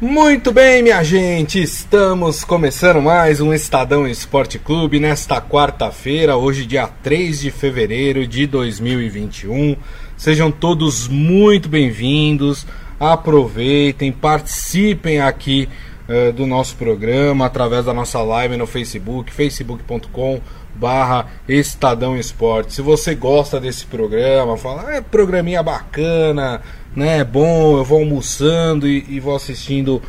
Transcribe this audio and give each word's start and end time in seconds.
Muito 0.00 0.50
bem, 0.50 0.82
minha 0.82 1.04
gente, 1.04 1.60
estamos 1.60 2.42
começando 2.42 3.02
mais 3.02 3.38
um 3.38 3.52
Estadão 3.52 4.08
Esporte 4.08 4.58
Clube 4.58 4.98
nesta 4.98 5.42
quarta-feira, 5.42 6.38
hoje, 6.38 6.64
dia 6.64 6.86
3 6.86 7.38
de 7.38 7.50
fevereiro 7.50 8.26
de 8.26 8.46
2021. 8.46 9.76
Sejam 10.16 10.50
todos 10.50 11.06
muito 11.06 11.68
bem-vindos, 11.68 12.66
aproveitem, 12.98 14.10
participem 14.10 15.20
aqui 15.20 15.68
uh, 16.08 16.32
do 16.32 16.46
nosso 16.46 16.76
programa 16.76 17.44
através 17.44 17.84
da 17.84 17.92
nossa 17.92 18.22
live 18.22 18.56
no 18.56 18.66
Facebook, 18.66 19.30
facebook.com 19.30 20.40
barra 20.80 21.26
Estadão 21.46 22.16
Esporte. 22.16 22.72
Se 22.72 22.80
você 22.80 23.14
gosta 23.14 23.60
desse 23.60 23.84
programa, 23.84 24.56
fala, 24.56 24.86
ah, 24.88 24.94
é 24.94 25.00
programinha 25.02 25.62
bacana, 25.62 26.62
né? 26.96 27.22
Bom, 27.22 27.76
eu 27.76 27.84
vou 27.84 27.98
almoçando 27.98 28.88
e, 28.88 29.04
e 29.06 29.20
vou 29.20 29.36
assistindo 29.36 30.00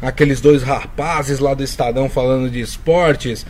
aqueles 0.00 0.40
dois 0.40 0.62
rapazes 0.62 1.40
lá 1.40 1.52
do 1.52 1.64
Estadão 1.64 2.08
falando 2.08 2.48
de 2.48 2.60
esportes. 2.60 3.44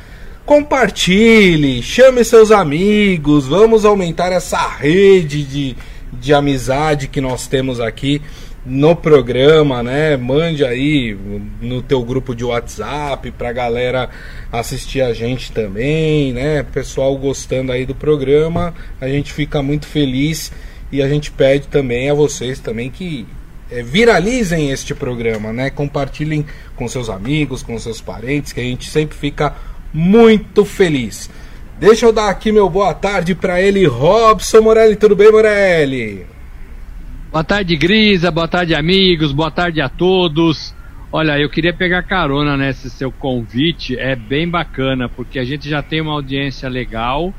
Compartilhe, 0.46 1.82
chame 1.82 2.24
seus 2.24 2.50
amigos, 2.50 3.46
vamos 3.46 3.84
aumentar 3.84 4.32
essa 4.32 4.66
rede 4.66 5.44
de, 5.44 5.76
de 6.12 6.32
amizade 6.32 7.08
que 7.08 7.20
nós 7.20 7.46
temos 7.46 7.78
aqui 7.78 8.22
no 8.70 8.94
programa, 8.94 9.82
né? 9.82 10.16
Mande 10.16 10.64
aí 10.64 11.18
no 11.60 11.82
teu 11.82 12.04
grupo 12.04 12.36
de 12.36 12.44
WhatsApp 12.44 13.28
pra 13.32 13.52
galera 13.52 14.08
assistir 14.52 15.00
a 15.00 15.12
gente 15.12 15.50
também, 15.50 16.32
né? 16.32 16.62
Pessoal 16.62 17.16
gostando 17.16 17.72
aí 17.72 17.84
do 17.84 17.96
programa, 17.96 18.72
a 19.00 19.08
gente 19.08 19.32
fica 19.32 19.60
muito 19.60 19.86
feliz 19.86 20.52
e 20.92 21.02
a 21.02 21.08
gente 21.08 21.32
pede 21.32 21.66
também 21.66 22.10
a 22.10 22.14
vocês 22.14 22.60
também 22.60 22.88
que 22.90 23.26
é, 23.72 23.82
viralizem 23.82 24.70
este 24.70 24.94
programa, 24.94 25.52
né? 25.52 25.68
Compartilhem 25.68 26.46
com 26.76 26.86
seus 26.86 27.10
amigos, 27.10 27.64
com 27.64 27.76
seus 27.76 28.00
parentes, 28.00 28.52
que 28.52 28.60
a 28.60 28.64
gente 28.64 28.88
sempre 28.88 29.18
fica 29.18 29.52
muito 29.92 30.64
feliz. 30.64 31.28
Deixa 31.80 32.06
eu 32.06 32.12
dar 32.12 32.28
aqui 32.28 32.52
meu 32.52 32.70
boa 32.70 32.94
tarde 32.94 33.34
para 33.34 33.60
ele, 33.60 33.84
Robson 33.84 34.60
Morelli. 34.60 34.94
Tudo 34.94 35.16
bem, 35.16 35.32
Morelli? 35.32 36.24
Boa 37.32 37.44
tarde, 37.44 37.76
Grisa. 37.76 38.28
Boa 38.28 38.48
tarde, 38.48 38.74
amigos. 38.74 39.30
Boa 39.30 39.52
tarde 39.52 39.80
a 39.80 39.88
todos. 39.88 40.74
Olha, 41.12 41.38
eu 41.38 41.48
queria 41.48 41.72
pegar 41.72 42.02
carona 42.02 42.56
nesse 42.56 42.90
seu 42.90 43.12
convite. 43.12 43.96
É 43.96 44.16
bem 44.16 44.50
bacana, 44.50 45.08
porque 45.08 45.38
a 45.38 45.44
gente 45.44 45.68
já 45.68 45.80
tem 45.80 46.00
uma 46.00 46.12
audiência 46.12 46.68
legal. 46.68 47.32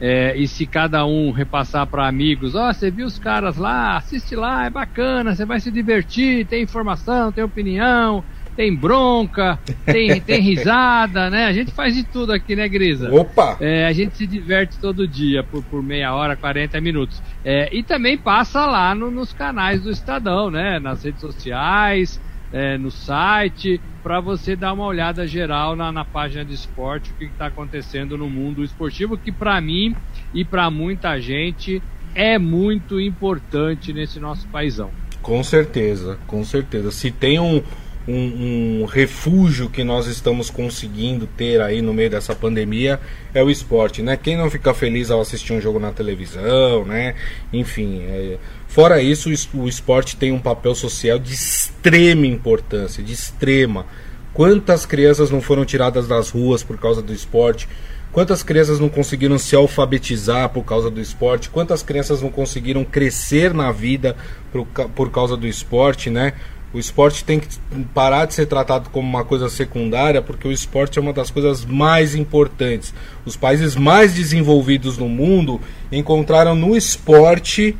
É, 0.00 0.36
e 0.36 0.48
se 0.48 0.66
cada 0.66 1.06
um 1.06 1.30
repassar 1.30 1.86
para 1.86 2.08
amigos, 2.08 2.56
ó, 2.56 2.68
oh, 2.68 2.74
você 2.74 2.90
viu 2.90 3.06
os 3.06 3.20
caras 3.20 3.56
lá, 3.56 3.96
assiste 3.96 4.34
lá, 4.34 4.66
é 4.66 4.70
bacana, 4.70 5.32
você 5.32 5.46
vai 5.46 5.60
se 5.60 5.70
divertir, 5.70 6.44
tem 6.46 6.64
informação, 6.64 7.30
tem 7.30 7.44
opinião, 7.44 8.24
tem 8.56 8.74
bronca, 8.74 9.58
tem, 9.84 10.18
tem 10.20 10.40
risada, 10.40 11.28
né? 11.28 11.44
A 11.44 11.52
gente 11.52 11.70
faz 11.70 11.94
de 11.94 12.02
tudo 12.02 12.32
aqui, 12.32 12.56
né, 12.56 12.66
Grisa? 12.68 13.12
Opa! 13.14 13.58
É, 13.60 13.86
a 13.86 13.92
gente 13.92 14.16
se 14.16 14.26
diverte 14.26 14.78
todo 14.78 15.06
dia 15.06 15.42
por, 15.42 15.62
por 15.64 15.82
meia 15.82 16.14
hora, 16.14 16.34
40 16.34 16.80
minutos. 16.80 17.22
É, 17.44 17.68
e 17.70 17.82
também 17.82 18.16
passa 18.16 18.64
lá 18.64 18.94
no, 18.94 19.10
nos 19.10 19.32
canais 19.32 19.82
do 19.82 19.90
Estadão, 19.90 20.50
né? 20.50 20.78
Nas 20.78 21.04
redes 21.04 21.20
sociais, 21.20 22.18
é, 22.52 22.78
no 22.78 22.90
site, 22.90 23.80
para 24.02 24.20
você 24.20 24.56
dar 24.56 24.72
uma 24.72 24.86
olhada 24.86 25.26
geral 25.26 25.76
na, 25.76 25.92
na 25.92 26.04
página 26.04 26.44
de 26.44 26.54
esporte, 26.54 27.10
o 27.10 27.14
que 27.14 27.24
está 27.26 27.46
acontecendo 27.46 28.16
no 28.16 28.30
mundo 28.30 28.64
esportivo, 28.64 29.18
que 29.18 29.30
para 29.30 29.60
mim 29.60 29.94
e 30.32 30.44
para 30.44 30.70
muita 30.70 31.20
gente 31.20 31.82
é 32.14 32.38
muito 32.38 32.98
importante 32.98 33.92
nesse 33.92 34.18
nosso 34.18 34.48
paizão. 34.48 34.90
Com 35.20 35.42
certeza, 35.42 36.18
com 36.26 36.44
certeza. 36.44 36.90
Se 36.90 37.10
tem 37.10 37.38
um, 37.38 37.62
um, 38.08 38.82
um, 38.82 38.84
refúgio 38.84 39.68
que 39.68 39.82
nós 39.82 40.06
estamos 40.06 40.48
conseguindo 40.48 41.26
ter 41.26 41.60
aí 41.60 41.82
no 41.82 41.92
meio 41.92 42.08
dessa 42.08 42.34
pandemia 42.34 43.00
é 43.34 43.42
o 43.42 43.50
esporte, 43.50 44.02
né? 44.02 44.16
Quem 44.16 44.36
não 44.36 44.48
fica 44.48 44.72
feliz 44.72 45.10
ao 45.10 45.20
assistir 45.20 45.52
um 45.52 45.60
jogo 45.60 45.78
na 45.78 45.90
televisão, 45.90 46.84
né? 46.84 47.14
Enfim, 47.52 48.02
é... 48.02 48.38
fora 48.68 49.02
isso, 49.02 49.28
o 49.54 49.68
esporte 49.68 50.16
tem 50.16 50.32
um 50.32 50.38
papel 50.38 50.74
social 50.74 51.18
de 51.18 51.34
extrema 51.34 52.26
importância, 52.26 53.02
de 53.02 53.12
extrema. 53.12 53.86
Quantas 54.32 54.84
crianças 54.86 55.30
não 55.30 55.40
foram 55.40 55.64
tiradas 55.64 56.06
das 56.06 56.30
ruas 56.30 56.62
por 56.62 56.78
causa 56.78 57.02
do 57.02 57.12
esporte? 57.12 57.68
Quantas 58.12 58.42
crianças 58.42 58.80
não 58.80 58.88
conseguiram 58.88 59.38
se 59.38 59.54
alfabetizar 59.54 60.48
por 60.48 60.64
causa 60.64 60.90
do 60.90 61.00
esporte? 61.00 61.50
Quantas 61.50 61.82
crianças 61.82 62.22
não 62.22 62.30
conseguiram 62.30 62.82
crescer 62.82 63.52
na 63.52 63.70
vida 63.70 64.16
por, 64.50 64.64
por 64.94 65.10
causa 65.10 65.36
do 65.36 65.46
esporte, 65.46 66.08
né? 66.08 66.32
O 66.74 66.78
esporte 66.78 67.24
tem 67.24 67.40
que 67.40 67.48
parar 67.94 68.26
de 68.26 68.34
ser 68.34 68.46
tratado 68.46 68.90
como 68.90 69.08
uma 69.08 69.24
coisa 69.24 69.48
secundária, 69.48 70.20
porque 70.20 70.46
o 70.46 70.52
esporte 70.52 70.98
é 70.98 71.02
uma 71.02 71.12
das 71.12 71.30
coisas 71.30 71.64
mais 71.64 72.14
importantes. 72.14 72.92
Os 73.24 73.36
países 73.36 73.76
mais 73.76 74.14
desenvolvidos 74.14 74.98
no 74.98 75.08
mundo 75.08 75.60
encontraram 75.90 76.54
no 76.54 76.76
esporte 76.76 77.76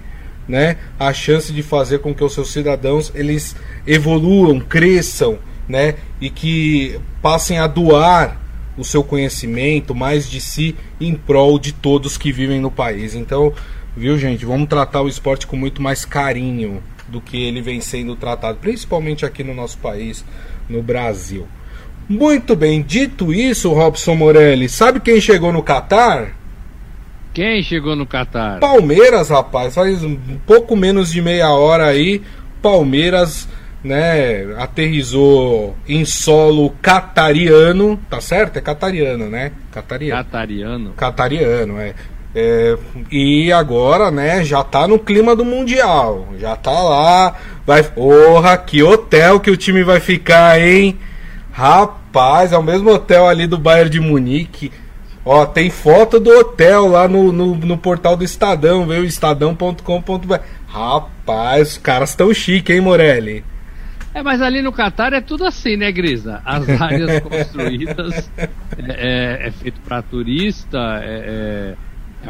né, 0.49 0.77
a 0.99 1.13
chance 1.13 1.53
de 1.53 1.63
fazer 1.63 1.99
com 1.99 2.15
que 2.15 2.23
os 2.23 2.33
seus 2.33 2.53
cidadãos 2.53 3.11
eles 3.15 3.57
evoluam, 3.87 4.61
cresçam, 4.61 5.39
né, 5.69 5.97
e 6.21 6.31
que 6.31 6.99
passem 7.21 7.59
a 7.59 7.67
doar 7.67 8.41
o 8.79 8.85
seu 8.85 9.03
conhecimento 9.03 9.95
mais 9.95 10.29
de 10.31 10.41
si 10.41 10.77
em 11.01 11.15
prol 11.15 11.59
de 11.59 11.73
todos 11.73 12.17
que 12.17 12.31
vivem 12.31 12.61
no 12.61 12.71
país. 12.71 13.15
Então, 13.15 13.53
viu, 13.97 14.17
gente, 14.19 14.45
vamos 14.45 14.69
tratar 14.69 15.03
o 15.03 15.09
esporte 15.09 15.47
com 15.47 15.57
muito 15.57 15.83
mais 15.83 16.05
carinho 16.05 16.83
do 17.09 17.21
que 17.21 17.43
ele 17.43 17.61
vem 17.61 17.81
sendo 17.81 18.17
tratado, 18.17 18.59
principalmente 18.61 19.25
aqui 19.25 19.45
no 19.45 19.55
nosso 19.55 19.79
país, 19.79 20.25
no 20.69 20.83
Brasil. 20.83 21.47
Muito 22.09 22.55
bem, 22.55 22.83
dito 22.83 23.33
isso, 23.33 23.73
Robson 23.73 24.15
Morelli, 24.15 24.69
sabe 24.69 25.01
quem 25.01 25.21
chegou 25.21 25.53
no 25.53 25.63
Catar? 25.63 26.37
Quem 27.35 27.63
chegou 27.63 27.97
no 27.97 28.07
Catar? 28.07 28.61
Palmeiras, 28.61 29.29
rapaz, 29.29 29.75
faz 29.75 30.03
um 30.03 30.17
pouco 30.47 30.77
menos 30.77 31.11
de 31.11 31.21
meia 31.21 31.51
hora 31.51 31.87
aí, 31.87 32.23
Palmeiras, 32.63 33.49
né, 33.83 34.55
aterrizou 34.57 35.77
em 35.89 36.05
solo 36.05 36.71
catariano, 36.83 38.01
tá 38.09 38.21
certo? 38.21 38.57
É 38.57 38.61
catariano, 38.61 39.29
né? 39.29 39.53
Catariano. 39.71 40.25
Catariano. 40.25 40.93
Catariano, 40.93 41.79
é. 41.79 41.95
É, 42.39 42.77
e 43.11 43.51
agora, 43.51 44.11
né, 44.11 44.45
já 44.45 44.63
tá 44.63 44.87
no 44.87 44.99
clima 44.99 45.35
do 45.35 45.43
Mundial. 45.43 46.29
Já 46.39 46.55
tá 46.55 46.71
lá. 46.71 47.35
Vai. 47.67 47.83
Porra, 47.83 48.59
que 48.59 48.83
hotel 48.83 49.41
que 49.41 49.51
o 49.51 49.57
time 49.57 49.83
vai 49.83 50.01
ficar, 50.01 50.61
hein? 50.61 50.99
Rapaz, 51.51 52.53
é 52.53 52.59
o 52.59 52.63
mesmo 52.63 52.91
hotel 52.91 53.27
ali 53.27 53.47
do 53.47 53.57
Bayern 53.57 53.89
de 53.89 54.01
Munique. 54.01 54.71
Ó, 55.25 55.47
tem 55.47 55.71
foto 55.71 56.21
do 56.21 56.29
hotel 56.31 56.87
lá 56.87 57.09
no, 57.09 57.33
no, 57.33 57.55
no 57.55 57.79
portal 57.79 58.15
do 58.15 58.23
Estadão, 58.23 58.87
viu? 58.87 59.03
Estadão.com.br. 59.03 60.35
Rapaz, 60.69 61.73
os 61.73 61.79
caras 61.79 62.15
tão 62.15 62.35
chique, 62.35 62.71
hein, 62.71 62.83
Morelli? 62.83 63.43
É, 64.13 64.23
mas 64.23 64.43
ali 64.43 64.61
no 64.61 64.73
Catar 64.73 65.15
é 65.15 65.23
tudo 65.23 65.47
assim, 65.47 65.75
né, 65.79 65.91
Grisa? 65.91 66.43
As 66.45 66.69
áreas 66.69 67.21
construídas 67.25 68.31
é, 68.37 68.49
é, 68.79 69.49
é 69.49 69.51
feito 69.51 69.81
para 69.81 70.03
turista, 70.03 71.01
é, 71.03 71.75
é 71.75 71.86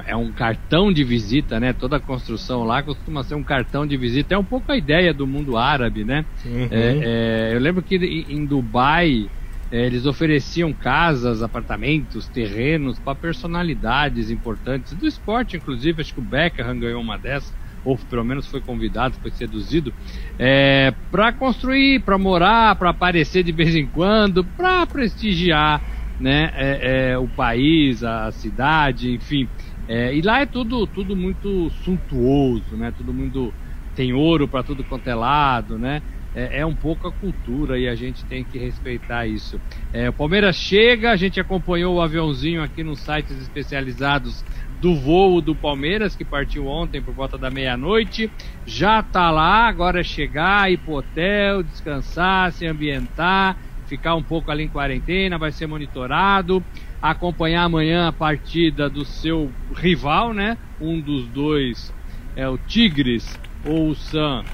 é 0.07 0.17
um 0.17 0.33
cartão 0.33 0.93
de 0.93 1.05
visita, 1.05 1.59
né? 1.61 1.73
Toda 1.73 1.97
a 1.97 2.01
construção 2.01 2.65
lá 2.65 2.83
costuma 2.83 3.23
ser 3.23 3.35
um 3.35 3.45
cartão 3.45 3.87
de 3.87 3.97
visita. 3.97 4.35
É 4.35 4.39
um 4.39 4.45
pouco 4.45 4.71
a 4.73 4.77
ideia 4.77 5.15
do 5.15 5.27
mundo 5.27 5.57
árabe, 5.57 6.05
né? 6.05 6.27
Uhum. 6.45 6.69
É, 6.71 7.51
é, 7.51 7.55
eu 7.55 7.61
lembro 7.61 7.83
que 7.83 7.97
em 8.29 8.47
Dubai 8.47 9.31
é, 9.71 9.87
eles 9.87 10.07
ofereciam 10.07 10.73
casas, 10.73 11.43
apartamentos, 11.43 12.29
terrenos 12.29 12.99
para 12.99 13.15
personalidades 13.15 14.31
importantes 14.31 14.93
do 14.93 15.07
esporte, 15.07 15.57
inclusive. 15.57 16.01
Acho 16.01 16.15
que 16.15 16.21
o 16.21 16.23
Beckham 16.23 16.79
ganhou 16.79 17.01
uma 17.01 17.19
dessas, 17.19 17.53
ou 17.85 17.99
pelo 17.99 18.25
menos 18.25 18.47
foi 18.47 18.61
convidado, 18.61 19.17
foi 19.21 19.31
seduzido, 19.31 19.93
é, 20.39 20.95
para 21.11 21.33
construir, 21.33 22.01
para 22.01 22.19
morar, 22.19 22.77
para 22.77 22.91
aparecer 22.91 23.43
de 23.43 23.53
vez 23.53 23.75
em 23.75 23.87
quando, 23.87 24.45
para 24.45 24.87
prestigiar 24.87 25.83
né, 26.19 26.51
é, 26.55 27.11
é, 27.11 27.19
o 27.19 27.29
país, 27.29 28.03
a 28.03 28.31
cidade, 28.33 29.13
enfim. 29.13 29.49
É, 29.87 30.15
e 30.15 30.21
lá 30.21 30.41
é 30.41 30.47
tudo, 30.47 30.87
tudo 30.87 31.17
muito 31.17 31.71
suntuoso, 31.71 32.77
né? 32.77 32.91
Tudo 32.93 33.15
muito 33.15 33.55
tem 33.95 34.13
ouro 34.13 34.49
para 34.49 34.63
tudo 34.63 34.85
quanto 34.85 35.09
é 35.09 35.15
lado, 35.15 35.79
né? 35.79 36.03
É, 36.35 36.61
é, 36.61 36.67
um 36.67 36.77
pouco 36.77 37.09
a 37.09 37.13
cultura 37.13 37.79
e 37.79 37.89
a 37.89 37.95
gente 37.95 38.27
tem 38.27 38.45
que 38.45 38.59
respeitar 38.59 39.27
isso. 39.27 39.59
É, 39.91 40.11
o 40.11 40.13
Palmeiras 40.13 40.57
chega, 40.57 41.11
a 41.11 41.17
gente 41.17 41.41
acompanhou 41.41 41.97
o 41.97 42.01
aviãozinho 42.03 42.63
aqui 42.63 42.85
nos 42.85 43.03
sites 43.03 43.39
especializados 43.39 44.45
do 44.69 44.95
voo 44.97 45.41
do 45.41 45.57
Palmeiras, 45.57 46.15
que 46.15 46.27
partiu 46.27 46.67
ontem 46.67 47.03
por 47.03 47.15
volta 47.15 47.39
da 47.39 47.51
meia-noite. 47.51 48.31
Já 48.67 49.03
tá 49.03 49.31
lá, 49.31 49.67
agora 49.67 50.01
é 50.01 50.05
chegar, 50.05 50.71
ir 50.71 50.77
pro 50.77 50.97
hotel, 50.97 51.63
descansar, 51.63 52.53
se 52.53 52.67
ambientar, 52.67 53.57
ficar 53.87 54.15
um 54.15 54.23
pouco 54.23 54.51
ali 54.51 54.65
em 54.65 54.69
quarentena, 54.69 55.39
vai 55.39 55.53
ser 55.53 55.67
monitorado 55.67 56.67
acompanhar 57.11 57.65
amanhã 57.65 58.09
a 58.09 58.13
partida 58.13 58.89
do 58.89 59.05
seu 59.05 59.51
rival, 59.75 60.33
né? 60.33 60.57
Um 60.81 61.01
dos 61.01 61.27
dois 61.29 61.93
é 62.35 62.49
o 62.49 62.59
Tigres 62.59 63.39
ou 63.65 63.91
o 63.91 63.95
San 63.95 64.45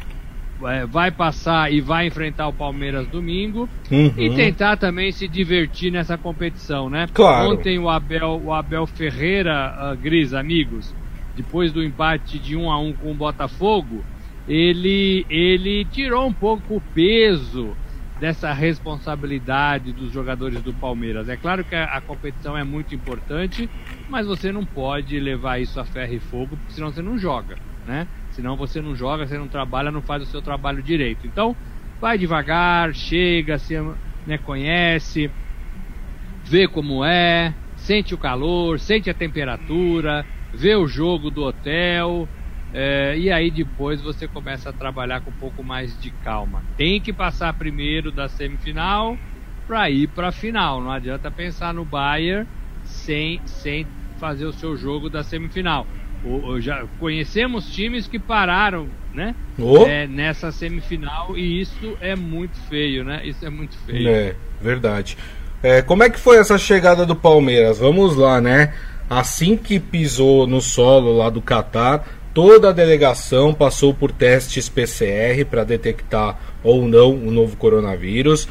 é, 0.68 0.86
vai 0.86 1.10
passar 1.10 1.72
e 1.72 1.80
vai 1.80 2.06
enfrentar 2.06 2.46
o 2.48 2.52
Palmeiras 2.52 3.06
domingo 3.08 3.68
uhum. 3.90 4.12
e 4.16 4.30
tentar 4.30 4.76
também 4.76 5.10
se 5.10 5.26
divertir 5.26 5.90
nessa 5.90 6.16
competição, 6.16 6.88
né? 6.88 7.06
Claro. 7.12 7.50
Ontem 7.50 7.78
o 7.78 7.88
Abel, 7.88 8.40
o 8.44 8.52
Abel 8.52 8.86
Ferreira, 8.86 9.92
uh, 9.92 9.96
Gris, 9.96 10.32
amigos, 10.32 10.94
depois 11.36 11.72
do 11.72 11.82
empate 11.82 12.38
de 12.38 12.56
1 12.56 12.70
a 12.70 12.78
1 12.78 12.92
com 12.94 13.10
o 13.10 13.14
Botafogo, 13.14 14.04
ele, 14.46 15.26
ele 15.28 15.84
tirou 15.86 16.26
um 16.26 16.32
pouco 16.32 16.76
o 16.76 16.82
peso 16.94 17.76
dessa 18.22 18.52
responsabilidade 18.52 19.92
dos 19.92 20.12
jogadores 20.12 20.62
do 20.62 20.72
Palmeiras. 20.72 21.28
É 21.28 21.36
claro 21.36 21.64
que 21.64 21.74
a, 21.74 22.00
competição 22.00 22.56
é 22.56 22.62
muito 22.62 22.94
importante, 22.94 23.68
mas 24.08 24.28
você 24.28 24.52
não 24.52 24.64
pode 24.64 25.18
levar 25.18 25.60
isso 25.60 25.80
a 25.80 25.84
ferro 25.84 26.14
e 26.14 26.20
fogo, 26.20 26.56
porque 26.56 26.72
senão 26.72 26.92
você 26.92 27.02
não 27.02 27.18
joga, 27.18 27.56
né? 27.84 28.06
Senão 28.30 28.56
você 28.56 28.80
não 28.80 28.94
joga, 28.94 29.26
você 29.26 29.36
não 29.36 29.48
trabalha, 29.48 29.90
não 29.90 30.02
faz 30.02 30.22
o 30.22 30.26
seu 30.26 30.40
trabalho 30.40 30.84
direito. 30.84 31.26
Então, 31.26 31.56
vai 32.00 32.16
devagar, 32.16 32.94
chega, 32.94 33.58
se 33.58 33.74
né, 34.24 34.38
conhece, 34.38 35.28
vê 36.44 36.68
como 36.68 37.04
é, 37.04 37.56
sente 37.74 38.14
o 38.14 38.18
calor, 38.18 38.78
sente 38.78 39.10
a 39.10 39.14
temperatura, 39.14 40.24
vê 40.54 40.76
o 40.76 40.86
jogo 40.86 41.28
do 41.28 41.42
hotel, 41.42 42.30
é, 42.74 43.16
e 43.18 43.30
aí 43.30 43.50
depois 43.50 44.00
você 44.00 44.26
começa 44.26 44.70
a 44.70 44.72
trabalhar 44.72 45.20
com 45.20 45.30
um 45.30 45.34
pouco 45.34 45.62
mais 45.62 45.98
de 46.00 46.10
calma. 46.10 46.62
Tem 46.76 47.00
que 47.00 47.12
passar 47.12 47.52
primeiro 47.54 48.10
da 48.10 48.28
semifinal 48.28 49.16
para 49.66 49.90
ir 49.90 50.08
para 50.08 50.28
a 50.28 50.32
final. 50.32 50.80
Não 50.80 50.90
adianta 50.90 51.30
pensar 51.30 51.74
no 51.74 51.84
Bayern 51.84 52.48
sem, 52.84 53.40
sem 53.44 53.86
fazer 54.18 54.46
o 54.46 54.52
seu 54.52 54.76
jogo 54.76 55.10
da 55.10 55.22
semifinal. 55.22 55.86
Já 56.60 56.84
conhecemos 57.00 57.70
times 57.72 58.06
que 58.06 58.18
pararam, 58.18 58.86
né? 59.12 59.34
Oh. 59.58 59.84
É, 59.84 60.06
nessa 60.06 60.52
semifinal 60.52 61.36
e 61.36 61.60
isso 61.60 61.96
é 62.00 62.14
muito 62.14 62.56
feio, 62.68 63.04
né? 63.04 63.20
Isso 63.24 63.44
é 63.44 63.50
muito 63.50 63.76
feio. 63.78 64.08
É 64.08 64.36
verdade. 64.60 65.18
É, 65.62 65.82
como 65.82 66.02
é 66.02 66.10
que 66.10 66.18
foi 66.18 66.38
essa 66.38 66.56
chegada 66.56 67.04
do 67.04 67.14
Palmeiras? 67.14 67.78
Vamos 67.78 68.16
lá, 68.16 68.40
né? 68.40 68.72
Assim 69.10 69.56
que 69.56 69.78
pisou 69.78 70.46
no 70.46 70.60
solo 70.60 71.16
lá 71.16 71.28
do 71.28 71.42
Catar, 71.42 72.04
Toda 72.34 72.70
a 72.70 72.72
delegação 72.72 73.52
passou 73.52 73.92
por 73.92 74.10
testes 74.10 74.68
PCR 74.68 75.44
para 75.44 75.64
detectar 75.64 76.38
ou 76.64 76.88
não 76.88 77.12
o 77.14 77.30
novo 77.30 77.56
coronavírus. 77.56 78.48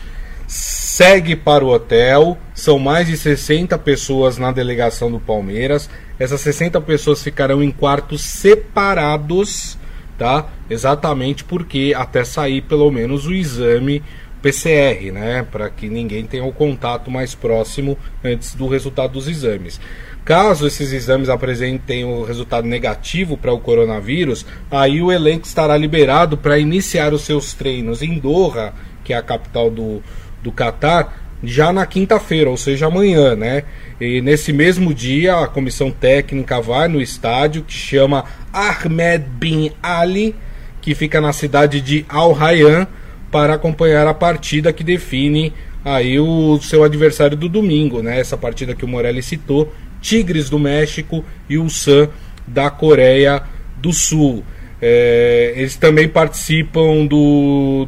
Segue 0.48 1.36
para 1.36 1.66
o 1.66 1.70
hotel. 1.70 2.38
São 2.54 2.78
mais 2.78 3.08
de 3.08 3.18
60 3.18 3.76
pessoas 3.80 4.38
na 4.38 4.52
delegação 4.52 5.12
do 5.12 5.20
Palmeiras. 5.20 5.90
Essas 6.20 6.42
60 6.42 6.80
pessoas 6.82 7.24
ficarão 7.24 7.64
em 7.64 7.72
quartos 7.72 8.22
separados, 8.22 9.80
tá? 10.16 10.48
Exatamente 10.70 11.44
porque 11.44 11.94
até 11.96 12.24
sair 12.24 12.62
pelo 12.62 12.92
menos 12.92 13.26
o 13.26 13.34
exame 13.34 14.04
PCR, 14.42 15.12
né? 15.12 15.48
Para 15.50 15.70
que 15.70 15.90
ninguém 15.90 16.26
tenha 16.26 16.44
o 16.44 16.52
contato 16.52 17.10
mais 17.10 17.34
próximo 17.34 17.98
antes 18.24 18.54
do 18.54 18.68
resultado 18.68 19.14
dos 19.14 19.28
exames. 19.28 19.80
Caso 20.24 20.68
esses 20.68 20.94
exames 20.94 21.30
apresentem 21.30 22.06
o 22.06 22.24
resultado 22.24 22.68
negativo 22.68 23.36
para 23.36 23.52
o 23.52 23.60
coronavírus, 23.60 24.46
aí 24.70 25.02
o 25.02 25.12
elenco 25.12 25.48
estará 25.48 25.76
liberado 25.76 26.38
para 26.38 26.60
iniciar 26.60 27.14
os 27.14 27.24
seus 27.24 27.54
treinos 27.54 28.04
em 28.04 28.20
Doha, 28.20 28.74
que 29.04 29.14
é 29.14 29.18
a 29.18 29.24
capital 29.24 29.72
do, 29.72 30.02
do 30.44 30.52
Catar, 30.52 31.22
já 31.44 31.74
na 31.74 31.86
quinta-feira, 31.88 32.50
ou 32.50 32.58
seja, 32.58 32.86
amanhã, 32.86 33.36
né? 33.36 33.64
E 34.00 34.22
nesse 34.22 34.54
mesmo 34.54 34.94
dia, 34.94 35.40
a 35.40 35.48
comissão 35.48 35.90
técnica 35.90 36.62
vai 36.62 36.88
no 36.88 37.02
estádio 37.02 37.64
que 37.64 37.74
chama 37.74 38.26
Ahmed 38.54 39.26
Bin 39.40 39.72
Ali, 39.82 40.36
que 40.82 40.94
fica 40.94 41.20
na 41.20 41.34
cidade 41.34 41.82
de 41.82 42.06
Al 42.08 42.32
Rayyan, 42.32 42.88
para 43.32 43.56
acompanhar 43.56 44.06
a 44.06 44.14
partida 44.14 44.74
que 44.74 44.84
define 44.84 45.54
aí 45.84 46.20
o 46.20 46.60
seu 46.62 46.84
adversário 46.84 47.36
do 47.36 47.50
domingo, 47.50 48.04
né? 48.04 48.20
Essa 48.20 48.38
partida 48.38 48.76
que 48.76 48.86
o 48.86 48.88
Morelli 48.88 49.24
citou, 49.24 49.74
Tigres 50.02 50.50
do 50.50 50.60
México 50.60 51.24
e 51.48 51.58
o 51.58 51.70
Sun 51.70 52.08
da 52.48 52.70
Coreia 52.70 53.44
do 53.78 53.94
Sul. 53.94 54.44
É, 54.82 55.54
eles 55.56 55.76
também 55.76 56.08
participam 56.08 57.06
do, 57.06 57.88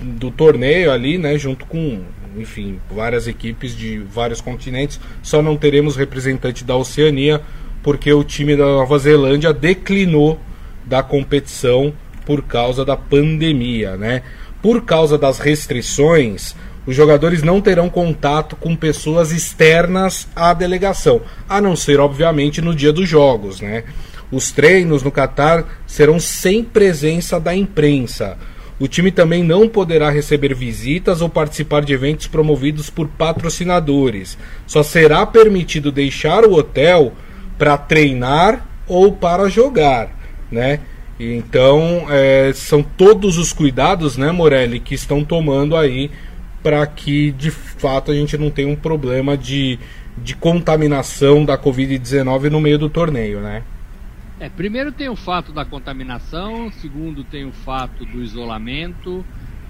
do 0.00 0.30
torneio 0.30 0.90
ali, 0.90 1.16
né, 1.16 1.38
junto 1.38 1.64
com, 1.64 2.02
enfim, 2.36 2.80
várias 2.90 3.28
equipes 3.28 3.76
de 3.76 3.98
vários 3.98 4.40
continentes. 4.40 5.00
Só 5.22 5.40
não 5.40 5.56
teremos 5.56 5.96
representante 5.96 6.64
da 6.64 6.76
Oceania, 6.76 7.40
porque 7.82 8.12
o 8.12 8.24
time 8.24 8.56
da 8.56 8.64
Nova 8.64 8.98
Zelândia 8.98 9.52
declinou 9.52 10.40
da 10.84 11.02
competição 11.02 11.92
por 12.26 12.42
causa 12.42 12.84
da 12.84 12.96
pandemia, 12.96 13.96
né? 13.96 14.22
Por 14.60 14.82
causa 14.82 15.18
das 15.18 15.38
restrições, 15.38 16.56
os 16.86 16.94
jogadores 16.94 17.42
não 17.42 17.60
terão 17.60 17.88
contato 17.88 18.56
com 18.56 18.76
pessoas 18.76 19.32
externas 19.32 20.28
à 20.36 20.52
delegação, 20.52 21.20
a 21.48 21.60
não 21.60 21.74
ser, 21.74 21.98
obviamente, 22.00 22.60
no 22.60 22.74
dia 22.74 22.92
dos 22.92 23.08
jogos. 23.08 23.60
Né? 23.60 23.84
Os 24.30 24.50
treinos 24.52 25.02
no 25.02 25.10
Catar 25.10 25.64
serão 25.86 26.20
sem 26.20 26.62
presença 26.62 27.40
da 27.40 27.54
imprensa. 27.54 28.36
O 28.78 28.88
time 28.88 29.10
também 29.12 29.44
não 29.44 29.68
poderá 29.68 30.10
receber 30.10 30.54
visitas 30.54 31.20
ou 31.20 31.28
participar 31.28 31.84
de 31.84 31.92
eventos 31.92 32.26
promovidos 32.26 32.90
por 32.90 33.06
patrocinadores. 33.06 34.36
Só 34.66 34.82
será 34.82 35.24
permitido 35.24 35.92
deixar 35.92 36.44
o 36.44 36.54
hotel 36.54 37.12
para 37.56 37.78
treinar 37.78 38.66
ou 38.86 39.12
para 39.12 39.48
jogar, 39.48 40.10
né? 40.50 40.80
Então, 41.18 42.06
é, 42.10 42.50
são 42.52 42.82
todos 42.82 43.38
os 43.38 43.52
cuidados, 43.52 44.16
né, 44.16 44.32
Morelli, 44.32 44.80
que 44.80 44.96
estão 44.96 45.24
tomando 45.24 45.76
aí 45.76 46.10
para 46.64 46.86
que 46.86 47.30
de 47.32 47.50
fato 47.50 48.10
a 48.10 48.14
gente 48.14 48.38
não 48.38 48.50
tenha 48.50 48.68
um 48.68 48.74
problema 48.74 49.36
de, 49.36 49.78
de 50.16 50.34
contaminação 50.34 51.44
da 51.44 51.58
Covid-19 51.58 52.50
no 52.50 52.58
meio 52.58 52.78
do 52.78 52.88
torneio, 52.88 53.38
né? 53.40 53.62
É, 54.40 54.48
primeiro 54.48 54.90
tem 54.90 55.10
o 55.10 55.14
fato 55.14 55.52
da 55.52 55.62
contaminação, 55.62 56.72
segundo 56.72 57.22
tem 57.22 57.44
o 57.44 57.52
fato 57.52 58.06
do 58.06 58.22
isolamento, 58.22 59.22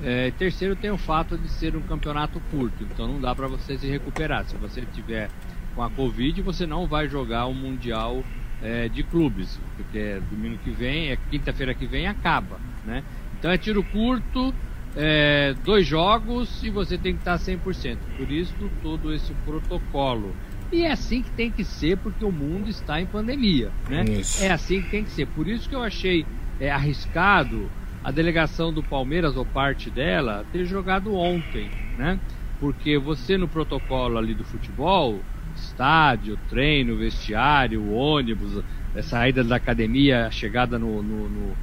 é, 0.04 0.30
terceiro 0.38 0.76
tem 0.76 0.90
o 0.90 0.96
fato 0.96 1.36
de 1.36 1.48
ser 1.48 1.74
um 1.74 1.82
campeonato 1.82 2.40
curto, 2.48 2.84
então 2.84 3.08
não 3.08 3.20
dá 3.20 3.34
para 3.34 3.48
você 3.48 3.76
se 3.76 3.88
recuperar. 3.88 4.44
Se 4.46 4.56
você 4.56 4.82
tiver 4.94 5.28
com 5.74 5.82
a 5.82 5.90
Covid, 5.90 6.40
você 6.42 6.64
não 6.64 6.86
vai 6.86 7.08
jogar 7.08 7.46
o 7.46 7.54
Mundial 7.54 8.22
é, 8.62 8.88
de 8.88 9.02
clubes, 9.02 9.58
porque 9.76 9.98
é 9.98 10.20
domingo 10.30 10.58
que 10.62 10.70
vem, 10.70 11.10
é 11.10 11.18
quinta-feira 11.28 11.74
que 11.74 11.86
vem 11.86 12.06
acaba, 12.06 12.60
né? 12.86 13.02
Então 13.36 13.50
é 13.50 13.58
tiro 13.58 13.82
curto, 13.82 14.54
é, 14.96 15.54
dois 15.64 15.86
jogos 15.86 16.62
e 16.62 16.70
você 16.70 16.96
tem 16.96 17.14
que 17.14 17.20
estar 17.20 17.38
100%. 17.38 17.98
Por 18.16 18.30
isso, 18.30 18.54
todo 18.82 19.12
esse 19.12 19.32
protocolo. 19.44 20.34
E 20.72 20.82
é 20.82 20.92
assim 20.92 21.22
que 21.22 21.30
tem 21.30 21.50
que 21.50 21.64
ser, 21.64 21.96
porque 21.98 22.24
o 22.24 22.32
mundo 22.32 22.68
está 22.68 23.00
em 23.00 23.06
pandemia. 23.06 23.70
Né? 23.88 24.04
É 24.40 24.50
assim 24.50 24.82
que 24.82 24.90
tem 24.90 25.04
que 25.04 25.10
ser. 25.10 25.26
Por 25.26 25.46
isso 25.46 25.68
que 25.68 25.74
eu 25.74 25.82
achei 25.82 26.24
é, 26.58 26.70
arriscado 26.70 27.70
a 28.02 28.10
delegação 28.10 28.72
do 28.72 28.82
Palmeiras, 28.82 29.36
ou 29.36 29.46
parte 29.46 29.88
dela, 29.88 30.44
ter 30.52 30.64
jogado 30.64 31.14
ontem. 31.14 31.70
Né? 31.96 32.18
Porque 32.60 32.98
você, 32.98 33.36
no 33.36 33.48
protocolo 33.48 34.18
ali 34.18 34.34
do 34.34 34.44
futebol, 34.44 35.20
estádio, 35.56 36.38
treino, 36.48 36.96
vestiário, 36.96 37.92
ônibus, 37.92 38.62
a 38.94 39.02
saída 39.02 39.42
da 39.42 39.56
academia, 39.56 40.26
a 40.26 40.30
chegada 40.30 40.78
no, 40.78 41.02
no, 41.02 41.28
no, 41.28 41.56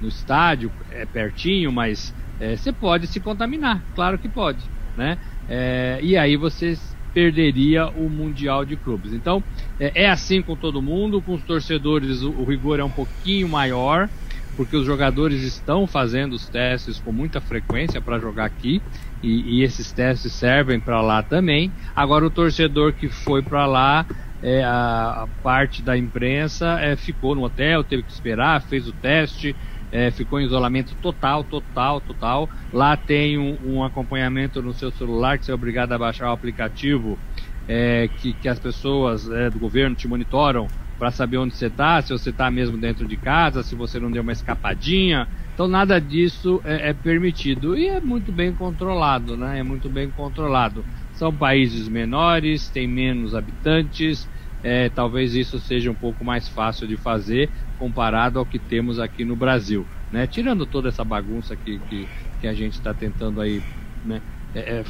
no 0.00 0.08
estádio, 0.08 0.70
é 0.90 1.04
pertinho, 1.04 1.72
mas 1.72 2.14
é, 2.40 2.56
você 2.56 2.72
pode 2.72 3.06
se 3.06 3.20
contaminar, 3.20 3.82
claro 3.94 4.18
que 4.18 4.28
pode, 4.28 4.64
né? 4.96 5.18
É, 5.48 5.98
e 6.02 6.16
aí 6.16 6.36
você 6.36 6.76
perderia 7.12 7.88
o 7.88 8.08
Mundial 8.08 8.64
de 8.64 8.76
Clubes. 8.76 9.12
Então, 9.12 9.42
é, 9.80 10.04
é 10.04 10.10
assim 10.10 10.42
com 10.42 10.54
todo 10.54 10.82
mundo, 10.82 11.20
com 11.20 11.34
os 11.34 11.42
torcedores 11.42 12.22
o, 12.22 12.30
o, 12.30 12.44
rigor 12.44 12.78
é 12.78 12.84
um 12.84 12.90
pouquinho 12.90 13.48
maior, 13.48 14.08
porque 14.56 14.76
os 14.76 14.84
jogadores 14.84 15.42
estão 15.42 15.86
fazendo 15.86 16.34
os 16.34 16.48
testes 16.48 17.00
com 17.00 17.12
muita 17.12 17.40
frequência 17.40 18.00
para 18.00 18.18
jogar 18.18 18.44
aqui, 18.44 18.82
e, 19.22 19.58
e, 19.58 19.62
esses 19.64 19.90
testes 19.90 20.32
servem 20.32 20.78
para 20.78 21.00
lá 21.00 21.22
também. 21.22 21.72
Agora, 21.94 22.24
o 22.24 22.30
torcedor 22.30 22.92
que 22.92 23.08
foi 23.08 23.42
para 23.42 23.66
lá, 23.66 24.06
é, 24.40 24.62
a, 24.62 25.24
a, 25.24 25.28
parte 25.42 25.82
da 25.82 25.96
imprensa 25.96 26.78
é, 26.80 26.94
ficou 26.94 27.34
no 27.34 27.42
hotel, 27.42 27.82
teve 27.82 28.04
que 28.04 28.12
esperar, 28.12 28.62
fez 28.62 28.86
o 28.86 28.92
teste, 28.92 29.56
é, 29.90 30.10
ficou 30.10 30.40
em 30.40 30.44
isolamento 30.44 30.94
total, 30.96 31.44
total, 31.44 32.00
total. 32.00 32.50
Lá 32.72 32.96
tem 32.96 33.38
um, 33.38 33.58
um, 33.62 33.84
acompanhamento 33.84 34.62
no 34.62 34.74
seu 34.74 34.90
celular 34.90 35.38
que 35.38 35.44
você 35.44 35.50
é 35.50 35.54
obrigado 35.54 35.92
a 35.92 35.98
baixar 35.98 36.28
o 36.28 36.32
aplicativo 36.32 37.18
é, 37.66 38.08
que, 38.08 38.34
que 38.34 38.48
as 38.48 38.58
pessoas 38.58 39.28
é, 39.30 39.50
do 39.50 39.58
governo 39.58 39.96
te 39.96 40.08
monitoram 40.08 40.70
para 40.98 41.12
saber 41.12 41.38
onde 41.38 41.54
você 41.54 41.66
está, 41.66 42.02
se 42.02 42.12
você 42.12 42.30
está 42.30 42.50
mesmo 42.50 42.76
dentro 42.76 43.06
de 43.06 43.16
casa, 43.16 43.62
se 43.62 43.76
você 43.76 44.00
não 44.00 44.10
deu 44.10 44.22
uma 44.22 44.32
escapadinha. 44.32 45.28
Então 45.54 45.68
nada 45.68 46.00
disso 46.00 46.60
é, 46.64 46.90
é 46.90 46.92
permitido 46.92 47.76
e 47.76 47.86
é 47.86 48.00
muito 48.00 48.32
bem 48.32 48.52
controlado, 48.52 49.36
né? 49.36 49.60
É 49.60 49.62
muito 49.62 49.88
bem 49.88 50.10
controlado. 50.10 50.84
São 51.12 51.36
países 51.36 51.88
menores, 51.88 52.68
tem 52.68 52.88
menos 52.88 53.34
habitantes, 53.34 54.28
é, 54.62 54.88
talvez 54.90 55.34
isso 55.34 55.58
seja 55.60 55.90
um 55.90 55.96
pouco 55.96 56.24
mais 56.24 56.48
fácil 56.48 56.86
de 56.86 56.96
fazer 56.96 57.52
comparado 57.76 58.38
ao 58.38 58.46
que 58.46 58.58
temos 58.58 58.98
aqui 58.98 59.24
no 59.24 59.36
Brasil. 59.36 59.88
né? 60.10 60.26
Tirando 60.26 60.66
toda 60.66 60.88
essa 60.88 61.04
bagunça 61.04 61.56
que, 61.56 61.80
que, 61.80 62.10
que 62.38 62.46
a 62.46 62.54
gente 62.54 62.74
está 62.74 62.94
tentando 62.94 63.40
aí, 63.40 63.64
né? 64.02 64.22
É, 64.54 64.80
é, 64.80 64.84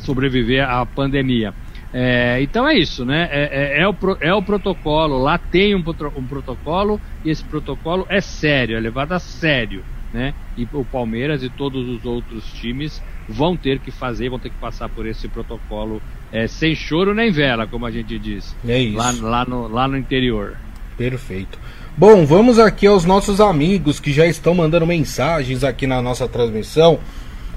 sobreviver 0.00 0.68
à 0.68 0.84
pandemia. 0.86 1.54
É, 1.92 2.40
então 2.42 2.68
é 2.68 2.76
isso, 2.76 3.04
né? 3.04 3.28
É, 3.30 3.78
é, 3.78 3.82
é, 3.82 3.88
o, 3.88 3.96
é 4.20 4.34
o 4.34 4.42
protocolo, 4.44 5.18
lá 5.18 5.38
tem 5.38 5.74
um, 5.74 5.82
um 6.16 6.26
protocolo 6.26 7.00
e 7.24 7.30
esse 7.30 7.44
protocolo 7.44 8.06
é 8.10 8.20
sério, 8.20 8.76
é 8.76 8.80
levado 8.80 9.12
a 9.12 9.18
sério, 9.18 9.84
né? 10.12 10.34
E 10.56 10.66
o 10.72 10.84
Palmeiras 10.84 11.42
e 11.42 11.48
todos 11.48 11.88
os 11.88 12.04
outros 12.04 12.44
times 12.52 13.02
vão 13.28 13.56
ter 13.56 13.78
que 13.78 13.90
fazer, 13.90 14.30
vão 14.30 14.38
ter 14.38 14.50
que 14.50 14.56
passar 14.56 14.88
por 14.88 15.06
esse 15.06 15.28
protocolo 15.28 16.00
é, 16.32 16.46
sem 16.46 16.74
choro 16.74 17.14
nem 17.14 17.30
vela, 17.30 17.66
como 17.66 17.86
a 17.86 17.90
gente 17.90 18.18
diz. 18.18 18.56
É 18.66 18.80
isso. 18.80 18.96
Lá, 18.96 19.12
lá, 19.20 19.44
no, 19.44 19.68
lá 19.68 19.88
no 19.88 19.96
interior. 19.96 20.56
Perfeito. 20.96 21.58
Bom, 21.96 22.24
vamos 22.24 22.58
aqui 22.58 22.86
aos 22.86 23.04
nossos 23.04 23.40
amigos 23.40 23.98
que 23.98 24.12
já 24.12 24.26
estão 24.26 24.54
mandando 24.54 24.86
mensagens 24.86 25.64
aqui 25.64 25.86
na 25.86 26.00
nossa 26.00 26.28
transmissão. 26.28 26.98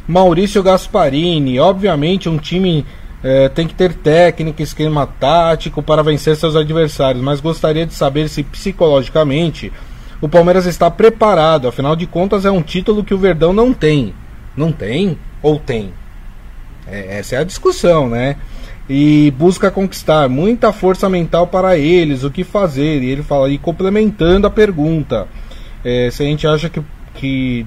Maurício 0.07 0.63
Gasparini, 0.63 1.59
obviamente 1.59 2.27
um 2.27 2.37
time 2.37 2.85
é, 3.23 3.49
tem 3.49 3.67
que 3.67 3.75
ter 3.75 3.93
técnica, 3.93 4.63
esquema 4.63 5.05
tático 5.05 5.83
para 5.83 6.01
vencer 6.01 6.35
seus 6.35 6.55
adversários, 6.55 7.23
mas 7.23 7.39
gostaria 7.39 7.85
de 7.85 7.93
saber 7.93 8.27
se 8.27 8.43
psicologicamente 8.43 9.71
o 10.21 10.29
Palmeiras 10.29 10.65
está 10.65 10.89
preparado. 10.89 11.67
Afinal 11.67 11.95
de 11.95 12.05
contas, 12.05 12.45
é 12.45 12.51
um 12.51 12.61
título 12.61 13.03
que 13.03 13.13
o 13.13 13.17
Verdão 13.17 13.51
não 13.51 13.73
tem. 13.73 14.13
Não 14.55 14.71
tem? 14.71 15.17
Ou 15.41 15.59
tem? 15.59 15.91
É, 16.87 17.19
essa 17.19 17.35
é 17.35 17.39
a 17.39 17.43
discussão, 17.43 18.07
né? 18.07 18.37
E 18.87 19.33
busca 19.37 19.71
conquistar 19.71 20.29
muita 20.29 20.71
força 20.71 21.09
mental 21.09 21.47
para 21.47 21.77
eles, 21.77 22.23
o 22.23 22.31
que 22.31 22.43
fazer. 22.43 23.01
E 23.01 23.09
ele 23.09 23.23
fala, 23.23 23.49
e 23.49 23.57
complementando 23.57 24.45
a 24.45 24.49
pergunta, 24.49 25.27
é, 25.83 26.09
se 26.11 26.21
a 26.21 26.25
gente 26.25 26.45
acha 26.45 26.69
que, 26.69 26.81
que 27.15 27.65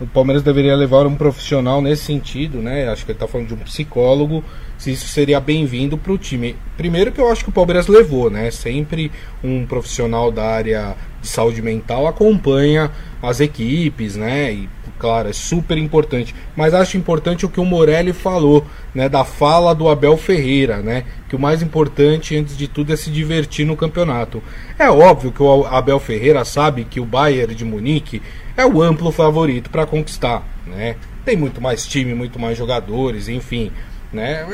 o 0.00 0.06
Palmeiras 0.06 0.42
deveria 0.42 0.76
levar 0.76 1.06
um 1.06 1.16
profissional 1.16 1.82
nesse 1.82 2.04
sentido, 2.04 2.58
né? 2.58 2.88
Acho 2.88 3.04
que 3.04 3.10
ele 3.10 3.16
está 3.16 3.26
falando 3.26 3.48
de 3.48 3.54
um 3.54 3.58
psicólogo, 3.58 4.44
se 4.78 4.92
isso 4.92 5.08
seria 5.08 5.40
bem-vindo 5.40 5.98
para 5.98 6.12
o 6.12 6.16
time. 6.16 6.56
Primeiro 6.76 7.10
que 7.10 7.20
eu 7.20 7.28
acho 7.28 7.42
que 7.42 7.50
o 7.50 7.52
Palmeiras 7.52 7.88
levou, 7.88 8.30
né? 8.30 8.50
Sempre 8.52 9.10
um 9.42 9.66
profissional 9.66 10.30
da 10.30 10.44
área 10.44 10.94
de 11.20 11.26
saúde 11.26 11.60
mental 11.60 12.06
acompanha 12.06 12.90
as 13.20 13.40
equipes, 13.40 14.14
né? 14.14 14.52
E 14.52 14.68
claro, 14.96 15.28
é 15.28 15.32
super 15.32 15.76
importante. 15.76 16.32
Mas 16.56 16.74
acho 16.74 16.96
importante 16.96 17.44
o 17.44 17.48
que 17.48 17.58
o 17.58 17.64
Morelli 17.64 18.12
falou, 18.12 18.64
né? 18.94 19.08
Da 19.08 19.24
fala 19.24 19.74
do 19.74 19.88
Abel 19.88 20.16
Ferreira, 20.16 20.76
né? 20.78 21.04
Que 21.28 21.34
o 21.34 21.40
mais 21.40 21.60
importante, 21.60 22.36
antes 22.36 22.56
de 22.56 22.68
tudo, 22.68 22.92
é 22.92 22.96
se 22.96 23.10
divertir 23.10 23.66
no 23.66 23.76
campeonato. 23.76 24.40
É 24.78 24.88
óbvio 24.88 25.32
que 25.32 25.42
o 25.42 25.66
Abel 25.66 25.98
Ferreira 25.98 26.44
sabe 26.44 26.84
que 26.84 27.00
o 27.00 27.04
Bayern 27.04 27.52
de 27.52 27.64
Munique 27.64 28.22
é 28.56 28.64
o 28.64 28.80
amplo 28.80 29.10
favorito 29.10 29.70
para 29.70 29.86
conquistar, 29.86 30.46
né? 30.64 30.94
Tem 31.24 31.36
muito 31.36 31.60
mais 31.60 31.84
time, 31.84 32.14
muito 32.14 32.38
mais 32.38 32.56
jogadores, 32.56 33.28
enfim, 33.28 33.70
né? 34.12 34.46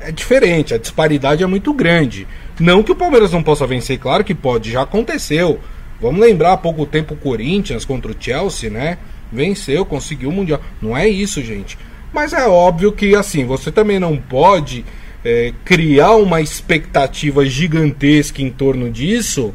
É, 0.00 0.08
é 0.08 0.12
diferente, 0.12 0.74
a 0.74 0.78
disparidade 0.78 1.42
é 1.42 1.46
muito 1.46 1.72
grande. 1.72 2.26
Não 2.58 2.82
que 2.82 2.92
o 2.92 2.96
Palmeiras 2.96 3.32
não 3.32 3.42
possa 3.42 3.66
vencer, 3.66 3.98
claro 3.98 4.24
que 4.24 4.34
pode, 4.34 4.70
já 4.70 4.82
aconteceu. 4.82 5.60
Vamos 6.00 6.20
lembrar 6.20 6.52
há 6.52 6.56
pouco 6.56 6.86
tempo 6.86 7.14
o 7.14 7.16
Corinthians 7.16 7.84
contra 7.84 8.10
o 8.10 8.16
Chelsea, 8.18 8.70
né? 8.70 8.98
Venceu, 9.32 9.84
conseguiu 9.84 10.30
o 10.30 10.32
Mundial. 10.32 10.60
Não 10.80 10.96
é 10.96 11.08
isso, 11.08 11.42
gente. 11.42 11.76
Mas 12.12 12.32
é 12.32 12.46
óbvio 12.46 12.92
que, 12.92 13.14
assim, 13.14 13.44
você 13.44 13.70
também 13.70 13.98
não 13.98 14.16
pode 14.16 14.84
é, 15.24 15.52
criar 15.64 16.12
uma 16.12 16.40
expectativa 16.40 17.44
gigantesca 17.44 18.40
em 18.40 18.50
torno 18.50 18.90
disso 18.90 19.52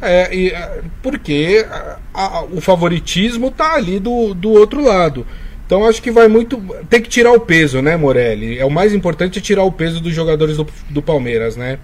é, 0.00 0.34
e, 0.34 0.48
é, 0.48 0.82
porque 1.02 1.66
a, 1.68 1.98
a, 2.14 2.42
o 2.44 2.60
favoritismo 2.60 3.50
tá 3.50 3.74
ali 3.74 3.98
do, 3.98 4.32
do 4.34 4.50
outro 4.50 4.82
lado. 4.82 5.26
Então 5.70 5.84
acho 5.84 6.02
que 6.02 6.10
vai 6.10 6.26
muito. 6.26 6.60
Tem 6.88 7.00
que 7.00 7.08
tirar 7.08 7.30
o 7.30 7.38
peso, 7.38 7.80
né, 7.80 7.96
Morelli? 7.96 8.58
É 8.58 8.64
o 8.64 8.70
mais 8.70 8.92
importante 8.92 9.38
é 9.38 9.40
tirar 9.40 9.62
o 9.62 9.70
peso 9.70 10.00
dos 10.00 10.12
jogadores 10.12 10.56
do, 10.56 10.66
do 10.88 11.00
Palmeiras, 11.00 11.56
né? 11.56 11.78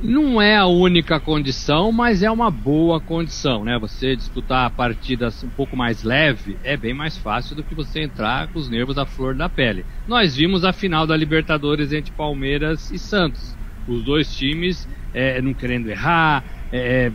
Não 0.00 0.40
é 0.40 0.56
a 0.56 0.66
única 0.66 1.18
condição, 1.18 1.90
mas 1.90 2.22
é 2.22 2.30
uma 2.30 2.48
boa 2.48 3.00
condição, 3.00 3.64
né? 3.64 3.76
Você 3.80 4.14
disputar 4.14 4.70
partidas 4.70 5.42
um 5.42 5.48
pouco 5.48 5.76
mais 5.76 6.04
leve 6.04 6.56
é 6.62 6.76
bem 6.76 6.94
mais 6.94 7.16
fácil 7.16 7.56
do 7.56 7.64
que 7.64 7.74
você 7.74 8.02
entrar 8.02 8.46
com 8.52 8.60
os 8.60 8.70
nervos 8.70 8.98
à 8.98 9.04
flor 9.04 9.34
da 9.34 9.48
pele. 9.48 9.84
Nós 10.06 10.36
vimos 10.36 10.64
a 10.64 10.72
final 10.72 11.08
da 11.08 11.16
Libertadores 11.16 11.92
entre 11.92 12.12
Palmeiras 12.12 12.88
e 12.92 13.00
Santos. 13.00 13.56
Os 13.88 14.04
dois 14.04 14.32
times 14.32 14.88
é, 15.12 15.42
não 15.42 15.52
querendo 15.52 15.90
errar, 15.90 16.44
é, 16.70 17.06
é, 17.06 17.12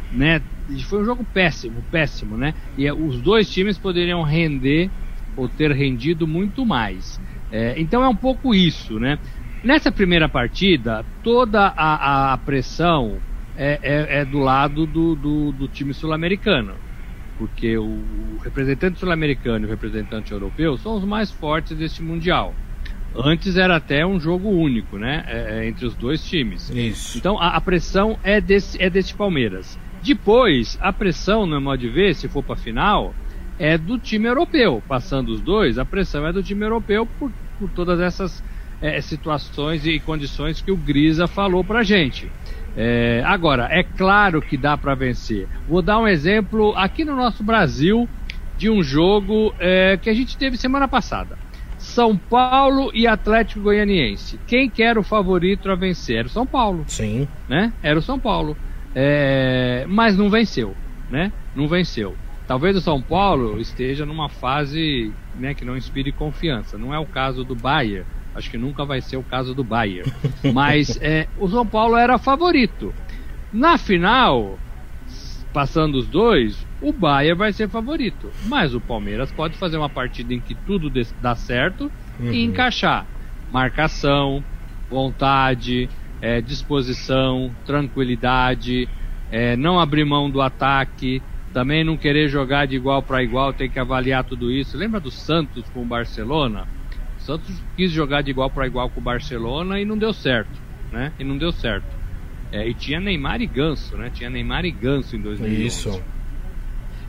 né? 0.72 0.80
Foi 0.84 1.02
um 1.02 1.06
jogo 1.06 1.26
péssimo, 1.34 1.84
péssimo, 1.92 2.38
né? 2.38 2.54
E 2.78 2.88
é, 2.88 2.94
os 2.94 3.22
dois 3.22 3.50
times 3.50 3.78
poderiam 3.78 4.24
render 4.24 4.90
ou 5.36 5.48
ter 5.48 5.72
rendido 5.72 6.28
muito 6.28 6.66
mais. 6.66 7.20
É, 7.52 7.80
então 7.80 8.04
é 8.04 8.08
um 8.08 8.16
pouco 8.16 8.54
isso, 8.56 9.00
né? 9.00 9.20
Nessa 9.64 9.92
primeira 9.92 10.28
partida, 10.28 11.06
toda 11.24 11.68
a, 11.68 12.34
a 12.34 12.38
pressão 12.38 13.18
é, 13.56 13.80
é, 13.84 14.20
é, 14.22 14.26
do 14.26 14.40
lado 14.40 14.88
do, 14.88 15.16
do, 15.16 15.52
do 15.52 15.68
time 15.68 15.94
sul-americano. 15.94 16.74
Porque 17.38 17.78
o, 17.78 17.84
o 17.84 18.38
representante 18.44 19.00
sul-americano 19.00 19.66
e 19.66 19.68
o 19.68 19.70
representante 19.70 20.32
europeu 20.32 20.78
são 20.78 20.96
os 20.96 21.04
mais 21.04 21.32
fortes 21.32 21.78
deste 21.78 22.02
Mundial. 22.02 22.54
Antes 23.16 23.58
era 23.58 23.76
até 23.76 24.06
um 24.06 24.20
jogo 24.20 24.50
único, 24.50 24.98
né? 24.98 25.24
É, 25.28 25.60
é, 25.60 25.68
entre 25.68 25.86
os 25.86 25.94
dois 25.96 26.24
times. 26.24 26.70
Isso. 26.70 27.18
Então 27.18 27.38
a, 27.40 27.58
a, 27.58 27.62
pressão 27.62 28.18
é 28.24 28.40
desse, 28.40 28.82
é 28.82 28.90
desse 28.90 29.14
Palmeiras. 29.14 29.78
Depois, 30.02 30.78
a 30.82 30.92
pressão, 30.92 31.46
no 31.46 31.60
modo 31.62 31.80
de 31.80 31.90
ver, 31.90 32.16
se 32.16 32.28
for 32.28 32.44
para 32.44 32.56
final, 32.56 33.14
é 33.60 33.78
do 33.78 34.00
time 34.00 34.28
europeu. 34.28 34.82
Passando 34.88 35.30
os 35.30 35.42
dois, 35.42 35.78
a 35.78 35.86
pressão 35.86 36.26
é 36.26 36.34
do 36.34 36.42
time 36.42 36.66
europeu 36.66 37.06
por, 37.06 37.32
por 37.60 37.70
todas 37.70 38.00
essas 38.00 38.44
é, 38.82 39.00
situações 39.00 39.86
e 39.86 40.00
condições 40.00 40.62
que 40.62 40.72
o 40.72 40.76
Grisa 40.78 41.28
falou 41.28 41.64
pra 41.64 41.84
gente. 41.84 42.32
É, 42.76 43.22
agora, 43.26 43.68
é 43.70 43.84
claro 43.84 44.42
que 44.42 44.58
dá 44.58 44.76
para 44.76 44.96
vencer. 44.96 45.48
Vou 45.68 45.82
dar 45.82 46.00
um 46.00 46.08
exemplo 46.08 46.74
aqui 46.76 47.06
no 47.06 47.16
nosso 47.16 47.44
Brasil 47.44 48.10
de 48.58 48.70
um 48.70 48.82
jogo 48.82 49.54
é, 49.60 49.98
que 49.98 50.10
a 50.10 50.14
gente 50.14 50.38
teve 50.38 50.58
semana 50.58 50.88
passada. 50.88 51.38
São 51.78 52.16
Paulo 52.16 52.92
e 52.94 53.08
Atlético 53.08 53.62
Goianiense. 53.62 54.40
Quem 54.46 54.70
que 54.70 54.84
era 54.84 55.00
o 55.00 55.04
favorito 55.04 55.70
a 55.70 55.76
vencer? 55.76 56.18
Era 56.18 56.28
o 56.28 56.32
São 56.32 56.46
Paulo. 56.46 56.84
Sim. 56.88 57.28
Né? 57.50 57.74
Era 57.82 57.98
o 57.98 58.02
São 58.02 58.20
Paulo. 58.20 58.56
É... 58.96 59.86
Mas 59.88 60.18
não 60.18 60.30
venceu, 60.30 60.76
né? 61.10 61.32
Não 61.56 61.68
venceu. 61.68 62.16
Talvez 62.48 62.76
o 62.76 62.82
São 62.82 63.02
Paulo 63.02 63.60
esteja 63.62 64.06
numa 64.06 64.28
fase 64.28 65.14
né, 65.36 65.54
que 65.54 65.64
não 65.64 65.78
inspire 65.78 66.12
confiança. 66.12 66.78
Não 66.78 66.94
é 66.94 67.00
o 67.00 67.06
caso 67.06 67.44
do 67.44 67.56
Bayern. 67.56 68.06
Acho 68.36 68.50
que 68.50 68.58
nunca 68.58 68.84
vai 68.84 69.02
ser 69.02 69.18
o 69.18 69.24
caso 69.24 69.54
do 69.54 69.64
Bayern. 69.64 70.12
Mas 70.54 70.98
é, 71.02 71.28
o 71.38 71.48
São 71.48 71.66
Paulo 71.66 71.96
era 71.96 72.18
favorito. 72.18 72.94
Na 73.54 73.78
final, 73.78 74.60
passando 75.54 75.96
os 75.96 76.08
dois, 76.08 76.66
o 76.82 76.92
Bayern 76.92 77.38
vai 77.38 77.54
ser 77.54 77.70
favorito. 77.70 78.30
Mas 78.48 78.74
o 78.74 78.82
Palmeiras 78.82 79.32
pode 79.32 79.58
fazer 79.58 79.78
uma 79.78 79.90
partida 79.90 80.34
em 80.34 80.40
que 80.40 80.56
tudo 80.56 80.92
dá 81.22 81.36
certo 81.36 81.92
uhum. 82.20 82.32
e 82.32 82.44
encaixar. 82.44 83.06
Marcação, 83.52 84.44
vontade, 84.90 85.90
é, 86.22 86.40
disposição, 86.40 87.54
tranquilidade, 87.66 88.88
é, 89.32 89.56
não 89.56 89.80
abrir 89.80 90.06
mão 90.06 90.30
do 90.30 90.42
ataque, 90.42 91.22
também 91.52 91.84
não 91.84 91.98
querer 91.98 92.30
jogar 92.30 92.68
de 92.68 92.76
igual 92.76 93.02
para 93.02 93.24
igual, 93.24 93.52
tem 93.52 93.70
que 93.70 93.80
avaliar 93.80 94.24
tudo 94.24 94.52
isso. 94.52 94.78
Lembra 94.78 95.00
do 95.00 95.12
Santos 95.12 95.68
com 95.74 95.82
o 95.82 95.86
Barcelona? 95.86 96.68
O 97.18 97.22
Santos 97.22 97.62
quis 97.76 97.92
jogar 97.92 98.22
de 98.22 98.32
igual 98.32 98.50
para 98.50 98.68
igual 98.68 98.90
com 98.90 99.00
o 99.00 99.04
Barcelona 99.04 99.80
e 99.80 99.86
não 99.86 99.98
deu 99.98 100.14
certo, 100.14 100.62
né? 100.92 101.12
E 101.20 101.24
não 101.24 101.38
deu 101.38 101.52
certo. 101.52 101.88
É, 102.52 102.68
e 102.68 102.74
tinha 102.74 103.00
Neymar 103.00 103.42
e 103.42 103.48
Ganso, 103.48 103.98
né? 103.98 104.10
Tinha 104.14 104.30
Neymar 104.30 104.66
e 104.66 104.72
Ganso 104.72 105.16
em 105.16 105.22
2011. 105.22 105.66
Isso. 105.66 106.04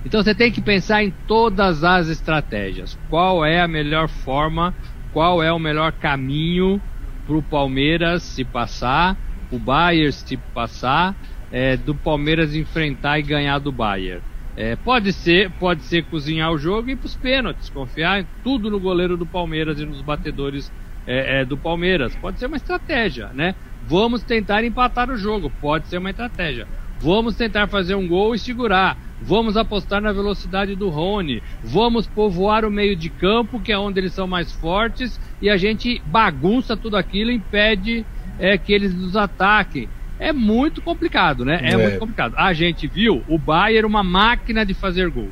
Então 0.04 0.22
você 0.22 0.34
tem 0.34 0.50
que 0.50 0.60
pensar 0.60 1.04
em 1.04 1.12
todas 1.26 1.84
as 1.84 2.08
estratégias. 2.08 2.98
Qual 3.08 3.44
é 3.44 3.60
a 3.60 3.68
melhor 3.68 4.08
forma, 4.08 4.74
qual 5.12 5.42
é 5.42 5.52
o 5.52 5.58
melhor 5.58 5.92
caminho 5.92 6.80
para 7.26 7.36
o 7.36 7.42
Palmeiras 7.42 8.22
se 8.22 8.44
passar, 8.44 9.16
o 9.50 9.58
Bayern 9.58 10.12
se 10.12 10.36
passar, 10.36 11.14
é, 11.50 11.76
do 11.76 11.94
Palmeiras 11.94 12.54
enfrentar 12.54 13.18
e 13.18 13.22
ganhar 13.22 13.58
do 13.58 13.70
Bayern. 13.70 14.22
É, 14.56 14.76
pode 14.76 15.12
ser, 15.12 15.50
pode 15.52 15.82
ser 15.82 16.04
cozinhar 16.04 16.52
o 16.52 16.58
jogo 16.58 16.88
e 16.88 16.92
ir 16.92 16.96
para 16.96 17.06
os 17.06 17.16
pênaltis, 17.16 17.70
confiar 17.70 18.24
tudo 18.44 18.70
no 18.70 18.78
goleiro 18.78 19.16
do 19.16 19.24
Palmeiras 19.24 19.80
e 19.80 19.86
nos 19.86 20.02
batedores 20.02 20.70
é, 21.06 21.40
é, 21.40 21.44
do 21.44 21.56
Palmeiras. 21.56 22.14
Pode 22.16 22.38
ser 22.38 22.46
uma 22.46 22.56
estratégia, 22.56 23.28
né? 23.28 23.54
Vamos 23.86 24.22
tentar 24.22 24.62
empatar 24.62 25.10
o 25.10 25.16
jogo, 25.16 25.50
pode 25.60 25.88
ser 25.88 25.98
uma 25.98 26.10
estratégia. 26.10 26.66
Vamos 27.00 27.34
tentar 27.34 27.66
fazer 27.66 27.96
um 27.96 28.06
gol 28.06 28.34
e 28.34 28.38
segurar. 28.38 28.96
Vamos 29.20 29.56
apostar 29.56 30.00
na 30.00 30.12
velocidade 30.12 30.76
do 30.76 30.88
Rony. 30.88 31.42
Vamos 31.62 32.06
povoar 32.06 32.64
o 32.64 32.70
meio 32.70 32.94
de 32.94 33.08
campo, 33.08 33.58
que 33.58 33.72
é 33.72 33.78
onde 33.78 33.98
eles 33.98 34.12
são 34.12 34.26
mais 34.26 34.52
fortes, 34.52 35.20
e 35.42 35.50
a 35.50 35.56
gente 35.56 36.00
bagunça 36.06 36.76
tudo 36.76 36.96
aquilo, 36.96 37.32
impede 37.32 38.06
é, 38.38 38.56
que 38.56 38.72
eles 38.72 38.94
nos 38.94 39.16
ataquem. 39.16 39.88
É 40.18 40.32
muito 40.32 40.80
complicado, 40.80 41.44
né? 41.44 41.58
É, 41.64 41.72
é, 41.72 41.76
muito 41.76 41.98
complicado. 41.98 42.34
A 42.36 42.52
gente 42.52 42.86
viu 42.86 43.24
o 43.26 43.36
Bayern 43.36 43.84
uma 43.84 44.04
máquina 44.04 44.64
de 44.64 44.72
fazer 44.72 45.10
gol. 45.10 45.30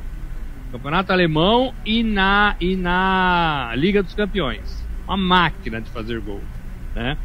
Campeonato 0.69 1.13
Alemão 1.13 1.73
e 1.85 2.03
na, 2.03 2.57
e 2.59 2.75
na 2.75 3.71
Liga 3.75 4.03
dos 4.03 4.13
Campeões. 4.13 4.85
Uma 5.07 5.15
máquina 5.15 5.79
de 5.79 5.89
fazer 5.89 6.19
gol. 6.19 6.41
Né? 6.93 7.17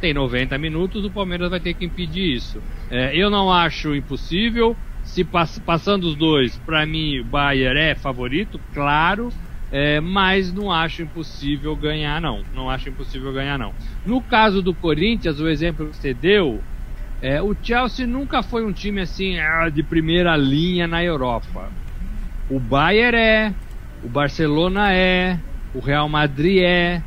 Tem 0.00 0.12
90 0.12 0.58
minutos, 0.58 1.04
o 1.04 1.10
Palmeiras 1.10 1.48
vai 1.48 1.60
ter 1.60 1.74
que 1.74 1.84
impedir 1.84 2.34
isso. 2.34 2.60
É, 2.90 3.16
eu 3.16 3.30
não 3.30 3.52
acho 3.52 3.94
impossível. 3.94 4.76
Se 5.04 5.22
pass 5.22 5.60
passando 5.60 6.04
os 6.04 6.16
dois, 6.16 6.56
para 6.58 6.84
mim 6.86 7.20
o 7.20 7.24
Bayern 7.24 7.78
é 7.78 7.94
favorito, 7.94 8.60
claro. 8.74 9.32
É, 9.72 10.00
mas 10.02 10.52
não 10.52 10.70
acho 10.70 11.02
impossível 11.02 11.74
ganhar, 11.76 12.20
não. 12.20 12.44
Não 12.52 12.68
acho 12.68 12.90
impossível 12.90 13.32
ganhar, 13.32 13.58
não. 13.58 13.74
No 14.04 14.22
caso 14.22 14.62
do 14.62 14.74
Corinthians, 14.76 15.40
o 15.40 15.48
exemplo 15.48 15.88
que 15.88 15.96
você 15.96 16.12
deu, 16.12 16.62
é, 17.22 17.40
o 17.40 17.56
Chelsea 17.60 18.06
nunca 18.06 18.42
foi 18.42 18.66
um 18.66 18.72
time 18.72 19.00
assim 19.00 19.38
ah, 19.38 19.70
de 19.70 19.82
primeira 19.82 20.36
linha 20.36 20.86
na 20.86 21.02
Europa. 21.02 21.72
O 22.48 22.60
Bayern 22.60 23.16
é, 23.16 23.56
o 24.02 24.10
Barcelona 24.10 24.92
é, 24.92 25.40
o 25.72 25.80
Real 25.80 26.08
Madrid 26.08 26.58
é, 26.62 27.02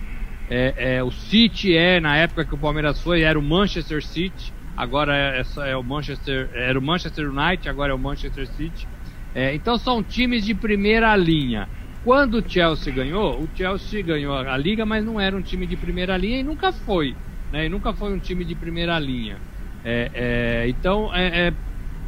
é, 0.50 0.96
é, 0.98 1.04
o 1.04 1.12
City 1.12 1.76
é, 1.76 2.00
na 2.00 2.18
época 2.18 2.48
que 2.48 2.56
o 2.56 2.60
Palmeiras 2.60 3.02
foi, 3.02 3.22
era 3.22 3.38
o 3.38 3.44
Manchester 3.44 4.04
City, 4.04 4.54
agora 4.76 5.16
é, 5.16 5.42
é, 5.42 5.72
é 5.72 5.78
o 5.78 5.84
Manchester, 5.84 6.50
era 6.54 6.80
o 6.80 6.82
Manchester 6.82 7.30
United, 7.30 7.70
agora 7.70 7.92
é 7.92 7.96
o 7.96 8.00
Manchester 8.00 8.48
City. 8.48 8.88
É, 9.36 9.54
então 9.54 9.78
são 9.78 10.04
times 10.04 10.46
de 10.46 10.56
primeira 10.56 11.16
linha. 11.16 11.70
Quando 12.06 12.36
o 12.36 12.44
Chelsea 12.48 12.94
ganhou, 12.94 13.42
o 13.42 13.50
Chelsea 13.56 14.04
ganhou 14.04 14.38
a 14.38 14.56
liga, 14.56 14.86
mas 14.86 15.04
não 15.04 15.20
era 15.20 15.36
um 15.36 15.42
time 15.42 15.66
de 15.66 15.76
primeira 15.76 16.16
linha 16.16 16.40
e 16.40 16.44
nunca 16.44 16.72
foi. 16.72 17.16
Né? 17.52 17.66
E 17.66 17.70
nunca 17.70 17.94
foi 17.94 18.14
um 18.14 18.20
time 18.20 18.46
de 18.46 18.54
primeira 18.54 19.00
linha. 19.00 19.38
É, 19.84 20.12
é, 20.14 20.70
então, 20.70 21.10
é, 21.16 21.48
é 21.48 21.54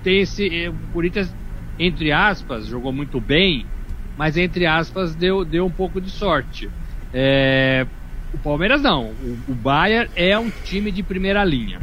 tem 0.03 0.21
esse. 0.21 0.65
É, 0.65 0.69
o 0.69 0.75
Corinthians, 0.93 1.33
entre 1.79 2.11
aspas, 2.11 2.67
jogou 2.67 2.93
muito 2.93 3.19
bem, 3.19 3.65
mas 4.15 4.37
entre 4.37 4.67
aspas 4.67 5.15
deu, 5.15 5.43
deu 5.43 5.65
um 5.65 5.71
pouco 5.71 5.99
de 5.99 6.11
sorte. 6.11 6.69
o 8.31 8.37
Palmeiras 8.43 8.83
não. 8.83 9.05
O, 9.05 9.39
o 9.49 9.55
Bayern 9.55 10.11
é 10.15 10.37
um 10.37 10.51
time 10.63 10.91
de 10.91 11.01
primeira 11.01 11.43
linha. 11.43 11.79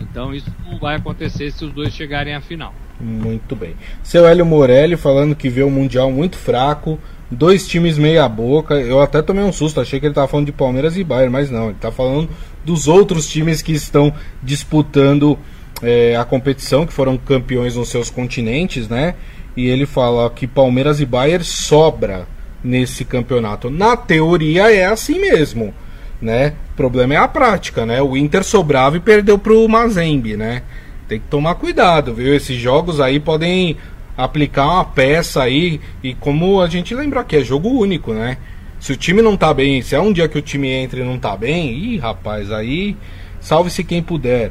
Então 0.00 0.34
isso 0.34 0.52
não 0.66 0.80
vai 0.80 0.96
acontecer 0.96 1.52
se 1.52 1.64
os 1.64 1.72
dois 1.72 1.94
chegarem 1.94 2.34
à 2.34 2.40
final. 2.40 2.74
Muito 3.00 3.56
bem. 3.56 3.74
Seu 4.02 4.26
Hélio 4.26 4.46
Morelli 4.46 4.96
falando 4.96 5.34
que 5.34 5.48
vê 5.48 5.62
o 5.62 5.70
Mundial 5.70 6.10
muito 6.10 6.36
fraco, 6.36 7.00
dois 7.32 7.66
times 7.66 7.98
meia 7.98 8.28
boca. 8.28 8.74
Eu 8.74 9.00
até 9.00 9.22
tomei 9.22 9.42
um 9.42 9.52
susto, 9.52 9.80
achei 9.80 9.98
que 9.98 10.06
ele 10.06 10.12
estava 10.12 10.28
falando 10.28 10.46
de 10.46 10.52
Palmeiras 10.52 10.96
e 10.96 11.02
Bayern, 11.02 11.32
mas 11.32 11.50
não, 11.50 11.64
ele 11.64 11.72
está 11.72 11.90
falando 11.90 12.28
dos 12.64 12.86
outros 12.86 13.28
times 13.28 13.62
que 13.62 13.72
estão 13.72 14.12
disputando 14.42 15.38
é, 15.82 16.16
a 16.16 16.24
competição, 16.24 16.86
que 16.86 16.92
foram 16.92 17.16
campeões 17.16 17.74
nos 17.74 17.88
seus 17.88 18.10
continentes, 18.10 18.88
né? 18.88 19.14
E 19.56 19.66
ele 19.66 19.86
fala 19.86 20.30
que 20.30 20.46
Palmeiras 20.46 21.00
e 21.00 21.06
Bayern 21.06 21.44
sobra 21.44 22.26
nesse 22.62 23.04
campeonato. 23.04 23.68
Na 23.68 23.96
teoria 23.96 24.72
é 24.72 24.86
assim 24.86 25.18
mesmo, 25.18 25.74
né? 26.20 26.54
O 26.72 26.76
problema 26.76 27.14
é 27.14 27.16
a 27.16 27.28
prática, 27.28 27.84
né? 27.84 28.00
O 28.00 28.16
Inter 28.16 28.44
sobrava 28.44 28.96
e 28.96 29.00
perdeu 29.00 29.38
pro 29.38 29.68
Mazembe, 29.68 30.36
né? 30.36 30.62
Tem 31.08 31.18
que 31.18 31.26
tomar 31.26 31.56
cuidado, 31.56 32.14
viu? 32.14 32.34
Esses 32.34 32.56
jogos 32.56 33.00
aí 33.00 33.18
podem 33.18 33.76
aplicar 34.16 34.66
uma 34.66 34.84
peça 34.84 35.42
aí. 35.42 35.80
E 36.02 36.14
como 36.14 36.60
a 36.60 36.68
gente 36.68 36.94
lembra 36.94 37.24
que 37.24 37.36
é 37.36 37.44
jogo 37.44 37.68
único, 37.68 38.12
né? 38.12 38.38
Se 38.80 38.92
o 38.92 38.96
time 38.96 39.22
não 39.22 39.36
tá 39.36 39.54
bem, 39.54 39.80
se 39.80 39.94
é 39.94 40.00
um 40.00 40.12
dia 40.12 40.28
que 40.28 40.38
o 40.38 40.42
time 40.42 40.68
entra 40.68 41.00
e 41.00 41.04
não 41.04 41.18
tá 41.18 41.36
bem, 41.36 41.72
ih, 41.72 41.98
rapaz, 41.98 42.50
aí 42.50 42.96
salve-se 43.40 43.84
quem 43.84 44.02
puder. 44.02 44.50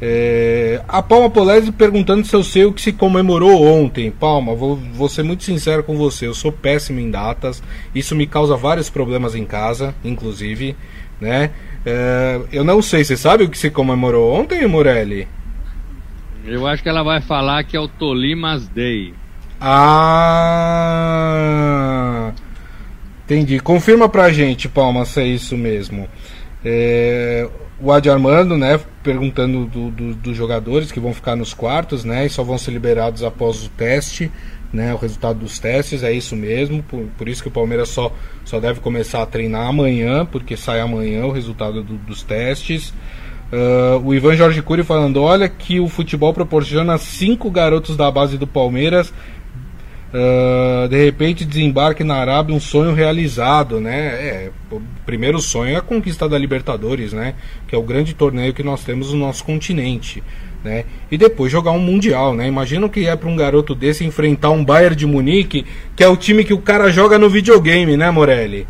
É, 0.00 0.82
a 0.86 1.00
Palma 1.00 1.30
Polese 1.30 1.72
perguntando 1.72 2.26
se 2.26 2.34
eu 2.34 2.44
sei 2.44 2.64
o 2.64 2.72
que 2.72 2.82
se 2.82 2.92
comemorou 2.92 3.64
ontem. 3.64 4.10
Palma, 4.10 4.54
vou, 4.54 4.76
vou 4.76 5.08
ser 5.08 5.22
muito 5.22 5.44
sincero 5.44 5.82
com 5.82 5.96
você, 5.96 6.26
eu 6.26 6.34
sou 6.34 6.52
péssimo 6.52 7.00
em 7.00 7.10
datas, 7.10 7.62
isso 7.94 8.14
me 8.14 8.26
causa 8.26 8.56
vários 8.56 8.90
problemas 8.90 9.34
em 9.34 9.44
casa, 9.44 9.94
inclusive, 10.04 10.76
né? 11.20 11.50
É, 11.86 12.40
eu 12.52 12.64
não 12.64 12.80
sei, 12.80 13.04
você 13.04 13.16
sabe 13.16 13.44
o 13.44 13.48
que 13.48 13.58
se 13.58 13.70
comemorou 13.70 14.34
ontem, 14.34 14.66
Morelli? 14.66 15.26
Eu 16.46 16.66
acho 16.66 16.82
que 16.82 16.88
ela 16.88 17.02
vai 17.02 17.20
falar 17.22 17.64
que 17.64 17.76
é 17.76 17.80
o 17.80 17.88
Tolimas 17.88 18.68
Day. 18.68 19.14
Ah! 19.60 21.24
Entendi. 23.24 23.58
Confirma 23.60 24.08
pra 24.08 24.30
gente, 24.30 24.68
Palma, 24.68 25.06
se 25.06 25.20
é 25.22 25.26
isso 25.26 25.56
mesmo. 25.56 26.06
É, 26.62 27.48
o 27.80 27.90
Adi 27.90 28.10
Armando, 28.10 28.58
né, 28.58 28.78
perguntando 29.02 29.64
dos 29.64 29.92
do, 29.92 30.14
do 30.14 30.34
jogadores 30.34 30.92
que 30.92 31.00
vão 31.00 31.14
ficar 31.14 31.34
nos 31.34 31.54
quartos, 31.54 32.04
né, 32.04 32.26
e 32.26 32.28
só 32.30 32.42
vão 32.42 32.58
ser 32.58 32.72
liberados 32.72 33.22
após 33.22 33.64
o 33.64 33.70
teste, 33.70 34.30
né, 34.72 34.92
o 34.92 34.96
resultado 34.96 35.38
dos 35.38 35.58
testes, 35.58 36.02
é 36.02 36.12
isso 36.12 36.36
mesmo, 36.36 36.82
por, 36.82 37.06
por 37.16 37.28
isso 37.28 37.42
que 37.42 37.48
o 37.48 37.52
Palmeiras 37.52 37.88
só, 37.88 38.12
só 38.44 38.60
deve 38.60 38.80
começar 38.80 39.22
a 39.22 39.26
treinar 39.26 39.66
amanhã, 39.66 40.26
porque 40.26 40.56
sai 40.56 40.80
amanhã 40.80 41.24
o 41.24 41.32
resultado 41.32 41.82
do, 41.82 41.94
dos 41.94 42.22
testes. 42.22 42.92
Uh, 43.54 44.04
o 44.04 44.12
Ivan 44.12 44.34
Jorge 44.34 44.60
Cury 44.62 44.82
falando: 44.82 45.22
olha 45.22 45.48
que 45.48 45.78
o 45.78 45.86
futebol 45.86 46.34
proporciona 46.34 46.98
cinco 46.98 47.48
garotos 47.52 47.96
da 47.96 48.10
base 48.10 48.36
do 48.36 48.48
Palmeiras. 48.48 49.14
Uh, 50.12 50.88
de 50.88 51.04
repente 51.04 51.44
desembarque 51.44 52.04
na 52.04 52.14
Arábia 52.14 52.54
um 52.54 52.60
sonho 52.60 52.94
realizado, 52.94 53.80
né? 53.80 53.96
É, 53.96 54.50
o 54.72 54.80
primeiro 55.06 55.40
sonho 55.40 55.74
é 55.74 55.76
a 55.76 55.80
conquista 55.80 56.28
da 56.28 56.36
Libertadores, 56.36 57.12
né? 57.12 57.34
Que 57.68 57.76
é 57.76 57.78
o 57.78 57.82
grande 57.82 58.14
torneio 58.14 58.52
que 58.52 58.62
nós 58.62 58.82
temos 58.82 59.12
no 59.12 59.18
nosso 59.18 59.44
continente, 59.44 60.22
né? 60.64 60.84
E 61.10 61.16
depois 61.16 61.50
jogar 61.50 61.72
um 61.72 61.80
mundial, 61.80 62.34
né? 62.34 62.48
Imagina 62.48 62.86
o 62.86 62.90
que 62.90 63.06
é 63.06 63.14
para 63.14 63.28
um 63.28 63.36
garoto 63.36 63.74
desse 63.74 64.04
enfrentar 64.04 64.50
um 64.50 64.64
Bayern 64.64 64.96
de 64.96 65.06
Munique, 65.06 65.64
que 65.94 66.02
é 66.02 66.08
o 66.08 66.16
time 66.16 66.44
que 66.44 66.54
o 66.54 66.58
cara 66.58 66.90
joga 66.90 67.18
no 67.18 67.28
videogame, 67.28 67.96
né, 67.96 68.10
Morelli? 68.10 68.66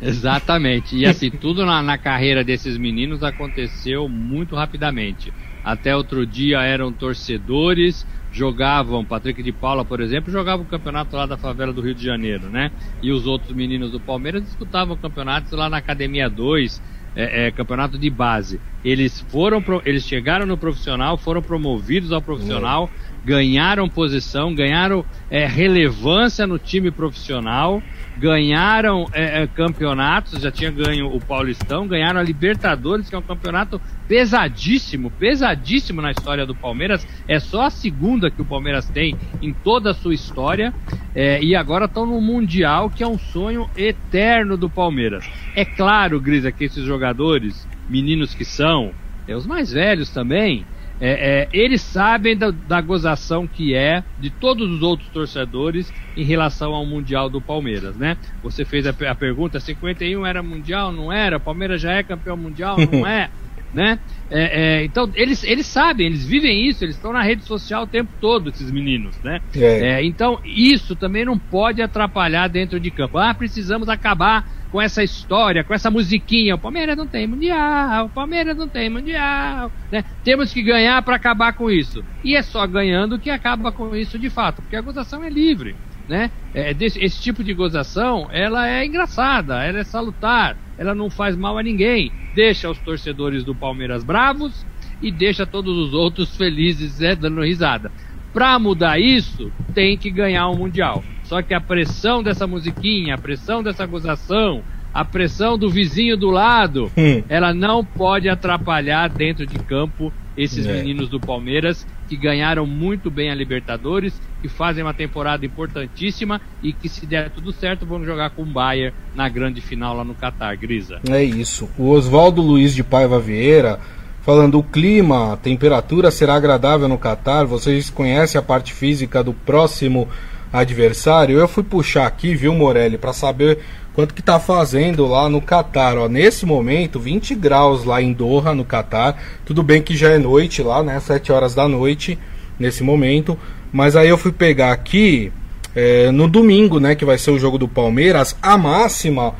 Exatamente. 0.00 0.96
E 0.96 1.06
assim, 1.06 1.30
tudo 1.30 1.64
na, 1.66 1.82
na 1.82 1.98
carreira 1.98 2.42
desses 2.42 2.78
meninos 2.78 3.22
aconteceu 3.22 4.08
muito 4.08 4.54
rapidamente. 4.54 5.32
Até 5.62 5.94
outro 5.94 6.26
dia 6.26 6.62
eram 6.62 6.90
torcedores, 6.90 8.06
jogavam, 8.32 9.04
Patrick 9.04 9.42
de 9.42 9.52
Paula, 9.52 9.84
por 9.84 10.00
exemplo, 10.00 10.32
jogava 10.32 10.62
o 10.62 10.66
campeonato 10.66 11.14
lá 11.14 11.26
da 11.26 11.36
favela 11.36 11.72
do 11.72 11.82
Rio 11.82 11.94
de 11.94 12.04
Janeiro, 12.04 12.48
né? 12.48 12.70
E 13.02 13.12
os 13.12 13.26
outros 13.26 13.54
meninos 13.54 13.92
do 13.92 14.00
Palmeiras 14.00 14.42
disputavam 14.42 14.96
campeonatos 14.96 15.52
lá 15.52 15.68
na 15.68 15.76
Academia 15.76 16.30
2, 16.30 16.80
é, 17.14 17.46
é, 17.46 17.50
campeonato 17.50 17.98
de 17.98 18.08
base. 18.08 18.60
Eles 18.82 19.20
foram, 19.20 19.62
eles 19.84 20.04
chegaram 20.04 20.46
no 20.46 20.56
profissional, 20.56 21.18
foram 21.18 21.42
promovidos 21.42 22.12
ao 22.12 22.22
profissional, 22.22 22.88
ganharam 23.24 23.88
posição, 23.88 24.54
ganharam 24.54 25.04
é, 25.28 25.46
relevância 25.46 26.46
no 26.46 26.58
time 26.58 26.90
profissional 26.90 27.82
ganharam 28.18 29.06
é, 29.12 29.42
é, 29.42 29.46
campeonatos, 29.46 30.40
já 30.40 30.50
tinha 30.50 30.70
ganho 30.70 31.06
o 31.06 31.20
Paulistão, 31.20 31.86
ganharam 31.86 32.20
a 32.20 32.22
Libertadores, 32.22 33.08
que 33.08 33.14
é 33.14 33.18
um 33.18 33.22
campeonato 33.22 33.80
pesadíssimo, 34.06 35.10
pesadíssimo 35.10 36.02
na 36.02 36.10
história 36.10 36.44
do 36.44 36.54
Palmeiras. 36.54 37.06
É 37.26 37.38
só 37.38 37.62
a 37.62 37.70
segunda 37.70 38.30
que 38.30 38.42
o 38.42 38.44
Palmeiras 38.44 38.88
tem 38.88 39.16
em 39.40 39.52
toda 39.52 39.90
a 39.90 39.94
sua 39.94 40.14
história. 40.14 40.74
É, 41.14 41.42
e 41.42 41.56
agora 41.56 41.86
estão 41.86 42.06
no 42.06 42.20
Mundial, 42.20 42.90
que 42.90 43.02
é 43.02 43.06
um 43.06 43.18
sonho 43.18 43.68
eterno 43.76 44.56
do 44.56 44.68
Palmeiras. 44.68 45.28
É 45.56 45.64
claro, 45.64 46.20
Grisa, 46.20 46.52
que 46.52 46.64
esses 46.64 46.84
jogadores, 46.84 47.66
meninos 47.88 48.34
que 48.34 48.44
são, 48.44 48.92
é, 49.26 49.34
os 49.34 49.46
mais 49.46 49.72
velhos 49.72 50.10
também, 50.10 50.64
é, 51.00 51.10
é, 51.10 51.48
eles 51.52 51.80
sabem 51.80 52.36
da, 52.36 52.50
da, 52.50 52.80
gozação 52.80 53.46
que 53.46 53.74
é 53.74 54.04
de 54.18 54.28
todos 54.28 54.70
os 54.70 54.82
outros 54.82 55.08
torcedores 55.08 55.90
em 56.14 56.24
relação 56.24 56.74
ao 56.74 56.84
Mundial 56.84 57.30
do 57.30 57.40
Palmeiras, 57.40 57.96
né? 57.96 58.18
Você 58.42 58.64
fez 58.64 58.86
a, 58.86 58.90
a 59.08 59.14
pergunta, 59.14 59.58
51 59.58 60.26
era 60.26 60.42
Mundial, 60.42 60.92
não 60.92 61.10
era? 61.10 61.40
Palmeiras 61.40 61.80
já 61.80 61.92
é 61.92 62.02
campeão 62.02 62.36
mundial, 62.36 62.76
não 62.92 63.04
é? 63.08 63.30
né? 63.72 63.98
É, 64.30 64.80
é, 64.80 64.84
então, 64.84 65.10
eles, 65.14 65.42
eles 65.44 65.66
sabem, 65.66 66.06
eles 66.06 66.24
vivem 66.24 66.68
isso, 66.68 66.84
eles 66.84 66.96
estão 66.96 67.12
na 67.12 67.22
rede 67.22 67.44
social 67.44 67.84
o 67.84 67.86
tempo 67.86 68.10
todo, 68.20 68.50
esses 68.50 68.70
meninos, 68.70 69.16
né? 69.22 69.40
É. 69.56 69.94
é 69.94 70.04
então, 70.04 70.40
isso 70.44 70.94
também 70.94 71.24
não 71.24 71.38
pode 71.38 71.80
atrapalhar 71.80 72.48
dentro 72.48 72.78
de 72.78 72.90
campo. 72.90 73.18
Ah, 73.18 73.32
precisamos 73.32 73.88
acabar 73.88 74.59
com 74.70 74.80
essa 74.80 75.02
história, 75.02 75.64
com 75.64 75.74
essa 75.74 75.90
musiquinha. 75.90 76.54
O 76.54 76.58
Palmeiras 76.58 76.96
não 76.96 77.06
tem 77.06 77.26
mundial, 77.26 78.06
o 78.06 78.08
Palmeiras 78.08 78.56
não 78.56 78.68
tem 78.68 78.88
mundial. 78.88 79.70
Né? 79.90 80.04
Temos 80.24 80.52
que 80.52 80.62
ganhar 80.62 81.02
para 81.02 81.16
acabar 81.16 81.52
com 81.52 81.70
isso. 81.70 82.04
E 82.22 82.36
é 82.36 82.42
só 82.42 82.66
ganhando 82.66 83.18
que 83.18 83.30
acaba 83.30 83.72
com 83.72 83.94
isso 83.94 84.18
de 84.18 84.30
fato, 84.30 84.62
porque 84.62 84.76
a 84.76 84.80
gozação 84.80 85.22
é 85.24 85.30
livre. 85.30 85.74
Né? 86.08 86.30
É, 86.52 86.74
desse, 86.74 86.98
esse 87.02 87.20
tipo 87.20 87.44
de 87.44 87.54
gozação, 87.54 88.28
ela 88.32 88.68
é 88.68 88.84
engraçada, 88.84 89.62
ela 89.62 89.78
é 89.78 89.84
salutar, 89.84 90.56
ela 90.76 90.92
não 90.92 91.08
faz 91.08 91.36
mal 91.36 91.56
a 91.56 91.62
ninguém. 91.62 92.10
Deixa 92.34 92.68
os 92.68 92.78
torcedores 92.78 93.44
do 93.44 93.54
Palmeiras 93.54 94.02
bravos 94.02 94.66
e 95.00 95.10
deixa 95.10 95.46
todos 95.46 95.76
os 95.76 95.94
outros 95.94 96.36
felizes, 96.36 96.98
né, 96.98 97.14
dando 97.14 97.42
risada. 97.42 97.92
Para 98.32 98.58
mudar 98.58 98.98
isso, 98.98 99.52
tem 99.74 99.96
que 99.96 100.10
ganhar 100.10 100.46
o 100.48 100.54
um 100.54 100.58
Mundial. 100.58 101.02
Só 101.30 101.40
que 101.42 101.54
a 101.54 101.60
pressão 101.60 102.24
dessa 102.24 102.44
musiquinha, 102.44 103.14
a 103.14 103.16
pressão 103.16 103.62
dessa 103.62 103.86
gozação, 103.86 104.64
a 104.92 105.04
pressão 105.04 105.56
do 105.56 105.70
vizinho 105.70 106.16
do 106.16 106.28
lado, 106.28 106.90
hum. 106.98 107.22
ela 107.28 107.54
não 107.54 107.84
pode 107.84 108.28
atrapalhar 108.28 109.08
dentro 109.08 109.46
de 109.46 109.56
campo 109.60 110.12
esses 110.36 110.66
é. 110.66 110.72
meninos 110.72 111.08
do 111.08 111.20
Palmeiras 111.20 111.86
que 112.08 112.16
ganharam 112.16 112.66
muito 112.66 113.12
bem 113.12 113.30
a 113.30 113.34
Libertadores 113.36 114.20
que 114.42 114.48
fazem 114.48 114.82
uma 114.82 114.92
temporada 114.92 115.46
importantíssima 115.46 116.40
e 116.60 116.72
que, 116.72 116.88
se 116.88 117.06
der 117.06 117.30
tudo 117.30 117.52
certo, 117.52 117.86
vão 117.86 118.04
jogar 118.04 118.30
com 118.30 118.42
o 118.42 118.46
Bayern 118.46 118.92
na 119.14 119.28
grande 119.28 119.60
final 119.60 119.96
lá 119.96 120.02
no 120.02 120.16
Catar, 120.16 120.56
Grisa. 120.56 120.98
É 121.08 121.22
isso. 121.22 121.70
O 121.78 121.90
Oswaldo 121.90 122.42
Luiz 122.42 122.74
de 122.74 122.82
Paiva 122.82 123.20
Vieira 123.20 123.78
falando 124.22 124.58
o 124.58 124.64
clima, 124.64 125.34
a 125.34 125.36
temperatura 125.36 126.10
será 126.10 126.34
agradável 126.34 126.88
no 126.88 126.98
Catar. 126.98 127.44
Vocês 127.44 127.88
conhecem 127.88 128.36
a 128.36 128.42
parte 128.42 128.72
física 128.72 129.22
do 129.22 129.32
próximo 129.32 130.08
adversário? 130.52 131.38
Eu 131.38 131.48
fui 131.48 131.62
puxar 131.62 132.06
aqui, 132.06 132.34
viu, 132.34 132.54
Morelli, 132.54 132.98
para 132.98 133.12
saber 133.12 133.58
quanto 133.92 134.14
que 134.14 134.22
tá 134.22 134.38
fazendo 134.38 135.06
lá 135.06 135.28
no 135.28 135.40
Catar. 135.40 135.96
Ó, 135.96 136.08
nesse 136.08 136.46
momento, 136.46 136.98
20 136.98 137.34
graus 137.34 137.84
lá 137.84 138.00
em 138.00 138.12
Doha, 138.12 138.54
no 138.54 138.64
Catar. 138.64 139.20
Tudo 139.44 139.62
bem 139.62 139.82
que 139.82 139.96
já 139.96 140.10
é 140.10 140.18
noite 140.18 140.62
lá, 140.62 140.82
né? 140.82 140.98
7 140.98 141.32
horas 141.32 141.54
da 141.54 141.68
noite 141.68 142.18
nesse 142.58 142.82
momento. 142.82 143.38
Mas 143.72 143.96
aí 143.96 144.08
eu 144.08 144.18
fui 144.18 144.32
pegar 144.32 144.72
aqui 144.72 145.32
é, 145.74 146.10
no 146.10 146.28
domingo, 146.28 146.80
né? 146.80 146.94
Que 146.94 147.04
vai 147.04 147.18
ser 147.18 147.30
o 147.30 147.38
jogo 147.38 147.58
do 147.58 147.68
Palmeiras. 147.68 148.36
A 148.42 148.58
máxima 148.58 149.34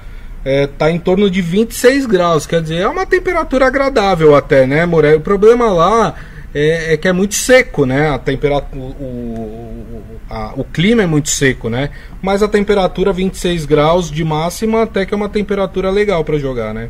é, 0.44 0.66
tá 0.66 0.90
em 0.90 0.98
torno 0.98 1.30
de 1.30 1.40
26 1.40 2.06
graus. 2.06 2.46
Quer 2.46 2.62
dizer, 2.62 2.76
é 2.76 2.88
uma 2.88 3.06
temperatura 3.06 3.66
agradável 3.66 4.34
até, 4.34 4.66
né, 4.66 4.86
Morel? 4.86 5.18
O 5.18 5.20
problema 5.20 5.70
lá 5.70 6.14
é, 6.54 6.94
é, 6.94 6.96
que 6.96 7.08
é 7.08 7.12
muito 7.12 7.34
seco, 7.34 7.84
né? 7.84 8.10
A 8.10 8.18
temperatura, 8.18 8.80
o, 8.80 10.02
a, 10.30 10.54
o 10.54 10.62
clima 10.62 11.02
é 11.02 11.06
muito 11.06 11.28
seco, 11.28 11.68
né? 11.68 11.90
Mas 12.22 12.42
a 12.42 12.48
temperatura 12.48 13.12
26 13.12 13.66
graus 13.66 14.10
de 14.10 14.24
máxima 14.24 14.82
até 14.82 15.04
que 15.04 15.12
é 15.12 15.16
uma 15.16 15.28
temperatura 15.28 15.90
legal 15.90 16.24
para 16.24 16.38
jogar, 16.38 16.72
né? 16.72 16.88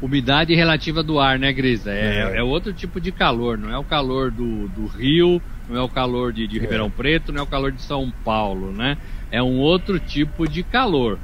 Umidade 0.00 0.54
relativa 0.54 1.02
do 1.02 1.18
ar, 1.18 1.38
né, 1.38 1.52
Grisa? 1.52 1.90
É, 1.90 2.34
é. 2.34 2.38
é, 2.38 2.42
outro 2.42 2.72
tipo 2.72 3.00
de 3.00 3.10
calor, 3.10 3.58
não 3.58 3.72
é 3.72 3.78
o 3.78 3.84
calor 3.84 4.30
do, 4.30 4.68
do 4.68 4.86
Rio, 4.86 5.42
não 5.68 5.76
é 5.76 5.82
o 5.82 5.88
calor 5.88 6.32
de, 6.32 6.46
de 6.46 6.58
é. 6.58 6.60
Ribeirão 6.60 6.90
Preto, 6.90 7.32
não 7.32 7.40
é 7.40 7.42
o 7.42 7.46
calor 7.46 7.72
de 7.72 7.82
São 7.82 8.12
Paulo, 8.24 8.70
né? 8.70 8.96
É 9.30 9.42
um 9.42 9.58
outro 9.58 9.98
tipo 9.98 10.46
de 10.46 10.62
calor. 10.62 11.18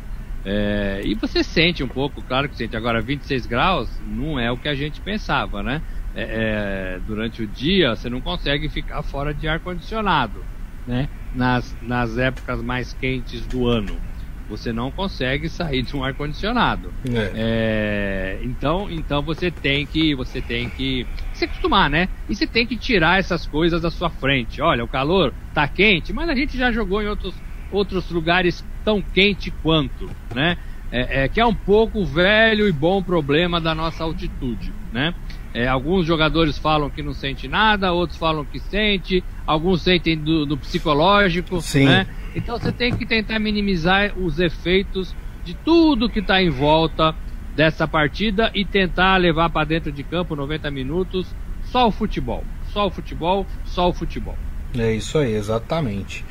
É, 0.45 1.03
e 1.05 1.15
você 1.15 1.45
sente 1.45 1.85
um 1.85 1.89
pouco, 1.89 2.23
claro 2.23 2.49
que 2.49 2.57
sente. 2.57 2.75
Agora, 2.75 3.01
26 3.01 3.47
graus 3.47 3.89
não 4.07 4.41
é 4.41 4.51
o 4.51 4.57
que 4.57 4.69
a 4.69 4.75
gente 4.75 5.01
pensava, 5.01 5.63
né? 5.63 5.83
É, 6.13 6.97
é, 6.97 7.01
durante 7.01 7.43
o 7.43 7.47
dia 7.47 7.95
você 7.95 8.11
não 8.11 8.21
consegue 8.21 8.69
ficar 8.69 9.03
fora 9.03 9.33
de 9.33 9.47
ar 9.47 9.61
condicionado, 9.61 10.45
né? 10.85 11.09
Nas, 11.33 11.77
nas 11.81 12.19
épocas 12.19 12.61
mais 12.63 12.93
quentes 12.93 13.47
do 13.47 13.67
ano, 13.67 14.03
você 14.49 14.73
não 14.73 14.91
consegue 14.91 15.49
sair 15.49 15.83
de 15.83 15.97
um 15.97 16.03
ar 16.03 16.13
condicionado. 16.15 16.93
É. 17.07 17.33
é. 17.37 18.41
então, 18.43 18.91
então 18.91 19.23
você 19.23 19.53
tem 19.53 19.87
que 19.87 20.13
você 20.17 20.43
tem 20.43 20.69
que 20.69 21.07
se 21.33 21.45
acostumar, 21.45 21.89
né? 21.89 22.09
E 22.29 22.35
você 22.35 22.49
tem 22.49 22.67
que 22.67 22.77
tirar 22.77 23.21
essas 23.21 23.47
coisas 23.47 23.81
da 23.81 23.91
sua 23.91 24.11
frente. 24.11 24.61
Olha, 24.61 24.83
o 24.83 24.89
calor 24.89 25.33
tá 25.53 25.69
quente, 25.69 26.13
mas 26.13 26.29
a 26.29 26.35
gente 26.35 26.59
já 26.59 26.73
jogou 26.73 27.01
em 27.01 27.07
outros 27.07 27.41
outros 27.71 28.11
lugares 28.11 28.65
tão 28.83 29.01
quente 29.01 29.53
quanto, 29.53 30.13
né? 30.33 30.57
É, 30.91 31.23
é, 31.23 31.29
que 31.29 31.39
é 31.39 31.47
um 31.47 31.55
pouco 31.55 32.01
o 32.01 32.07
velho 32.07 32.67
e 32.67 32.73
bom 32.73 33.01
problema 33.01 33.61
da 33.61 33.77
nossa 33.77 34.03
altitude, 34.03 34.75
né? 34.91 35.15
É, 35.53 35.67
alguns 35.67 36.07
jogadores 36.07 36.57
falam 36.59 36.89
que 36.89 37.03
não 37.03 37.13
sente 37.13 37.49
nada, 37.49 37.93
outros 37.93 38.19
falam 38.19 38.45
que 38.45 38.61
sente, 38.61 39.23
alguns 39.47 39.83
sentem 39.83 40.17
do, 40.17 40.47
do 40.47 40.57
psicológico, 40.57 41.61
Sim. 41.61 41.87
né? 41.87 42.07
Então 42.35 42.59
você 42.59 42.71
tem 42.71 42.95
que 42.95 43.05
tentar 43.05 43.39
minimizar 43.41 44.17
os 44.17 44.39
efeitos 44.39 45.15
de 45.45 45.55
tudo 45.55 46.09
que 46.09 46.21
está 46.21 46.41
em 46.41 46.51
volta 46.51 47.15
dessa 47.57 47.89
partida 47.89 48.51
e 48.55 48.65
tentar 48.65 49.17
levar 49.17 49.51
para 49.51 49.67
dentro 49.67 49.91
de 49.91 50.05
campo 50.05 50.37
90 50.37 50.71
minutos 50.71 51.27
só 51.65 51.89
o 51.89 51.91
futebol, 51.91 52.45
só 52.73 52.87
o 52.87 52.91
futebol, 52.91 53.45
só 53.65 53.89
o 53.89 53.93
futebol. 53.93 54.37
É 54.79 54.93
isso 54.93 55.19
aí, 55.19 55.35
exatamente. 55.35 56.25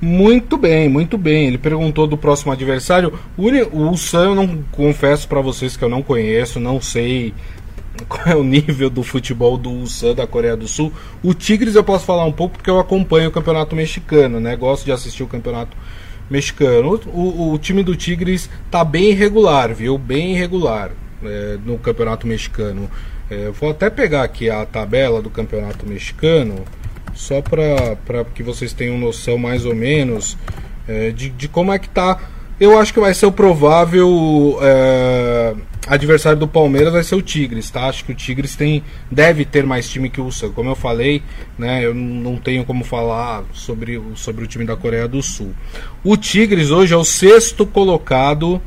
Muito 0.00 0.56
bem, 0.56 0.88
muito 0.88 1.18
bem. 1.18 1.46
Ele 1.46 1.58
perguntou 1.58 2.06
do 2.06 2.16
próximo 2.16 2.52
adversário. 2.52 3.18
O, 3.36 3.48
o 3.90 3.96
Sam 3.98 4.24
eu 4.24 4.34
não 4.34 4.62
confesso 4.70 5.28
para 5.28 5.42
vocês 5.42 5.76
que 5.76 5.84
eu 5.84 5.90
não 5.90 6.02
conheço, 6.02 6.58
não 6.58 6.80
sei 6.80 7.34
qual 8.08 8.26
é 8.26 8.36
o 8.36 8.44
nível 8.44 8.90
do 8.90 9.02
futebol 9.02 9.56
do 9.56 9.70
Ulsan 9.70 10.14
da 10.14 10.26
Coreia 10.26 10.56
do 10.56 10.68
Sul. 10.68 10.92
O 11.22 11.34
Tigres 11.34 11.74
eu 11.74 11.84
posso 11.84 12.04
falar 12.04 12.24
um 12.24 12.32
pouco 12.32 12.56
porque 12.56 12.70
eu 12.70 12.78
acompanho 12.78 13.28
o 13.28 13.32
campeonato 13.32 13.74
mexicano, 13.74 14.40
né? 14.40 14.56
Gosto 14.56 14.84
de 14.84 14.92
assistir 14.92 15.22
o 15.22 15.28
campeonato 15.28 15.76
mexicano. 16.28 17.00
O, 17.06 17.52
o 17.52 17.58
time 17.58 17.82
do 17.82 17.96
Tigres 17.96 18.48
tá 18.70 18.84
bem 18.84 19.10
irregular, 19.10 19.74
viu? 19.74 19.98
Bem 19.98 20.32
irregular 20.32 20.92
é, 21.22 21.58
no 21.64 21.78
campeonato 21.78 22.26
mexicano. 22.26 22.90
É, 23.30 23.50
vou 23.50 23.70
até 23.70 23.88
pegar 23.88 24.22
aqui 24.22 24.50
a 24.50 24.64
tabela 24.64 25.22
do 25.22 25.30
campeonato 25.30 25.86
mexicano 25.86 26.64
só 27.14 27.42
para 27.42 28.24
que 28.34 28.42
vocês 28.42 28.72
tenham 28.72 28.98
noção 28.98 29.36
mais 29.36 29.64
ou 29.64 29.74
menos 29.74 30.36
é, 30.88 31.10
de, 31.10 31.28
de 31.30 31.48
como 31.48 31.72
é 31.72 31.78
que 31.78 31.88
tá. 31.88 32.18
Eu 32.58 32.78
acho 32.78 32.92
que 32.92 33.00
vai 33.00 33.14
ser 33.14 33.26
o 33.26 33.32
provável 33.32 34.58
é, 34.60 35.54
adversário 35.86 36.38
do 36.38 36.46
Palmeiras 36.46 36.92
vai 36.92 37.02
ser 37.02 37.14
o 37.14 37.22
Tigres, 37.22 37.70
tá? 37.70 37.86
Acho 37.86 38.04
que 38.04 38.12
o 38.12 38.14
Tigres 38.14 38.54
tem 38.54 38.82
deve 39.10 39.44
ter 39.44 39.64
mais 39.64 39.88
time 39.88 40.10
que 40.10 40.20
o 40.20 40.30
Sam. 40.30 40.50
Como 40.50 40.70
eu 40.70 40.76
falei, 40.76 41.22
né? 41.58 41.84
Eu 41.84 41.94
não 41.94 42.36
tenho 42.36 42.64
como 42.64 42.84
falar 42.84 43.44
sobre, 43.52 44.00
sobre 44.14 44.44
o 44.44 44.46
time 44.46 44.64
da 44.64 44.76
Coreia 44.76 45.08
do 45.08 45.22
Sul. 45.22 45.54
O 46.04 46.16
Tigres 46.16 46.70
hoje 46.70 46.94
é 46.94 46.96
o 46.96 47.04
sexto 47.04 47.64
colocado 47.64 48.60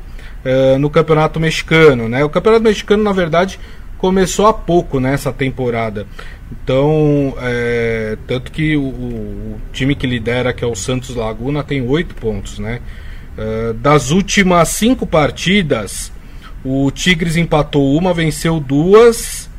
é, 0.43 0.78
no 0.78 0.89
Campeonato 0.89 1.39
Mexicano, 1.39 2.10
né? 2.10 2.23
O 2.23 2.30
Campeonato 2.30 2.63
Mexicano, 2.63 3.04
na 3.04 3.13
verdade, 3.13 3.60
começou 3.97 4.47
há 4.47 4.54
pouco 4.54 4.99
nessa 4.99 5.30
né, 5.30 5.36
temporada. 5.38 6.06
Então, 6.52 7.36
é, 7.41 8.17
tanto 8.28 8.52
que 8.52 8.76
o, 8.76 8.84
o, 8.84 9.62
time 9.71 9.95
que 9.95 10.06
lidera, 10.06 10.54
que 10.54 10.63
é 10.63 10.67
o 10.67 10.76
Santos 10.76 11.15
Laguna, 11.15 11.63
tem 11.63 11.82
oito 11.82 12.13
pontos, 12.15 12.60
né? 12.60 12.82
É, 13.38 13.73
das 13.73 14.12
últimas 14.12 14.67
cinco 14.69 15.08
partidas, 15.08 16.12
o 16.63 16.89
Tigres 16.91 17.36
empatou 17.36 17.95
uma, 17.97 18.13
venceu 18.13 18.60
duas, 18.60 19.49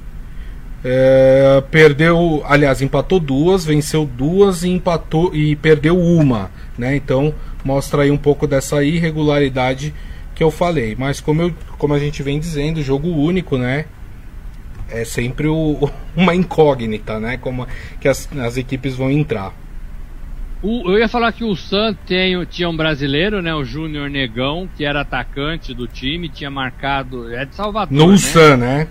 é, 0.84 1.62
perdeu, 1.70 2.42
aliás, 2.46 2.82
empatou 2.82 3.20
duas, 3.20 3.64
venceu 3.64 4.04
duas 4.04 4.62
e 4.62 4.70
empatou 4.70 5.34
e 5.34 5.56
perdeu 5.56 5.98
uma, 5.98 6.50
né? 6.76 6.96
Então 6.96 7.34
mostra 7.64 8.02
aí 8.02 8.10
um 8.10 8.16
pouco 8.16 8.46
dessa 8.46 8.82
irregularidade 8.84 9.94
que 10.34 10.42
eu 10.42 10.50
falei. 10.50 10.94
Mas 10.98 11.20
como, 11.20 11.42
eu, 11.42 11.54
como 11.78 11.94
a 11.94 11.98
gente 11.98 12.22
vem 12.22 12.38
dizendo, 12.38 12.82
jogo 12.82 13.08
único, 13.08 13.56
né? 13.56 13.86
é 14.94 15.04
sempre 15.04 15.48
o, 15.48 15.90
uma 16.14 16.34
incógnita, 16.34 17.18
né? 17.18 17.36
Como 17.36 17.66
que 18.00 18.08
as, 18.08 18.28
as 18.38 18.56
equipes 18.56 18.94
vão 18.94 19.10
entrar. 19.10 19.52
O, 20.64 20.90
eu 20.90 20.98
ia 20.98 21.08
falar 21.08 21.30
que 21.32 21.44
o 21.44 21.54
San 21.54 21.92
tem, 21.92 22.42
tinha 22.46 22.70
um 22.70 22.76
brasileiro, 22.76 23.42
né? 23.42 23.54
O 23.54 23.66
Júnior 23.66 24.08
Negão, 24.08 24.66
que 24.74 24.82
era 24.82 25.02
atacante 25.02 25.74
do 25.74 25.86
time, 25.86 26.26
tinha 26.26 26.50
marcado. 26.50 27.30
É 27.34 27.44
de 27.44 27.54
Salvador. 27.54 27.92
No 27.94 28.06
né? 28.06 28.12
Ulsan, 28.12 28.56
né? 28.56 28.88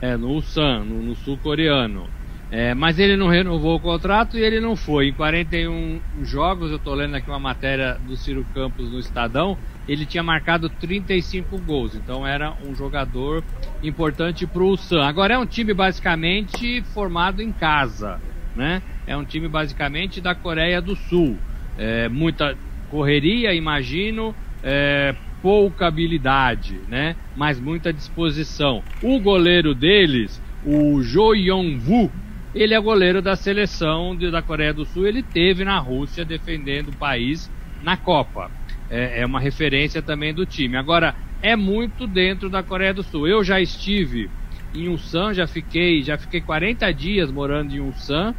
É, 0.00 0.16
no 0.16 0.30
Ulsan, 0.30 0.80
no, 0.80 1.00
no 1.00 1.14
sul-coreano. 1.14 2.08
É, 2.50 2.74
mas 2.74 2.98
ele 2.98 3.16
não 3.16 3.28
renovou 3.28 3.76
o 3.76 3.80
contrato 3.80 4.36
e 4.36 4.42
ele 4.42 4.58
não 4.58 4.74
foi. 4.74 5.10
Em 5.10 5.12
41 5.12 6.00
jogos, 6.24 6.72
eu 6.72 6.78
estou 6.78 6.94
lendo 6.94 7.14
aqui 7.14 7.30
uma 7.30 7.38
matéria 7.38 7.96
do 8.04 8.16
Ciro 8.16 8.44
Campos 8.52 8.90
no 8.90 8.98
Estadão, 8.98 9.56
ele 9.86 10.04
tinha 10.04 10.22
marcado 10.22 10.68
35 10.68 11.56
gols. 11.58 11.94
Então 11.94 12.26
era 12.26 12.54
um 12.66 12.74
jogador 12.74 13.44
importante 13.84 14.48
para 14.48 14.62
o 14.62 14.66
Ulsan. 14.66 15.04
Agora 15.04 15.34
é 15.34 15.38
um 15.38 15.46
time 15.46 15.72
basicamente 15.72 16.82
formado 16.92 17.40
em 17.40 17.52
casa, 17.52 18.20
né? 18.56 18.82
É 19.06 19.16
um 19.16 19.24
time 19.24 19.48
basicamente 19.48 20.20
da 20.20 20.34
Coreia 20.34 20.80
do 20.80 20.96
Sul. 20.96 21.38
É, 21.76 22.08
muita 22.08 22.58
correria, 22.88 23.54
imagino, 23.54 24.34
é, 24.62 25.14
pouca 25.42 25.86
habilidade, 25.86 26.84
né? 26.88 27.16
Mas 27.34 27.60
muita 27.60 27.92
disposição. 27.92 28.82
O 29.00 29.20
goleiro 29.20 29.74
deles, 29.74 30.40
o 30.62 31.02
Jo 31.02 31.34
Yong-woo, 31.34 32.10
ele 32.54 32.72
é 32.72 32.80
goleiro 32.80 33.20
da 33.20 33.34
seleção 33.36 34.16
de, 34.16 34.30
da 34.30 34.40
Coreia 34.40 34.72
do 34.72 34.86
Sul. 34.86 35.06
Ele 35.06 35.22
teve 35.22 35.64
na 35.64 35.78
Rússia 35.78 36.24
defendendo 36.24 36.88
o 36.88 36.96
país 36.96 37.50
na 37.80 37.96
Copa. 37.96 38.50
É, 38.88 39.20
é 39.20 39.26
uma 39.26 39.40
referência 39.40 40.00
também 40.00 40.32
do 40.32 40.46
time. 40.46 40.76
Agora, 40.76 41.14
é 41.42 41.56
muito 41.56 42.06
dentro 42.06 42.48
da 42.48 42.62
Coreia 42.62 42.94
do 42.94 43.02
Sul. 43.02 43.26
Eu 43.28 43.44
já 43.44 43.60
estive 43.60 44.30
em 44.72 44.88
Ulsan, 44.88 45.34
já 45.34 45.46
fiquei, 45.46 46.02
já 46.02 46.16
fiquei 46.16 46.40
40 46.40 46.90
dias 46.92 47.30
morando 47.30 47.72
em 47.72 47.80
Ulsan. 47.80 48.34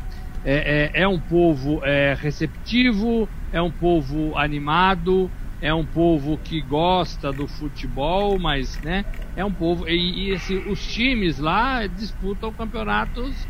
É, 0.46 0.92
é, 0.96 1.04
é 1.04 1.08
um 1.08 1.20
povo 1.20 1.84
é, 1.84 2.14
receptivo, 2.14 3.32
é 3.52 3.62
um 3.62 3.72
povo 3.72 4.38
animado, 4.38 5.34
é 5.60 5.74
um 5.74 5.88
povo 5.88 6.38
que 6.38 6.62
gosta 6.62 7.34
do 7.34 7.48
futebol, 7.48 8.38
mas 8.40 8.80
né, 8.82 9.06
é 9.36 9.44
um 9.44 9.54
povo 9.54 9.90
e, 9.90 10.28
e 10.28 10.32
esse, 10.32 10.56
os 10.60 10.86
times 10.86 11.40
lá 11.40 11.88
disputam 11.88 12.54
campeonatos 12.54 13.50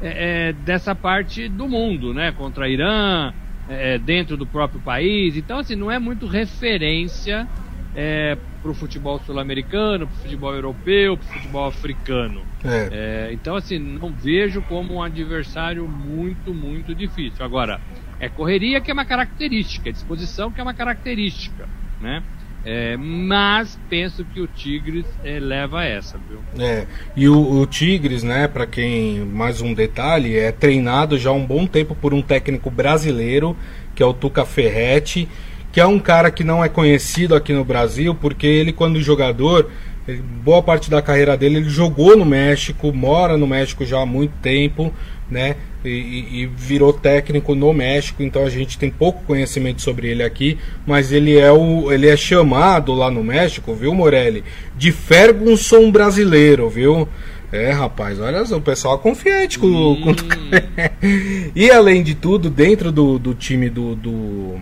é, 0.00 0.48
é, 0.48 0.52
dessa 0.52 0.94
parte 0.94 1.48
do 1.48 1.68
mundo, 1.68 2.12
né? 2.12 2.32
Contra 2.32 2.68
Irã, 2.68 3.32
é, 3.66 3.98
dentro 3.98 4.36
do 4.36 4.46
próprio 4.46 4.82
país. 4.82 5.36
Então, 5.36 5.58
assim, 5.60 5.76
não 5.76 5.90
é 5.90 5.98
muito 5.98 6.26
referência 6.26 7.48
é, 7.94 8.36
para 8.60 8.70
o 8.70 8.74
futebol 8.74 9.20
sul-americano, 9.20 10.06
para 10.06 10.16
o 10.16 10.18
futebol 10.18 10.54
europeu, 10.54 11.16
para 11.16 11.26
o 11.26 11.32
futebol 11.32 11.66
africano. 11.66 12.42
É. 12.64 12.88
É, 12.92 13.32
então, 13.32 13.56
assim, 13.56 13.78
não 13.78 14.10
vejo 14.10 14.62
como 14.62 14.94
um 14.94 15.02
adversário 15.02 15.86
muito, 15.86 16.52
muito 16.52 16.94
difícil. 16.94 17.44
Agora, 17.44 17.80
é 18.18 18.28
correria 18.28 18.80
que 18.80 18.90
é 18.90 18.94
uma 18.94 19.04
característica, 19.04 19.88
é 19.88 19.92
disposição 19.92 20.50
que 20.50 20.60
é 20.60 20.62
uma 20.62 20.74
característica, 20.74 21.68
né? 22.00 22.22
É, 22.66 22.96
mas 22.96 23.78
penso 23.90 24.24
que 24.24 24.40
o 24.40 24.46
Tigres 24.46 25.04
é, 25.22 25.38
leva 25.38 25.84
essa, 25.84 26.18
viu? 26.26 26.40
É, 26.58 26.86
e 27.14 27.28
o, 27.28 27.60
o 27.60 27.66
Tigres, 27.66 28.22
né, 28.22 28.48
para 28.48 28.66
quem, 28.66 29.20
mais 29.20 29.60
um 29.60 29.74
detalhe, 29.74 30.38
é 30.38 30.50
treinado 30.50 31.18
já 31.18 31.28
há 31.28 31.34
um 31.34 31.44
bom 31.44 31.66
tempo 31.66 31.94
por 31.94 32.14
um 32.14 32.22
técnico 32.22 32.70
brasileiro, 32.70 33.54
que 33.94 34.02
é 34.02 34.06
o 34.06 34.14
Tuca 34.14 34.46
Ferretti, 34.46 35.28
que 35.74 35.80
é 35.80 35.86
um 35.86 35.98
cara 35.98 36.30
que 36.30 36.44
não 36.44 36.64
é 36.64 36.68
conhecido 36.68 37.34
aqui 37.34 37.52
no 37.52 37.64
Brasil, 37.64 38.14
porque 38.14 38.46
ele, 38.46 38.72
quando 38.72 39.02
jogador, 39.02 39.68
ele, 40.06 40.22
boa 40.22 40.62
parte 40.62 40.88
da 40.88 41.02
carreira 41.02 41.36
dele, 41.36 41.56
ele 41.56 41.68
jogou 41.68 42.16
no 42.16 42.24
México, 42.24 42.92
mora 42.92 43.36
no 43.36 43.44
México 43.44 43.84
já 43.84 44.00
há 44.00 44.06
muito 44.06 44.30
tempo, 44.40 44.94
né? 45.28 45.56
E, 45.84 46.42
e, 46.42 46.46
virou 46.46 46.92
técnico 46.92 47.56
no 47.56 47.72
México, 47.72 48.22
então 48.22 48.44
a 48.44 48.50
gente 48.50 48.78
tem 48.78 48.88
pouco 48.88 49.24
conhecimento 49.24 49.82
sobre 49.82 50.06
ele 50.06 50.22
aqui, 50.22 50.56
mas 50.86 51.10
ele 51.10 51.36
é 51.36 51.50
o 51.50 51.90
ele 51.90 52.06
é 52.06 52.16
chamado 52.16 52.94
lá 52.94 53.10
no 53.10 53.24
México, 53.24 53.74
viu, 53.74 53.92
Morelli, 53.92 54.44
de 54.76 54.92
Ferguson 54.92 55.90
brasileiro, 55.90 56.70
viu? 56.70 57.08
É, 57.50 57.72
rapaz, 57.72 58.20
olha 58.20 58.46
só, 58.46 58.58
o 58.58 58.60
pessoal 58.60 58.94
é 58.94 58.98
confiante 58.98 59.58
com, 59.58 59.66
hum. 59.66 60.00
com... 60.00 60.14
E 61.56 61.68
além 61.68 62.00
de 62.00 62.14
tudo, 62.14 62.48
dentro 62.48 62.92
do, 62.92 63.18
do 63.18 63.34
time 63.34 63.68
do, 63.68 63.96
do, 63.96 64.60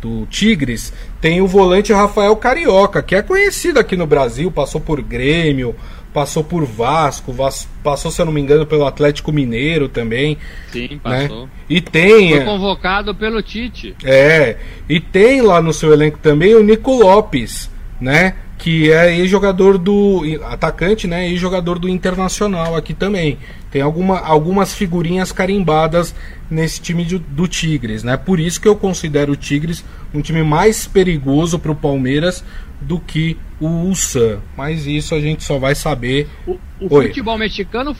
do 0.00 0.26
Tigres, 0.26 0.92
tem 1.20 1.40
o 1.40 1.46
volante 1.46 1.92
Rafael 1.92 2.34
Carioca, 2.36 3.02
que 3.02 3.14
é 3.14 3.22
conhecido 3.22 3.78
aqui 3.78 3.96
no 3.96 4.06
Brasil, 4.06 4.50
passou 4.50 4.80
por 4.80 5.02
Grêmio, 5.02 5.74
passou 6.12 6.42
por 6.42 6.64
Vasco, 6.64 7.32
Vasco, 7.32 7.70
passou, 7.82 8.10
se 8.10 8.20
eu 8.20 8.26
não 8.26 8.32
me 8.32 8.40
engano, 8.40 8.66
pelo 8.66 8.86
Atlético 8.86 9.32
Mineiro 9.32 9.88
também. 9.88 10.38
Sim, 10.72 11.00
né? 11.04 11.22
passou. 11.22 11.42
Né? 11.44 11.50
E 11.68 11.80
tem. 11.80 12.30
Foi 12.30 12.44
convocado 12.44 13.14
pelo 13.14 13.42
Tite. 13.42 13.94
É, 14.04 14.56
e 14.88 15.00
tem 15.00 15.42
lá 15.42 15.60
no 15.60 15.72
seu 15.72 15.92
elenco 15.92 16.18
também 16.18 16.54
o 16.54 16.62
Nico 16.62 16.92
Lopes, 16.92 17.70
né? 18.00 18.34
Que 18.58 18.90
é 18.90 19.24
jogador 19.26 19.78
do. 19.78 20.22
atacante, 20.44 21.06
né? 21.06 21.28
E 21.28 21.36
jogador 21.36 21.78
do 21.78 21.88
Internacional 21.88 22.74
aqui 22.76 22.92
também. 22.92 23.38
Tem 23.70 23.80
alguma, 23.80 24.18
algumas 24.18 24.74
figurinhas 24.74 25.30
carimbadas 25.30 26.14
nesse 26.50 26.80
time 26.80 27.04
de, 27.04 27.18
do 27.18 27.46
Tigres, 27.46 28.02
né? 28.02 28.16
Por 28.16 28.40
isso 28.40 28.60
que 28.60 28.66
eu 28.66 28.74
considero 28.74 29.32
o 29.32 29.36
Tigres 29.36 29.84
um 30.12 30.20
time 30.20 30.42
mais 30.42 30.86
perigoso 30.86 31.58
para 31.58 31.70
o 31.70 31.76
Palmeiras 31.76 32.44
do 32.80 32.98
que 32.98 33.36
o 33.60 33.66
Ulsan. 33.66 34.40
Mas 34.56 34.86
isso 34.86 35.14
a 35.14 35.20
gente 35.20 35.44
só 35.44 35.58
vai 35.58 35.74
saber. 35.74 36.28
O, 36.46 36.58
o 36.80 36.88
futebol 36.88 37.38
mexicano, 37.38 37.96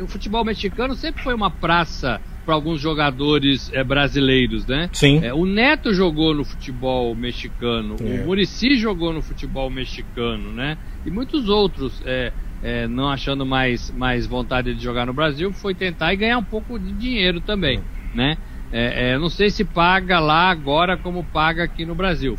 o 0.00 0.06
futebol 0.06 0.44
mexicano 0.44 0.94
sempre 0.94 1.22
foi 1.22 1.34
uma 1.34 1.50
praça 1.50 2.20
para 2.44 2.54
alguns 2.54 2.80
jogadores 2.80 3.70
é, 3.72 3.84
brasileiros, 3.84 4.66
né? 4.66 4.88
Sim. 4.92 5.24
É, 5.24 5.32
o 5.32 5.44
Neto 5.46 5.92
jogou 5.92 6.34
no 6.34 6.44
futebol 6.44 7.14
mexicano, 7.14 7.96
é. 8.00 8.04
o 8.22 8.26
Murici 8.26 8.76
jogou 8.76 9.12
no 9.12 9.22
futebol 9.22 9.70
mexicano, 9.70 10.52
né? 10.52 10.76
E 11.04 11.10
muitos 11.10 11.48
outros. 11.48 12.02
É, 12.04 12.32
é, 12.62 12.86
não 12.86 13.08
achando 13.08 13.46
mais, 13.46 13.90
mais 13.90 14.26
vontade 14.26 14.74
de 14.74 14.82
jogar 14.82 15.06
no 15.06 15.14
Brasil, 15.14 15.50
foi 15.52 15.74
tentar 15.74 16.12
e 16.12 16.16
ganhar 16.16 16.38
um 16.38 16.44
pouco 16.44 16.78
de 16.78 16.92
dinheiro 16.92 17.40
também, 17.40 17.80
né? 18.14 18.36
É, 18.72 19.12
é, 19.12 19.18
não 19.18 19.28
sei 19.28 19.50
se 19.50 19.64
paga 19.64 20.20
lá 20.20 20.50
agora 20.50 20.96
como 20.96 21.24
paga 21.24 21.64
aqui 21.64 21.84
no 21.84 21.94
Brasil. 21.94 22.36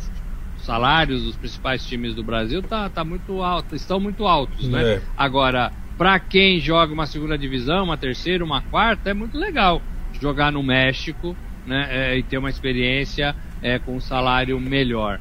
Os 0.56 0.64
salários 0.64 1.24
dos 1.24 1.36
principais 1.36 1.84
times 1.84 2.14
do 2.14 2.22
Brasil 2.22 2.62
tá, 2.62 2.88
tá 2.88 3.04
muito 3.04 3.42
alto, 3.42 3.74
estão 3.74 3.98
muito 3.98 4.26
altos, 4.26 4.68
né? 4.68 5.02
Agora, 5.16 5.72
para 5.96 6.18
quem 6.18 6.58
joga 6.60 6.92
uma 6.92 7.06
segunda 7.06 7.36
divisão, 7.36 7.84
uma 7.84 7.96
terceira, 7.96 8.44
uma 8.44 8.60
quarta, 8.62 9.10
é 9.10 9.14
muito 9.14 9.38
legal 9.38 9.80
jogar 10.20 10.52
no 10.52 10.62
México, 10.62 11.36
né? 11.66 11.88
É, 11.90 12.18
e 12.18 12.22
ter 12.22 12.38
uma 12.38 12.50
experiência 12.50 13.34
é, 13.62 13.78
com 13.78 13.96
um 13.96 14.00
salário 14.00 14.58
melhor. 14.60 15.20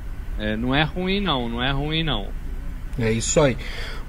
não 0.57 0.73
é 0.73 0.83
ruim 0.83 1.19
não, 1.19 1.47
não 1.47 1.63
é 1.63 1.71
ruim 1.71 2.03
não. 2.03 2.27
É 2.99 3.11
isso 3.11 3.39
aí. 3.39 3.57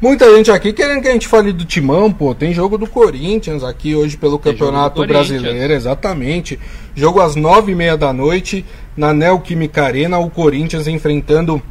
Muita 0.00 0.34
gente 0.36 0.50
aqui 0.50 0.72
querendo 0.72 1.00
que 1.00 1.08
a 1.08 1.12
gente 1.12 1.28
fale 1.28 1.52
do 1.52 1.64
Timão, 1.64 2.12
pô. 2.12 2.34
Tem 2.34 2.52
jogo 2.52 2.76
do 2.76 2.88
Corinthians 2.88 3.62
aqui 3.62 3.94
hoje 3.94 4.16
pelo 4.16 4.38
tem 4.38 4.52
Campeonato 4.52 5.06
Brasileiro, 5.06 5.72
exatamente. 5.72 6.58
Jogo 6.94 7.20
às 7.20 7.36
nove 7.36 7.70
e 7.70 7.74
meia 7.74 7.96
da 7.96 8.12
noite 8.12 8.64
na 8.96 9.14
Neoquímica 9.14 9.84
Arena, 9.84 10.18
o 10.18 10.28
Corinthians 10.28 10.88
enfrentando 10.88 11.62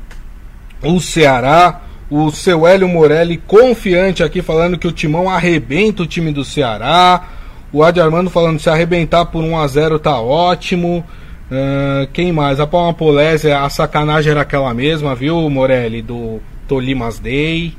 o 0.82 0.99
Ceará. 1.01 1.82
O 2.12 2.30
seu 2.30 2.67
Hélio 2.67 2.89
Morelli 2.89 3.38
confiante 3.38 4.21
aqui 4.21 4.41
falando 4.41 4.78
que 4.78 4.86
o 4.86 4.91
Timão 4.91 5.30
arrebenta 5.30 6.04
o 6.04 6.06
time 6.06 6.32
do 6.32 6.43
Ceará. 6.43 7.30
O 7.71 7.82
Adi 7.82 8.02
Armando 8.02 8.30
falando 8.30 8.60
se 8.60 8.69
arrebentar 8.69 9.26
por 9.28 9.41
1 9.41 9.58
a 9.58 9.65
0 9.65 9.97
tá 9.97 10.19
ótimo. 10.19 11.06
Uh, 11.50 12.06
quem 12.12 12.34
mais? 12.34 12.60
A 12.60 12.67
Palma 12.67 12.93
Polésia, 12.93 13.62
a 13.62 13.69
sacanagem 13.69 14.32
era 14.32 14.41
aquela 14.41 14.74
mesma, 14.74 15.15
viu, 15.15 15.50
Morelli? 15.50 16.02
Do 16.02 16.41
Tolimas 16.67 17.17
Day 17.17 17.74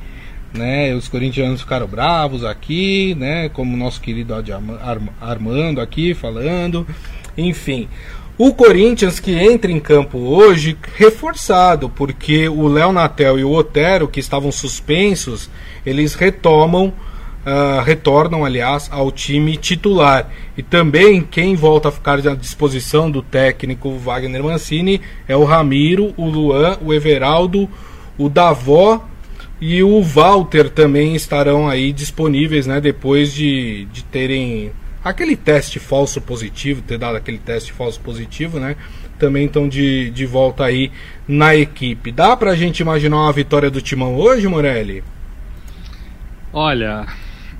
né? 0.53 0.95
Os 0.95 1.09
corintianos 1.09 1.61
ficaram 1.61 1.87
bravos 1.87 2.45
aqui, 2.45 3.15
né? 3.19 3.49
Como 3.49 3.75
o 3.75 3.77
nosso 3.77 4.01
querido 4.01 4.35
Armando 5.21 5.81
aqui 5.81 6.15
falando. 6.15 6.87
Enfim, 7.37 7.89
o 8.39 8.55
Corinthians 8.55 9.21
que 9.21 9.33
entra 9.33 9.71
em 9.71 9.79
campo 9.79 10.19
hoje 10.19 10.77
reforçado, 10.97 11.89
porque 11.89 12.49
o 12.49 12.67
Léo 12.67 12.93
Natel 12.93 13.39
e 13.39 13.45
o 13.45 13.53
Otero, 13.53 14.09
que 14.09 14.21
estavam 14.21 14.51
suspensos, 14.51 15.51
eles 15.85 16.15
retomam, 16.15 16.87
uh, 16.87 17.83
retornam, 17.85 18.45
aliás, 18.45 18.89
ao 18.91 19.13
time 19.13 19.57
titular. 19.57 20.31
E 20.57 20.63
também 20.63 21.21
quem 21.21 21.55
volta 21.55 21.91
a 21.91 21.93
ficar 21.93 22.27
à 22.27 22.35
disposição 22.35 23.11
do 23.11 23.21
técnico 23.21 23.97
Wagner 23.99 24.43
Mancini 24.43 25.01
é 25.29 25.37
o 25.37 25.45
Ramiro, 25.45 26.15
o 26.17 26.27
Luan, 26.27 26.79
o 26.83 26.93
Everaldo, 26.93 27.69
o 28.17 28.29
Davó 28.29 29.05
e 29.61 29.83
o 29.83 30.03
Walter 30.03 30.71
também 30.71 31.15
estarão 31.15 31.69
aí 31.69 31.93
disponíveis, 31.93 32.67
né? 32.67 32.81
Depois 32.81 33.33
de, 33.33 33.85
de 33.93 34.03
terem 34.05 34.73
aquele 35.05 35.37
teste 35.37 35.79
falso 35.79 36.21
positivo, 36.21 36.83
ter 36.83 36.99
dado 36.99 37.17
aquele 37.17 37.39
teste 37.39 37.73
falso 37.73 38.01
positivo, 38.01 38.59
né? 38.59 38.77
Também 39.19 39.47
estão 39.47 39.69
de, 39.69 40.11
de 40.11 40.27
volta 40.27 40.65
aí 40.65 40.91
na 41.27 41.55
equipe. 41.55 42.11
Dá 42.11 42.37
pra 42.37 42.55
gente 42.55 42.81
imaginar 42.81 43.19
uma 43.19 43.33
vitória 43.33 43.71
do 43.71 43.81
Timão 43.81 44.17
hoje, 44.17 44.49
Morelli? 44.49 45.03
Olha, 46.53 47.07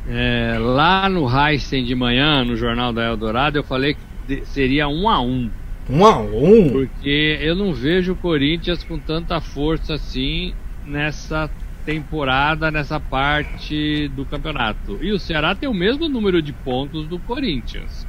é, 0.09 0.57
lá 0.59 1.09
no 1.09 1.27
Heisen 1.29 1.85
de 1.85 1.95
manhã, 1.95 2.45
no 2.45 2.57
Jornal 2.57 2.93
da 2.93 3.05
Eldorado, 3.05 3.59
eu 3.59 3.65
falei 3.65 3.97
que 4.27 4.45
seria 4.47 4.89
um 4.89 5.09
a 5.09 5.21
um. 5.21 5.51
Um 5.89 6.05
a 6.05 6.19
um? 6.19 6.71
Porque 6.71 7.39
eu 7.41 7.55
não 7.55 7.73
vejo 7.73 8.13
o 8.13 8.17
Corinthians 8.17 8.85
com 8.85 8.99
tanta 8.99 9.41
força 9.41 9.95
assim 9.95 10.55
nessa 10.85 11.49
temporada 11.85 12.71
nessa 12.71 13.01
parte 13.01 14.09
do 14.09 14.25
campeonato. 14.27 15.03
E 15.03 15.13
o 15.13 15.19
Ceará 15.19 15.55
tem 15.55 15.69
o 15.69 15.75
mesmo 15.75 16.09
número 16.09 16.41
de 16.43 16.53
pontos 16.53 17.09
do 17.09 17.19
Corinthians. 17.21 18.07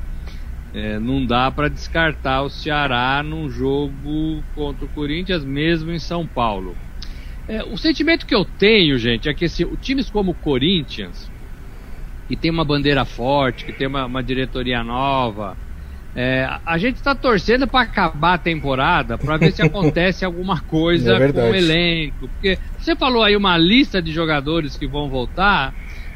É, 0.74 1.00
não 1.00 1.26
dá 1.26 1.52
para 1.52 1.70
descartar 1.70 2.42
o 2.42 2.50
Ceará 2.50 3.22
num 3.24 3.50
jogo 3.50 4.44
contra 4.56 4.86
o 4.86 4.90
Corinthians, 4.90 5.46
mesmo 5.46 5.92
em 5.92 6.00
São 6.00 6.28
Paulo. 6.28 6.76
É, 7.48 7.64
o 7.64 7.78
sentimento 7.78 8.26
que 8.26 8.34
eu 8.34 8.46
tenho, 8.46 8.98
gente, 8.98 9.28
é 9.30 9.34
que 9.34 9.46
assim, 9.46 9.66
times 9.78 10.10
como 10.10 10.32
o 10.32 10.36
Corinthians, 10.36 11.32
que 12.28 12.38
tem 12.38 12.50
uma 12.50 12.66
bandeira 12.66 13.06
forte, 13.06 13.66
que 13.66 13.74
tem 13.74 13.86
uma, 13.86 14.06
uma 14.06 14.24
diretoria 14.24 14.84
nova, 14.84 15.58
é, 16.16 16.48
a 16.64 16.78
gente 16.78 16.98
está 16.98 17.16
torcendo 17.16 17.68
para 17.68 17.82
acabar 17.82 18.36
a 18.36 18.38
temporada 18.38 19.18
para 19.18 19.38
ver 19.38 19.52
se 19.52 19.62
acontece 19.64 20.24
alguma 20.24 20.62
coisa 20.62 21.14
é 21.14 21.32
com 21.32 21.40
o 21.40 21.56
elenco. 21.56 22.28
Porque 22.28 22.58
você 22.78 22.96
falou 22.96 23.24
aí 23.24 23.36
uma 23.36 23.58
lista 23.58 24.02
de 24.02 24.12
jogadores 24.12 24.78
que 24.78 24.88
vão 24.88 25.10
voltar. 25.10 25.74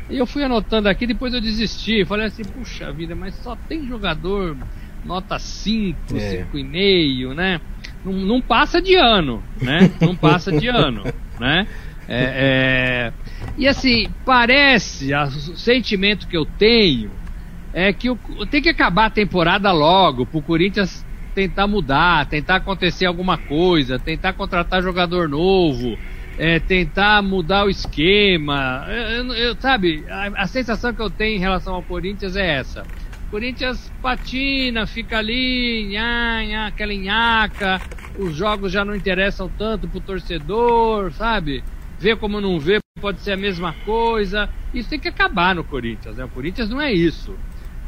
E 0.10 0.18
eu 0.18 0.26
fui 0.26 0.44
anotando 0.44 0.88
aqui, 0.88 1.08
depois 1.08 1.34
eu 1.34 1.42
desisti. 1.42 2.06
Falei 2.06 2.28
assim, 2.28 2.44
puxa 2.44 2.92
vida, 2.92 3.16
mas 3.16 3.34
só 3.36 3.56
tem 3.68 3.88
jogador 3.88 4.56
nota 5.04 5.40
5, 5.40 5.98
é. 6.16 6.46
5,5, 6.54 7.34
né? 7.34 7.60
Não, 8.06 8.14
não, 8.14 8.42
passa 8.42 8.82
de 8.82 8.96
ano, 8.96 9.44
né? 9.60 9.92
Não 10.00 10.16
passa 10.16 10.52
de 10.52 10.68
ano, 10.68 11.04
né? 11.40 11.68
É, 12.08 13.12
é... 13.12 13.14
E 13.58 13.68
assim, 13.68 14.08
parece, 14.24 15.14
o 15.14 15.58
sentimento 15.58 16.28
que 16.28 16.38
eu 16.38 16.46
tenho 16.46 17.12
é 17.74 17.92
que 17.94 18.10
o, 18.10 18.18
tem 18.50 18.62
que 18.62 18.70
acabar 18.70 19.06
a 19.06 19.10
temporada 19.10 19.72
logo, 19.72 20.26
pro 20.26 20.42
Corinthians 20.42 21.06
tentar 21.34 21.68
mudar, 21.68 22.26
tentar 22.28 22.56
acontecer 22.56 23.06
alguma 23.06 23.38
coisa, 23.38 24.00
tentar 24.00 24.34
contratar 24.34 24.82
jogador 24.82 25.30
novo, 25.30 25.96
é, 26.38 26.60
tentar 26.60 27.22
mudar 27.22 27.66
o 27.66 27.70
esquema. 27.70 28.86
Eu, 28.90 29.34
eu, 29.34 29.56
sabe, 29.56 30.04
a, 30.10 30.44
a, 30.44 30.48
sensação 30.48 30.94
que 30.94 31.02
eu 31.02 31.10
tenho 31.10 31.36
em 31.36 31.40
relação 31.40 31.76
ao 31.76 31.84
Corinthians 31.84 32.36
é 32.36 32.56
essa. 32.56 32.84
Corinthians 33.30 33.92
patina, 34.02 34.88
fica 34.88 35.20
ali, 35.20 35.90
nha, 35.90 36.44
nha, 36.44 36.68
aquela 36.68 36.94
nhaca, 36.94 37.82
os 38.18 38.36
jogos 38.36 38.72
já 38.72 38.84
não 38.84 38.96
interessam 38.96 39.48
tanto 39.58 39.88
pro 39.88 40.00
torcedor, 40.00 41.12
sabe? 41.12 41.64
Vê 42.00 42.16
como 42.16 42.42
não 42.42 42.60
vê, 42.60 42.80
pode 43.00 43.22
ser 43.22 43.34
a 43.34 43.38
mesma 43.38 43.74
coisa. 43.86 44.50
Isso 44.74 44.90
tem 44.90 45.00
que 45.00 45.08
acabar 45.08 45.54
no 45.54 45.64
Corinthians, 45.64 46.18
né? 46.18 46.26
O 46.26 46.30
Corinthians 46.30 46.70
não 46.70 46.82
é 46.82 46.92
isso. 46.92 47.38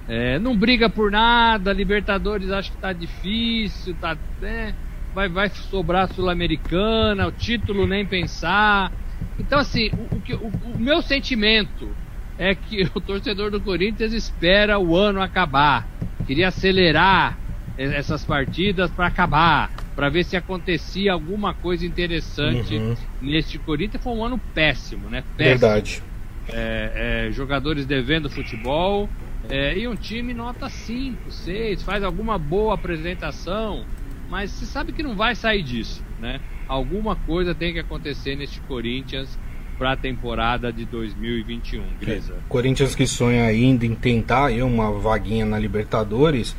É, 0.10 0.39
não 0.39 0.58
briga 0.58 0.89
por 0.89 1.12
nada, 1.12 1.72
Libertadores 1.72 2.50
acho 2.50 2.72
que 2.72 2.78
tá 2.78 2.91
difícil, 2.91 3.95
tá, 4.02 4.17
né? 4.41 4.74
vai, 5.13 5.28
vai 5.28 5.50
sobrar 5.50 6.12
Sul-Americana, 6.13 7.28
o 7.28 7.32
título 7.32 7.88
nem 7.88 8.06
pensar. 8.06 8.91
Então, 9.38 9.60
assim, 9.60 9.89
o, 9.93 10.36
o, 10.36 10.48
o, 10.76 10.80
meu 10.80 11.02
sentimento 11.02 11.89
é 12.38 12.56
que 12.56 12.89
o 12.93 13.02
torcedor 13.02 13.52
do 13.52 13.60
Corinthians 13.60 14.13
espera 14.13 14.80
o 14.80 14.95
ano 14.95 15.22
acabar. 15.22 15.88
Queria 16.26 16.50
acelerar 16.50 17.38
essas 17.78 18.26
partidas 18.26 18.91
para 18.91 19.08
acabar, 19.08 19.72
para 19.95 20.10
ver 20.10 20.26
se 20.26 20.36
acontecia 20.36 21.13
alguma 21.13 21.54
coisa 21.54 21.86
interessante 21.86 22.76
uhum. 22.76 22.95
neste 23.22 23.58
Corinthians. 23.58 24.04
Foi 24.04 24.13
um 24.13 24.24
ano 24.24 24.38
péssimo, 24.54 25.10
né? 25.10 25.24
Péssimo. 25.38 25.60
Verdade. 25.60 26.04
É, 26.52 27.28
é, 27.28 27.32
jogadores 27.32 27.86
devendo 27.86 28.30
futebol 28.30 29.08
é, 29.50 29.78
e 29.78 29.88
um 29.88 29.96
time 29.96 30.34
nota 30.34 30.70
5, 30.70 31.32
6, 31.32 31.82
faz 31.82 32.04
alguma 32.04 32.38
boa 32.38 32.76
apresentação, 32.76 33.84
mas 34.30 34.52
você 34.52 34.66
sabe 34.66 34.92
que 34.92 35.02
não 35.02 35.16
vai 35.16 35.36
sair 35.36 35.64
disso, 35.64 36.04
né? 36.20 36.40
Alguma 36.68 37.16
coisa 37.16 37.56
tem 37.56 37.74
que 37.74 37.80
acontecer 37.80 38.36
neste 38.36 38.62
Corinthians 38.62 39.40
para 39.80 39.94
a 39.94 39.98
temporada 39.98 40.72
de 40.72 40.86
2021, 40.86 41.84
Grisa. 42.00 42.34
É, 42.34 42.38
Corinthians 42.48 42.94
que 42.94 43.08
sonha 43.08 43.46
ainda 43.46 43.86
em 43.86 43.96
tentar 43.96 44.48
aí 44.48 44.62
uma 44.62 44.92
vaguinha 44.92 45.46
na 45.46 45.58
Libertadores, 45.58 46.56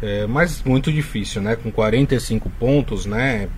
é, 0.00 0.26
mas 0.26 0.62
muito 0.62 0.90
difícil, 0.90 1.42
né? 1.42 1.54
Com 1.54 1.70
45 1.70 2.48
pontos, 2.50 3.04
né? 3.04 3.48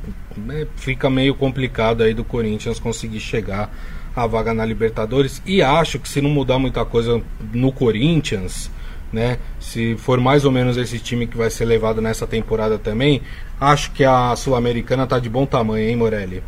É, 0.51 0.67
fica 0.77 1.09
meio 1.09 1.35
complicado 1.35 2.03
aí 2.03 2.13
do 2.13 2.25
Corinthians 2.25 2.81
conseguir 2.81 3.21
chegar 3.21 3.71
à 4.15 4.27
vaga 4.27 4.55
na 4.55 4.65
Libertadores. 4.65 5.43
E 5.47 5.63
acho 5.63 5.99
que 5.99 6.09
se 6.09 6.21
não 6.21 6.31
mudar 6.31 6.59
muita 6.59 6.85
coisa 6.85 7.23
no 7.53 7.73
Corinthians, 7.73 8.71
né? 9.13 9.39
Se 9.61 9.97
for 9.97 10.21
mais 10.21 10.45
ou 10.45 10.51
menos 10.51 10.77
esse 10.77 10.99
time 10.99 11.27
que 11.27 11.37
vai 11.37 11.51
ser 11.51 11.65
levado 11.65 12.01
nessa 12.01 12.27
temporada 12.27 12.79
também, 12.79 13.23
acho 13.61 13.93
que 13.93 14.05
a 14.05 14.35
Sul-Americana 14.37 15.07
tá 15.07 15.19
de 15.19 15.29
bom 15.29 15.47
tamanho, 15.47 15.89
hein, 15.89 15.97
Morelli? 15.97 16.43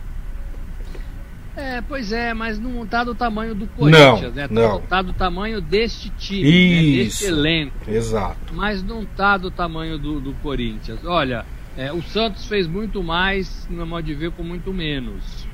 É, 1.56 1.80
pois 1.80 2.12
é, 2.12 2.34
mas 2.34 2.58
não 2.58 2.86
tá 2.86 3.02
do 3.02 3.14
tamanho 3.14 3.54
do 3.54 3.66
Corinthians, 3.68 4.20
não, 4.20 4.30
né? 4.30 4.48
Tá, 4.48 4.54
não. 4.54 4.80
tá 4.82 5.00
do 5.00 5.14
tamanho 5.14 5.58
deste 5.58 6.10
time, 6.10 6.42
né? 6.42 7.04
deste 7.04 7.24
elenco. 7.24 7.74
Exato. 7.88 8.52
Mas 8.52 8.82
não 8.82 9.06
tá 9.06 9.38
do 9.38 9.50
tamanho 9.50 9.98
do, 9.98 10.20
do 10.20 10.34
Corinthians. 10.34 11.02
Olha, 11.02 11.46
é, 11.74 11.90
o 11.90 12.02
Santos 12.02 12.44
fez 12.46 12.66
muito 12.66 13.02
mais, 13.02 13.66
no 13.70 13.86
modo 13.86 14.04
de 14.04 14.14
ver, 14.14 14.32
com 14.32 14.42
muito 14.42 14.70
menos. 14.72 15.45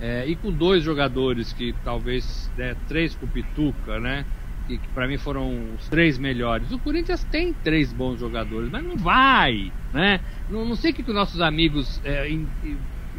É, 0.00 0.26
e 0.26 0.36
com 0.36 0.52
dois 0.52 0.84
jogadores 0.84 1.52
que 1.52 1.74
talvez, 1.84 2.50
né, 2.56 2.76
três 2.86 3.14
com 3.14 3.26
o 3.26 3.28
Pituca, 3.28 3.98
né? 3.98 4.24
que, 4.68 4.76
que 4.76 4.88
para 4.88 5.08
mim 5.08 5.16
foram 5.16 5.74
os 5.74 5.88
três 5.88 6.18
melhores. 6.18 6.70
O 6.70 6.78
Corinthians 6.78 7.24
tem 7.24 7.52
três 7.52 7.92
bons 7.92 8.20
jogadores, 8.20 8.70
mas 8.70 8.84
não 8.84 8.96
vai, 8.96 9.72
né? 9.92 10.20
Não, 10.50 10.64
não 10.64 10.76
sei 10.76 10.90
o 10.90 10.94
que, 10.94 11.02
que 11.02 11.10
os 11.10 11.16
nossos 11.16 11.40
amigos 11.40 12.00
é, 12.04 12.30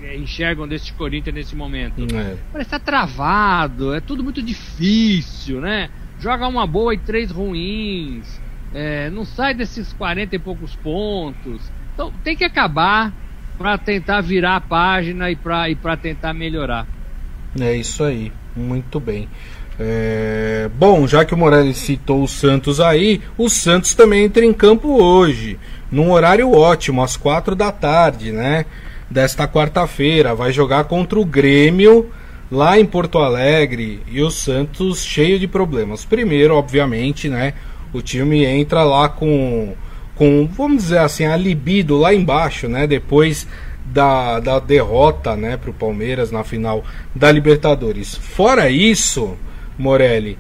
é 0.03 0.15
enxergam 0.15 0.67
deste 0.67 0.93
Corinthians 0.93 1.35
nesse 1.35 1.55
momento. 1.55 2.03
É. 2.15 2.37
Parece 2.51 2.67
estar 2.67 2.79
tá 2.79 2.85
travado, 2.85 3.93
é 3.93 3.99
tudo 3.99 4.23
muito 4.23 4.41
difícil, 4.41 5.59
né? 5.59 5.89
Joga 6.19 6.47
uma 6.47 6.67
boa 6.67 6.93
e 6.93 6.97
três 6.97 7.31
ruins, 7.31 8.39
é, 8.73 9.09
não 9.09 9.25
sai 9.25 9.53
desses 9.53 9.91
40 9.93 10.35
e 10.35 10.39
poucos 10.39 10.75
pontos. 10.75 11.71
Então 11.93 12.13
tem 12.23 12.35
que 12.35 12.43
acabar 12.43 13.11
para 13.59 13.77
tentar 13.77 14.21
virar 14.21 14.55
a 14.55 14.61
página 14.61 15.29
e 15.29 15.35
para 15.35 15.69
e 15.69 15.75
tentar 16.01 16.33
melhorar. 16.33 16.87
É 17.59 17.75
isso 17.75 18.05
aí, 18.05 18.31
muito 18.55 19.01
bem. 19.01 19.27
É, 19.77 20.69
bom, 20.73 21.05
já 21.05 21.25
que 21.25 21.33
o 21.33 21.37
Morales 21.37 21.77
citou 21.77 22.23
o 22.23 22.27
Santos 22.27 22.79
aí, 22.79 23.21
o 23.37 23.49
Santos 23.49 23.93
também 23.93 24.23
entra 24.23 24.45
em 24.45 24.53
campo 24.53 25.01
hoje, 25.03 25.59
num 25.91 26.11
horário 26.11 26.51
ótimo, 26.53 27.03
às 27.03 27.17
quatro 27.17 27.53
da 27.53 27.69
tarde, 27.71 28.31
né? 28.31 28.65
Desta 29.09 29.45
quarta-feira. 29.45 30.33
Vai 30.33 30.53
jogar 30.53 30.85
contra 30.85 31.19
o 31.19 31.25
Grêmio 31.25 32.09
lá 32.49 32.79
em 32.79 32.85
Porto 32.85 33.19
Alegre 33.19 34.01
e 34.09 34.21
o 34.21 34.31
Santos 34.31 35.03
cheio 35.03 35.37
de 35.37 35.47
problemas. 35.47 36.05
Primeiro, 36.05 36.55
obviamente, 36.55 37.27
né? 37.27 37.53
O 37.91 38.01
time 38.01 38.45
entra 38.45 38.83
lá 38.83 39.09
com, 39.09 39.73
com 40.19 40.45
vamos 40.51 40.83
dizer 40.83 40.97
assim, 40.97 41.25
a 41.25 41.37
libido 41.37 41.97
lá 41.97 42.13
embaixo, 42.13 42.67
né? 42.67 42.85
Depois 42.85 43.47
da, 43.85 44.41
da 44.41 44.59
derrota, 44.59 45.35
né, 45.35 45.55
para 45.55 45.69
o 45.71 45.73
Palmeiras 45.73 46.29
na 46.29 46.43
final 46.43 46.83
da 47.15 47.31
Libertadores. 47.31 48.15
Fora 48.15 48.69
isso 48.69 49.37
Morelli. 49.77 50.37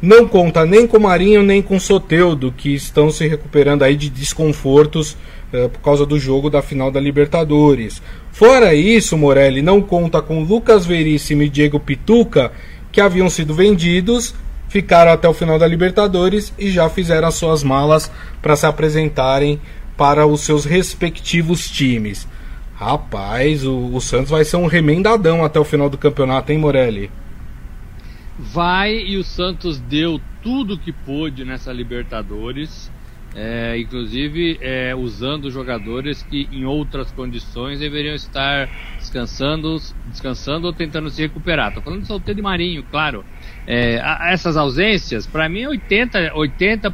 Não 0.00 0.28
conta 0.28 0.66
nem 0.66 0.86
com 0.86 0.98
Marinho 0.98 1.42
nem 1.42 1.62
com 1.62 1.80
Soteudo, 1.80 2.52
que 2.54 2.74
estão 2.74 3.10
se 3.10 3.26
recuperando 3.26 3.82
aí 3.82 3.96
de 3.96 4.10
desconfortos 4.10 5.16
uh, 5.52 5.70
por 5.70 5.80
causa 5.80 6.04
do 6.04 6.18
jogo 6.18 6.50
da 6.50 6.60
final 6.60 6.90
da 6.90 7.00
Libertadores. 7.00 8.02
Fora 8.30 8.74
isso, 8.74 9.16
Morelli 9.16 9.62
não 9.62 9.80
conta 9.80 10.20
com 10.20 10.44
Lucas 10.44 10.84
Veríssimo 10.84 11.42
e 11.42 11.48
Diego 11.48 11.80
Pituca, 11.80 12.52
que 12.92 13.00
haviam 13.00 13.30
sido 13.30 13.54
vendidos, 13.54 14.34
ficaram 14.74 15.12
até 15.12 15.28
o 15.28 15.32
final 15.32 15.56
da 15.56 15.68
Libertadores 15.68 16.52
e 16.58 16.68
já 16.68 16.90
fizeram 16.90 17.28
as 17.28 17.36
suas 17.36 17.62
malas 17.62 18.10
para 18.42 18.56
se 18.56 18.66
apresentarem 18.66 19.60
para 19.96 20.26
os 20.26 20.40
seus 20.40 20.64
respectivos 20.64 21.70
times. 21.70 22.26
Rapaz, 22.74 23.64
o, 23.64 23.94
o 23.94 24.00
Santos 24.00 24.30
vai 24.30 24.44
ser 24.44 24.56
um 24.56 24.66
remendadão 24.66 25.44
até 25.44 25.60
o 25.60 25.64
final 25.64 25.88
do 25.88 25.96
campeonato, 25.96 26.50
hein, 26.50 26.58
Morelli? 26.58 27.08
vai 28.36 28.96
e 28.96 29.16
o 29.16 29.22
Santos 29.22 29.78
deu 29.78 30.20
tudo 30.42 30.76
que 30.76 30.90
pôde 30.92 31.44
nessa 31.44 31.72
Libertadores, 31.72 32.90
é, 33.32 33.78
inclusive 33.78 34.58
é, 34.60 34.92
usando 34.92 35.52
jogadores 35.52 36.22
que 36.24 36.48
em 36.52 36.64
outras 36.64 37.12
condições 37.12 37.78
deveriam 37.78 38.14
estar 38.14 38.68
descansando, 38.98 39.76
descansando 40.08 40.66
ou 40.66 40.72
tentando 40.72 41.10
se 41.10 41.22
recuperar. 41.22 41.68
Estou 41.68 41.82
falando 41.82 42.02
de 42.02 42.08
Solteiro 42.08 42.40
e 42.40 42.42
Marinho, 42.42 42.82
claro. 42.90 43.24
É, 43.66 44.00
a, 44.00 44.30
essas 44.30 44.56
ausências, 44.56 45.26
para 45.26 45.48
mim, 45.48 45.62
é 45.62 45.68
80%, 45.68 46.32
80 46.34 46.90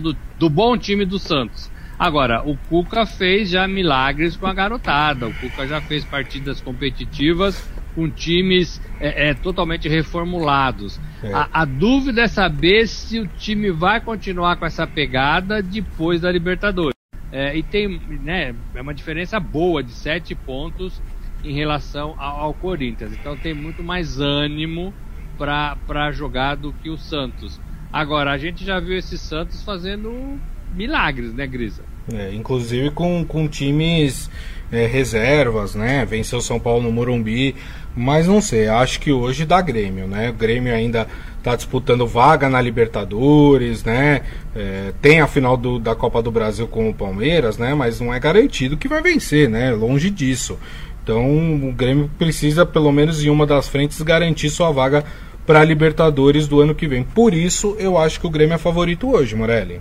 do, 0.00 0.16
do 0.38 0.50
bom 0.50 0.76
time 0.76 1.04
do 1.04 1.18
Santos. 1.18 1.70
Agora, 1.98 2.42
o 2.42 2.56
Cuca 2.68 3.06
fez 3.06 3.48
já 3.50 3.66
milagres 3.66 4.36
com 4.36 4.46
a 4.46 4.52
garotada. 4.52 5.26
O 5.28 5.34
Cuca 5.34 5.66
já 5.66 5.80
fez 5.80 6.04
partidas 6.04 6.60
competitivas 6.60 7.66
com 7.94 8.10
times 8.10 8.80
é, 9.00 9.30
é, 9.30 9.34
totalmente 9.34 9.88
reformulados. 9.88 11.00
É. 11.22 11.32
A, 11.32 11.48
a, 11.52 11.64
dúvida 11.64 12.22
é 12.22 12.28
saber 12.28 12.86
se 12.86 13.18
o 13.18 13.26
time 13.26 13.70
vai 13.70 14.00
continuar 14.00 14.56
com 14.56 14.66
essa 14.66 14.86
pegada 14.86 15.62
depois 15.62 16.20
da 16.20 16.30
Libertadores. 16.30 16.94
É, 17.32 17.56
e 17.56 17.62
tem, 17.62 17.98
né, 18.22 18.54
é 18.74 18.82
uma 18.82 18.94
diferença 18.94 19.40
boa 19.40 19.82
de 19.82 19.92
sete 19.92 20.34
pontos 20.34 21.02
em 21.42 21.54
relação 21.54 22.14
ao, 22.18 22.40
ao 22.40 22.54
Corinthians. 22.54 23.12
Então 23.14 23.36
tem 23.36 23.54
muito 23.54 23.82
mais 23.82 24.20
ânimo 24.20 24.92
para 25.36 26.10
jogar 26.12 26.56
do 26.56 26.72
que 26.72 26.90
o 26.90 26.96
Santos. 26.96 27.60
Agora, 27.92 28.32
a 28.32 28.38
gente 28.38 28.64
já 28.64 28.80
viu 28.80 28.96
esse 28.96 29.16
Santos 29.16 29.62
fazendo 29.62 30.38
milagres, 30.74 31.32
né, 31.32 31.46
Grisa? 31.46 31.82
É, 32.12 32.32
inclusive 32.32 32.90
com, 32.90 33.24
com 33.24 33.48
times 33.48 34.30
é, 34.70 34.86
reservas, 34.86 35.74
né? 35.74 36.04
Venceu 36.04 36.40
São 36.40 36.60
Paulo 36.60 36.82
no 36.82 36.92
Morumbi, 36.92 37.54
mas 37.96 38.26
não 38.28 38.40
sei, 38.40 38.68
acho 38.68 39.00
que 39.00 39.10
hoje 39.10 39.44
dá 39.44 39.60
Grêmio, 39.60 40.06
né? 40.06 40.30
O 40.30 40.34
Grêmio 40.34 40.74
ainda 40.74 41.06
está 41.38 41.56
disputando 41.56 42.06
vaga 42.06 42.48
na 42.48 42.60
Libertadores, 42.60 43.84
né? 43.84 44.22
É, 44.54 44.92
tem 45.00 45.20
a 45.20 45.26
final 45.26 45.56
do, 45.56 45.78
da 45.78 45.94
Copa 45.94 46.20
do 46.20 46.30
Brasil 46.30 46.66
com 46.66 46.90
o 46.90 46.94
Palmeiras, 46.94 47.56
né? 47.56 47.74
Mas 47.74 48.00
não 48.00 48.12
é 48.12 48.18
garantido 48.18 48.76
que 48.76 48.88
vai 48.88 49.00
vencer, 49.00 49.48
né? 49.48 49.70
Longe 49.70 50.10
disso. 50.10 50.58
Então 51.06 51.68
o 51.68 51.72
Grêmio 51.72 52.10
precisa, 52.18 52.66
pelo 52.66 52.90
menos 52.90 53.24
em 53.24 53.30
uma 53.30 53.46
das 53.46 53.68
frentes, 53.68 54.02
garantir 54.02 54.50
sua 54.50 54.72
vaga 54.72 55.04
para 55.46 55.60
a 55.60 55.64
Libertadores 55.64 56.48
do 56.48 56.60
ano 56.60 56.74
que 56.74 56.88
vem. 56.88 57.04
Por 57.04 57.32
isso, 57.32 57.76
eu 57.78 57.96
acho 57.96 58.18
que 58.18 58.26
o 58.26 58.30
Grêmio 58.30 58.54
é 58.54 58.58
favorito 58.58 59.08
hoje, 59.08 59.36
Morelli 59.36 59.80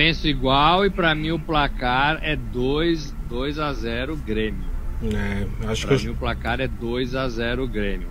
penso 0.00 0.26
igual 0.26 0.86
e 0.86 0.88
para 0.88 1.14
mim 1.14 1.30
o 1.32 1.38
placar 1.38 2.20
é 2.22 2.34
2, 2.34 3.14
2 3.28 3.58
a 3.58 3.70
0 3.74 4.16
Grêmio. 4.16 4.64
É, 5.02 5.68
acho 5.68 5.86
pra 5.86 5.96
que 5.96 6.04
mim 6.04 6.08
eu... 6.08 6.14
o 6.14 6.16
placar 6.16 6.58
é 6.58 6.66
2 6.66 7.14
a 7.14 7.28
0 7.28 7.68
Grêmio. 7.68 8.08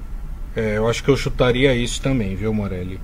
É, 0.56 0.78
eu 0.78 0.88
acho 0.88 1.04
que 1.04 1.10
eu 1.10 1.18
chutaria 1.18 1.74
isso 1.74 2.00
também, 2.00 2.36
viu, 2.36 2.54
Morelli? 2.54 3.00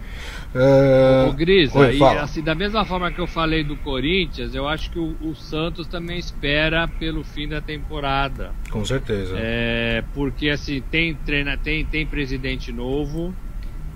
Uh... 0.55 1.27
Ô, 1.27 1.33
Gris, 1.33 1.75
Oi, 1.75 1.97
e, 1.97 2.03
assim, 2.03 2.41
da 2.41 2.55
mesma 2.55 2.85
forma 2.85 3.11
que 3.11 3.19
eu 3.19 3.27
falei 3.27 3.61
do 3.61 3.75
Corinthians, 3.75 4.55
eu 4.55 4.65
acho 4.65 4.89
que 4.89 4.97
o, 4.97 5.13
o, 5.19 5.35
Santos 5.35 5.85
também 5.85 6.17
espera 6.17 6.87
pelo 6.87 7.25
fim 7.25 7.45
da 7.45 7.59
temporada. 7.59 8.53
Com 8.71 8.85
certeza. 8.85 9.35
É, 9.37 10.01
porque 10.13 10.49
assim, 10.49 10.81
tem, 10.89 11.13
treina, 11.13 11.57
tem, 11.57 11.83
tem 11.83 12.05
presidente 12.05 12.71
novo, 12.71 13.35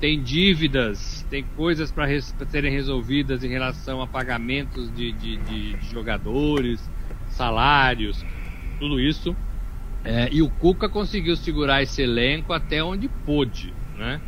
tem 0.02 0.22
dívidas, 0.22 1.26
tem 1.30 1.46
coisas 1.56 1.94
para 1.94 2.06
res, 2.06 2.36
serem 2.50 2.74
resolvidas 2.74 3.42
em 3.42 3.48
relação 3.48 4.02
a 4.02 4.08
pagamentos 4.08 4.94
de, 4.94 5.14
de, 5.14 5.38
de, 5.38 5.74
de 5.76 5.90
jogadores, 5.90 6.90
salários, 7.30 8.26
tudo 8.80 9.00
isso. 9.00 9.34
É, 10.04 10.28
e 10.30 10.42
o 10.42 10.50
Cuca 10.50 10.90
conseguiu 10.90 11.38
segurar 11.38 11.82
esse 11.82 12.02
elenco 12.02 12.52
até 12.52 12.84
onde 12.84 13.08
pôde, 13.08 13.74
né? 13.98 14.20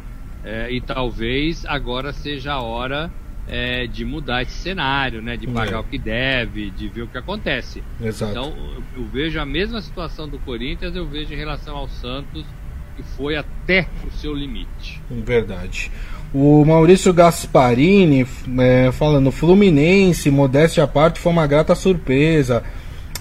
É, 0.43 0.71
e 0.71 0.81
talvez 0.81 1.65
agora 1.65 2.11
seja 2.13 2.53
a 2.53 2.61
hora 2.61 3.11
é, 3.47 3.85
de 3.85 4.05
mudar 4.05 4.41
esse 4.41 4.53
cenário, 4.53 5.21
né? 5.21 5.37
De 5.37 5.47
pagar 5.47 5.77
é. 5.77 5.79
o 5.79 5.83
que 5.83 5.97
deve, 5.97 6.69
de 6.71 6.87
ver 6.87 7.03
o 7.03 7.07
que 7.07 7.17
acontece. 7.17 7.83
Exato. 8.01 8.31
Então 8.31 8.53
eu, 8.55 9.01
eu 9.01 9.05
vejo 9.05 9.39
a 9.39 9.45
mesma 9.45 9.81
situação 9.81 10.27
do 10.27 10.39
Corinthians, 10.39 10.95
eu 10.95 11.07
vejo 11.07 11.33
em 11.33 11.37
relação 11.37 11.75
ao 11.75 11.87
Santos, 11.87 12.45
que 12.95 13.03
foi 13.03 13.35
até 13.35 13.87
o 14.07 14.11
seu 14.11 14.33
limite. 14.33 15.01
Verdade. 15.09 15.91
O 16.33 16.63
Maurício 16.63 17.13
Gasparini 17.13 18.25
é, 18.59 18.91
falando, 18.91 19.31
Fluminense, 19.31 20.31
modéstia 20.31 20.83
à 20.83 20.87
parte, 20.87 21.19
foi 21.19 21.31
uma 21.31 21.45
grata 21.45 21.75
surpresa 21.75 22.63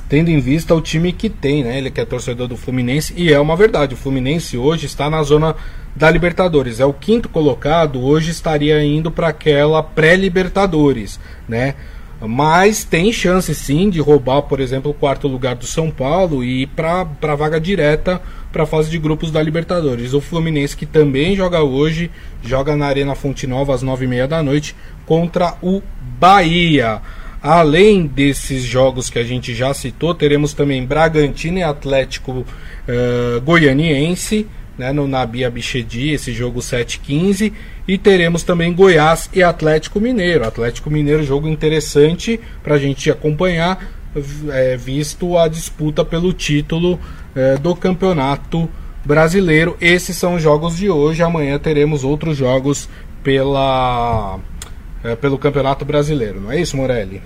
tendo 0.08 0.28
em 0.28 0.40
vista 0.40 0.74
o 0.74 0.80
time 0.80 1.12
que 1.12 1.28
tem, 1.28 1.62
né? 1.62 1.78
Ele 1.78 1.88
que 1.88 2.00
é 2.00 2.04
torcedor 2.04 2.48
do 2.48 2.56
Fluminense 2.56 3.14
e 3.16 3.32
é 3.32 3.38
uma 3.38 3.56
verdade. 3.56 3.94
O 3.94 3.96
Fluminense 3.96 4.58
hoje 4.58 4.86
está 4.86 5.08
na 5.08 5.22
zona 5.22 5.54
da 6.00 6.10
Libertadores. 6.10 6.80
É 6.80 6.84
o 6.86 6.94
quinto 6.94 7.28
colocado, 7.28 8.02
hoje 8.02 8.30
estaria 8.30 8.82
indo 8.82 9.10
para 9.10 9.28
aquela 9.28 9.82
pré-Libertadores, 9.82 11.20
né? 11.46 11.74
Mas 12.22 12.84
tem 12.84 13.12
chance 13.12 13.54
sim 13.54 13.90
de 13.90 14.00
roubar, 14.00 14.42
por 14.42 14.60
exemplo, 14.60 14.90
o 14.90 14.94
quarto 14.94 15.28
lugar 15.28 15.54
do 15.56 15.66
São 15.66 15.90
Paulo 15.90 16.42
e 16.42 16.62
ir 16.62 16.66
para 16.68 17.06
a 17.22 17.34
vaga 17.34 17.60
direta 17.60 18.20
para 18.50 18.62
a 18.62 18.66
fase 18.66 18.90
de 18.90 18.98
grupos 18.98 19.30
da 19.30 19.42
Libertadores. 19.42 20.14
O 20.14 20.22
Fluminense, 20.22 20.76
que 20.76 20.86
também 20.86 21.36
joga 21.36 21.62
hoje, 21.62 22.10
joga 22.42 22.74
na 22.74 22.86
Arena 22.86 23.14
Fonte 23.14 23.46
Nova 23.46 23.74
às 23.74 23.82
nove 23.82 24.06
e 24.06 24.08
meia 24.08 24.26
da 24.26 24.42
noite 24.42 24.74
contra 25.04 25.54
o 25.62 25.82
Bahia. 26.18 27.02
Além 27.42 28.06
desses 28.06 28.64
jogos 28.64 29.10
que 29.10 29.18
a 29.18 29.24
gente 29.24 29.54
já 29.54 29.72
citou, 29.74 30.14
teremos 30.14 30.54
também 30.54 30.84
Bragantino 30.84 31.58
e 31.58 31.62
Atlético 31.62 32.32
uh, 32.32 33.40
Goianiense, 33.42 34.46
né, 34.80 34.92
no 34.94 35.06
Nabi 35.06 35.44
Abichedi, 35.44 36.08
esse 36.08 36.32
jogo 36.32 36.60
7-15. 36.60 37.52
E 37.86 37.98
teremos 37.98 38.42
também 38.42 38.72
Goiás 38.72 39.28
e 39.34 39.42
Atlético 39.42 40.00
Mineiro. 40.00 40.46
Atlético 40.46 40.90
Mineiro, 40.90 41.22
jogo 41.22 41.46
interessante 41.46 42.40
para 42.62 42.76
a 42.76 42.78
gente 42.78 43.10
acompanhar, 43.10 43.86
é, 44.48 44.76
visto 44.78 45.36
a 45.36 45.48
disputa 45.48 46.02
pelo 46.02 46.32
título 46.32 46.98
é, 47.34 47.56
do 47.58 47.76
campeonato 47.76 48.68
brasileiro. 49.04 49.76
Esses 49.80 50.16
são 50.16 50.36
os 50.36 50.42
jogos 50.42 50.78
de 50.78 50.88
hoje. 50.88 51.22
Amanhã 51.22 51.58
teremos 51.58 52.02
outros 52.02 52.38
jogos 52.38 52.88
pela 53.22 54.40
é, 55.04 55.14
pelo 55.14 55.38
Campeonato 55.38 55.84
Brasileiro, 55.84 56.40
não 56.40 56.52
é 56.52 56.60
isso, 56.60 56.76
Morelli? 56.76 57.22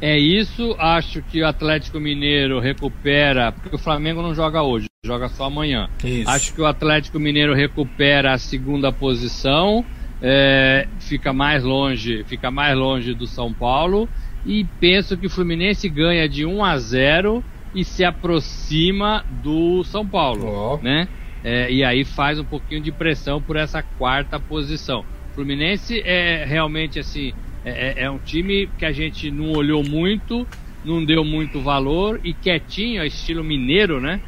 É 0.00 0.18
isso, 0.18 0.74
acho 0.78 1.22
que 1.22 1.42
o 1.42 1.46
Atlético 1.46 2.00
Mineiro 2.00 2.58
recupera, 2.58 3.52
porque 3.52 3.76
o 3.76 3.78
Flamengo 3.78 4.22
não 4.22 4.34
joga 4.34 4.62
hoje, 4.62 4.86
joga 5.04 5.28
só 5.28 5.44
amanhã. 5.44 5.90
Isso. 6.02 6.28
Acho 6.30 6.54
que 6.54 6.60
o 6.60 6.66
Atlético 6.66 7.18
Mineiro 7.18 7.54
recupera 7.54 8.32
a 8.32 8.38
segunda 8.38 8.90
posição, 8.90 9.84
é, 10.22 10.88
fica 11.00 11.32
mais 11.32 11.62
longe, 11.62 12.24
fica 12.24 12.50
mais 12.50 12.76
longe 12.76 13.12
do 13.12 13.26
São 13.26 13.52
Paulo 13.52 14.08
e 14.46 14.64
penso 14.80 15.16
que 15.16 15.26
o 15.26 15.30
Fluminense 15.30 15.88
ganha 15.88 16.28
de 16.28 16.46
1 16.46 16.64
a 16.64 16.78
0 16.78 17.44
e 17.74 17.84
se 17.84 18.04
aproxima 18.04 19.24
do 19.42 19.84
São 19.84 20.06
Paulo, 20.06 20.46
oh. 20.46 20.82
né? 20.82 21.08
É, 21.44 21.70
e 21.70 21.84
aí 21.84 22.04
faz 22.04 22.38
um 22.38 22.44
pouquinho 22.44 22.80
de 22.80 22.92
pressão 22.92 23.40
por 23.40 23.56
essa 23.56 23.82
quarta 23.82 24.38
posição. 24.38 25.04
Fluminense 25.34 26.00
é 26.04 26.44
realmente 26.44 26.98
assim, 26.98 27.32
é, 27.64 28.02
é, 28.02 28.04
é, 28.04 28.10
um 28.10 28.18
time 28.18 28.68
que 28.78 28.84
a 28.84 28.92
gente 28.92 29.30
não 29.30 29.52
olhou 29.52 29.82
muito, 29.82 30.46
não 30.84 31.04
deu 31.04 31.24
muito 31.24 31.60
valor 31.60 32.20
e 32.24 32.32
quietinho, 32.32 33.04
estilo 33.04 33.44
mineiro, 33.44 34.00
né? 34.00 34.20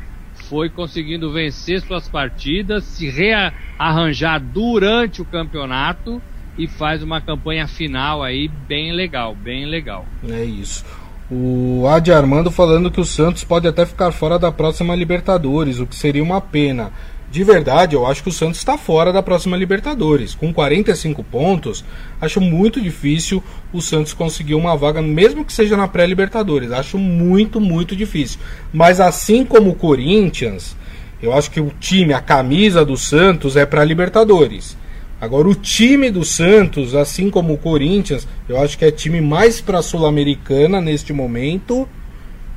Foi 0.48 0.68
conseguindo 0.68 1.32
vencer 1.32 1.80
suas 1.80 2.08
partidas, 2.08 2.84
se 2.84 3.08
rearranjar 3.08 4.40
durante 4.40 5.22
o 5.22 5.24
campeonato 5.24 6.20
e 6.58 6.66
faz 6.66 7.02
uma 7.02 7.20
campanha 7.20 7.66
final 7.66 8.22
aí 8.22 8.48
bem 8.48 8.92
legal, 8.92 9.34
bem 9.34 9.64
legal. 9.64 10.06
É 10.28 10.44
isso. 10.44 10.84
O 11.30 11.86
Adi 11.88 12.12
Armando 12.12 12.50
falando 12.50 12.90
que 12.90 13.00
o 13.00 13.04
Santos 13.04 13.42
pode 13.42 13.66
até 13.66 13.86
ficar 13.86 14.12
fora 14.12 14.38
da 14.38 14.52
próxima 14.52 14.94
Libertadores, 14.94 15.80
o 15.80 15.86
que 15.86 15.96
seria 15.96 16.22
uma 16.22 16.42
pena 16.42 16.92
de 17.32 17.42
verdade, 17.42 17.96
eu 17.96 18.06
acho 18.06 18.22
que 18.22 18.28
o 18.28 18.32
Santos 18.32 18.58
está 18.58 18.76
fora 18.76 19.10
da 19.10 19.22
próxima 19.22 19.56
Libertadores. 19.56 20.34
Com 20.34 20.52
45 20.52 21.24
pontos, 21.24 21.82
acho 22.20 22.42
muito 22.42 22.78
difícil 22.78 23.42
o 23.72 23.80
Santos 23.80 24.12
conseguir 24.12 24.54
uma 24.54 24.76
vaga, 24.76 25.00
mesmo 25.00 25.42
que 25.42 25.50
seja 25.50 25.74
na 25.74 25.88
pré-Libertadores. 25.88 26.70
Acho 26.72 26.98
muito, 26.98 27.58
muito 27.58 27.96
difícil. 27.96 28.38
Mas 28.70 29.00
assim 29.00 29.46
como 29.46 29.70
o 29.70 29.74
Corinthians, 29.74 30.76
eu 31.22 31.32
acho 31.32 31.50
que 31.50 31.58
o 31.58 31.72
time, 31.80 32.12
a 32.12 32.20
camisa 32.20 32.84
do 32.84 32.98
Santos 32.98 33.56
é 33.56 33.64
para 33.64 33.82
Libertadores. 33.82 34.76
Agora, 35.18 35.48
o 35.48 35.54
time 35.54 36.10
do 36.10 36.26
Santos, 36.26 36.94
assim 36.94 37.30
como 37.30 37.54
o 37.54 37.58
Corinthians, 37.58 38.28
eu 38.46 38.60
acho 38.60 38.76
que 38.76 38.84
é 38.84 38.90
time 38.90 39.22
mais 39.22 39.58
para 39.58 39.80
Sul-Americana 39.80 40.82
neste 40.82 41.14
momento. 41.14 41.88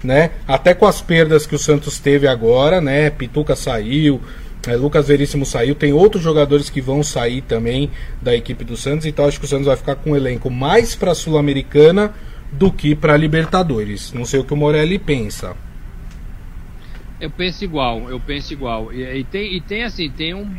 Né? 0.04 0.32
Até 0.46 0.74
com 0.74 0.86
as 0.86 1.02
perdas 1.02 1.48
que 1.48 1.56
o 1.56 1.60
Santos 1.60 1.98
teve 1.98 2.28
agora, 2.28 2.82
né? 2.82 3.10
Pituca 3.10 3.56
saiu, 3.56 4.20
é, 4.68 4.76
Lucas 4.76 5.08
Veríssimo 5.08 5.46
saiu, 5.46 5.76
tem 5.76 5.94
outros 5.94 6.24
jogadores 6.24 6.70
que 6.70 6.82
vão 6.82 7.04
sair 7.04 7.42
também 7.42 7.90
da 8.22 8.36
equipe 8.36 8.64
do 8.64 8.76
Santos, 8.76 9.06
então 9.06 9.26
acho 9.26 9.40
que 9.40 9.46
o 9.46 9.48
Santos 9.50 9.68
vai 9.68 9.76
ficar 9.76 9.96
com 9.96 10.12
um 10.12 10.16
elenco 10.16 10.50
mais 10.50 10.96
para 10.96 11.12
a 11.12 11.16
Sul-Americana 11.16 12.14
do 12.52 12.72
que 12.72 12.96
para 12.96 13.14
a 13.14 13.18
Libertadores. 13.18 14.14
Não 14.14 14.26
sei 14.26 14.40
o 14.40 14.44
que 14.44 14.54
o 14.54 14.58
Morelli 14.58 14.98
pensa. 14.98 15.56
Eu 17.20 17.30
penso 17.30 17.64
igual, 17.64 18.10
eu 18.10 18.20
penso 18.20 18.54
igual. 18.54 18.92
E, 18.92 19.20
e, 19.20 19.24
tem, 19.24 19.56
e 19.56 19.62
tem 19.62 19.84
assim, 19.84 20.10
tem, 20.10 20.34
um, 20.34 20.50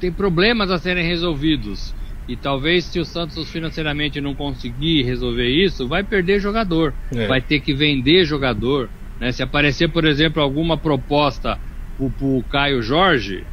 tem 0.00 0.12
problemas 0.12 0.70
a 0.70 0.78
serem 0.78 1.06
resolvidos. 1.06 1.94
E 2.26 2.36
talvez 2.36 2.84
se 2.84 2.98
o 2.98 3.04
Santos 3.04 3.50
financeiramente 3.50 4.20
não 4.20 4.34
conseguir 4.34 5.02
resolver 5.02 5.48
isso, 5.48 5.86
vai 5.86 6.02
perder 6.02 6.40
jogador. 6.40 6.94
É. 7.14 7.26
Vai 7.26 7.40
ter 7.40 7.60
que 7.60 7.74
vender 7.74 8.24
jogador. 8.24 8.88
Né? 9.20 9.30
Se 9.32 9.42
aparecer, 9.42 9.90
por 9.90 10.04
exemplo, 10.04 10.42
alguma 10.42 10.76
proposta 10.76 11.58
pro, 11.96 12.10
pro 12.10 12.44
Caio 12.50 12.80
Jorge, 12.82 13.44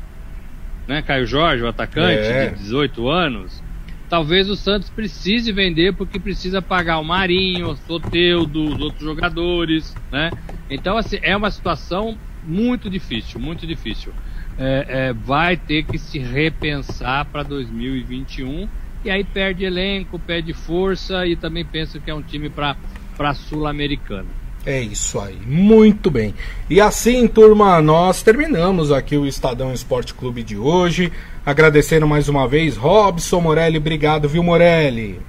né? 0.88 1.02
Caio 1.02 1.26
Jorge, 1.26 1.64
o 1.64 1.68
atacante 1.68 2.28
é. 2.28 2.50
de 2.50 2.58
18 2.58 3.10
anos. 3.10 3.64
Talvez 4.10 4.50
o 4.50 4.56
Santos 4.56 4.90
precise 4.90 5.52
vender 5.52 5.94
porque 5.94 6.20
precisa 6.20 6.62
pagar 6.62 7.00
o 7.00 7.04
Marinho, 7.04 7.70
o 7.70 7.78
Soteudo, 7.78 8.62
os 8.66 8.80
outros 8.82 9.04
jogadores, 9.04 9.96
né? 10.12 10.30
Então, 10.70 10.98
assim, 10.98 11.18
é 11.22 11.36
uma 11.36 11.50
situação 11.50 12.18
muito 12.44 12.90
difícil, 12.90 13.40
muito 13.40 13.66
difícil. 13.66 14.12
É, 14.58 14.86
é, 14.88 15.14
vai 15.14 15.56
ter 15.56 15.84
que 15.84 15.98
se 15.98 16.20
repensar 16.20 17.26
para 17.26 17.44
2021 17.44 18.68
e 19.04 19.10
aí 19.10 19.24
perde 19.24 19.64
elenco, 19.64 20.20
perde 20.20 20.54
força 20.54 21.26
e 21.26 21.36
também 21.36 21.66
pensa 21.66 22.00
que 22.00 22.12
é 22.12 22.14
um 22.14 22.22
time 22.22 22.50
para 22.50 23.34
Sul-Americana. 23.34 24.41
É 24.66 24.80
isso 24.80 25.20
aí, 25.20 25.38
muito 25.46 26.12
bem. 26.12 26.36
E 26.70 26.80
assim, 26.80 27.28
turma, 27.28 27.82
nós 27.82 28.22
terminamos 28.22 28.92
aqui 28.92 29.18
o 29.18 29.26
Estadão 29.26 29.74
Esporte 29.74 30.14
Clube 30.14 30.44
de 30.44 30.56
hoje. 30.56 31.12
Agradecendo 31.44 32.08
mais 32.08 32.30
uma 32.30 32.48
vez, 32.48 32.78
Robson 32.78 33.42
Morelli, 33.42 33.78
obrigado, 33.78 34.30
viu, 34.30 34.44
Morelli? 34.44 35.20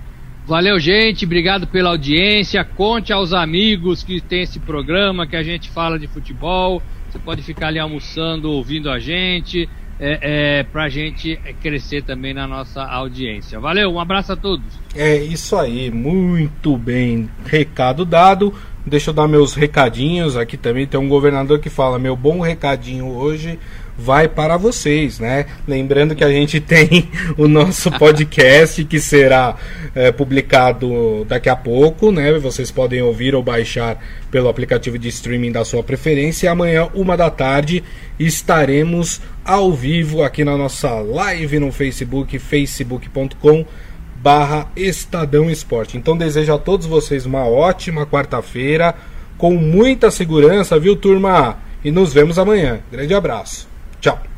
Valeu, 0.46 0.78
gente, 0.78 1.24
obrigado 1.24 1.66
pela 1.66 1.90
audiência. 1.90 2.62
Conte 2.62 3.12
aos 3.12 3.32
amigos 3.32 4.02
que 4.02 4.20
tem 4.20 4.42
esse 4.42 4.58
programa 4.58 5.26
que 5.26 5.36
a 5.36 5.42
gente 5.42 5.70
fala 5.70 5.98
de 5.98 6.06
futebol. 6.08 6.82
Você 7.08 7.18
pode 7.18 7.42
ficar 7.42 7.68
ali 7.68 7.78
almoçando, 7.78 8.50
ouvindo 8.50 8.90
a 8.90 8.98
gente, 8.98 9.68
é, 10.00 10.58
é, 10.58 10.62
para 10.64 10.84
a 10.84 10.88
gente 10.88 11.38
crescer 11.62 12.02
também 12.02 12.34
na 12.34 12.46
nossa 12.46 12.82
audiência. 12.82 13.60
Valeu, 13.60 13.92
um 13.92 14.00
abraço 14.00 14.32
a 14.32 14.36
todos. 14.36 14.66
É 14.94 15.16
isso 15.16 15.56
aí, 15.56 15.90
muito 15.90 16.76
bem. 16.76 17.30
Recado 17.46 18.04
dado. 18.04 18.52
Deixa 18.84 19.10
eu 19.10 19.14
dar 19.14 19.28
meus 19.28 19.54
recadinhos. 19.54 20.36
Aqui 20.36 20.56
também 20.56 20.86
tem 20.86 20.98
um 20.98 21.08
governador 21.08 21.60
que 21.60 21.70
fala: 21.70 21.98
meu 21.98 22.16
bom 22.16 22.40
recadinho 22.40 23.06
hoje 23.06 23.58
vai 23.96 24.26
para 24.26 24.56
vocês, 24.56 25.20
né? 25.20 25.46
Lembrando 25.68 26.14
que 26.16 26.24
a 26.24 26.30
gente 26.30 26.58
tem 26.60 27.08
o 27.36 27.46
nosso 27.46 27.90
podcast 27.92 28.84
que 28.84 28.98
será 28.98 29.54
é, 29.94 30.10
publicado 30.10 31.24
daqui 31.26 31.48
a 31.48 31.54
pouco, 31.54 32.10
né? 32.10 32.32
Vocês 32.38 32.70
podem 32.70 33.02
ouvir 33.02 33.34
ou 33.34 33.42
baixar 33.42 34.02
pelo 34.30 34.48
aplicativo 34.48 34.98
de 34.98 35.08
streaming 35.08 35.52
da 35.52 35.64
sua 35.64 35.82
preferência. 35.82 36.46
E 36.46 36.48
amanhã, 36.48 36.88
uma 36.94 37.16
da 37.16 37.30
tarde, 37.30 37.84
estaremos 38.18 39.20
ao 39.44 39.72
vivo 39.72 40.22
aqui 40.22 40.44
na 40.44 40.56
nossa 40.56 40.90
live 40.90 41.60
no 41.60 41.70
Facebook, 41.70 42.36
facebook.com 42.38 43.64
barra 44.22 44.68
Estadão 44.76 45.50
Esporte. 45.50 45.98
Então 45.98 46.16
desejo 46.16 46.54
a 46.54 46.58
todos 46.58 46.86
vocês 46.86 47.26
uma 47.26 47.44
ótima 47.44 48.06
quarta-feira, 48.06 48.94
com 49.36 49.54
muita 49.54 50.10
segurança, 50.10 50.78
viu 50.78 50.94
turma? 50.94 51.58
E 51.84 51.90
nos 51.90 52.12
vemos 52.12 52.38
amanhã. 52.38 52.80
Grande 52.90 53.12
abraço. 53.12 53.68
Tchau. 54.00 54.31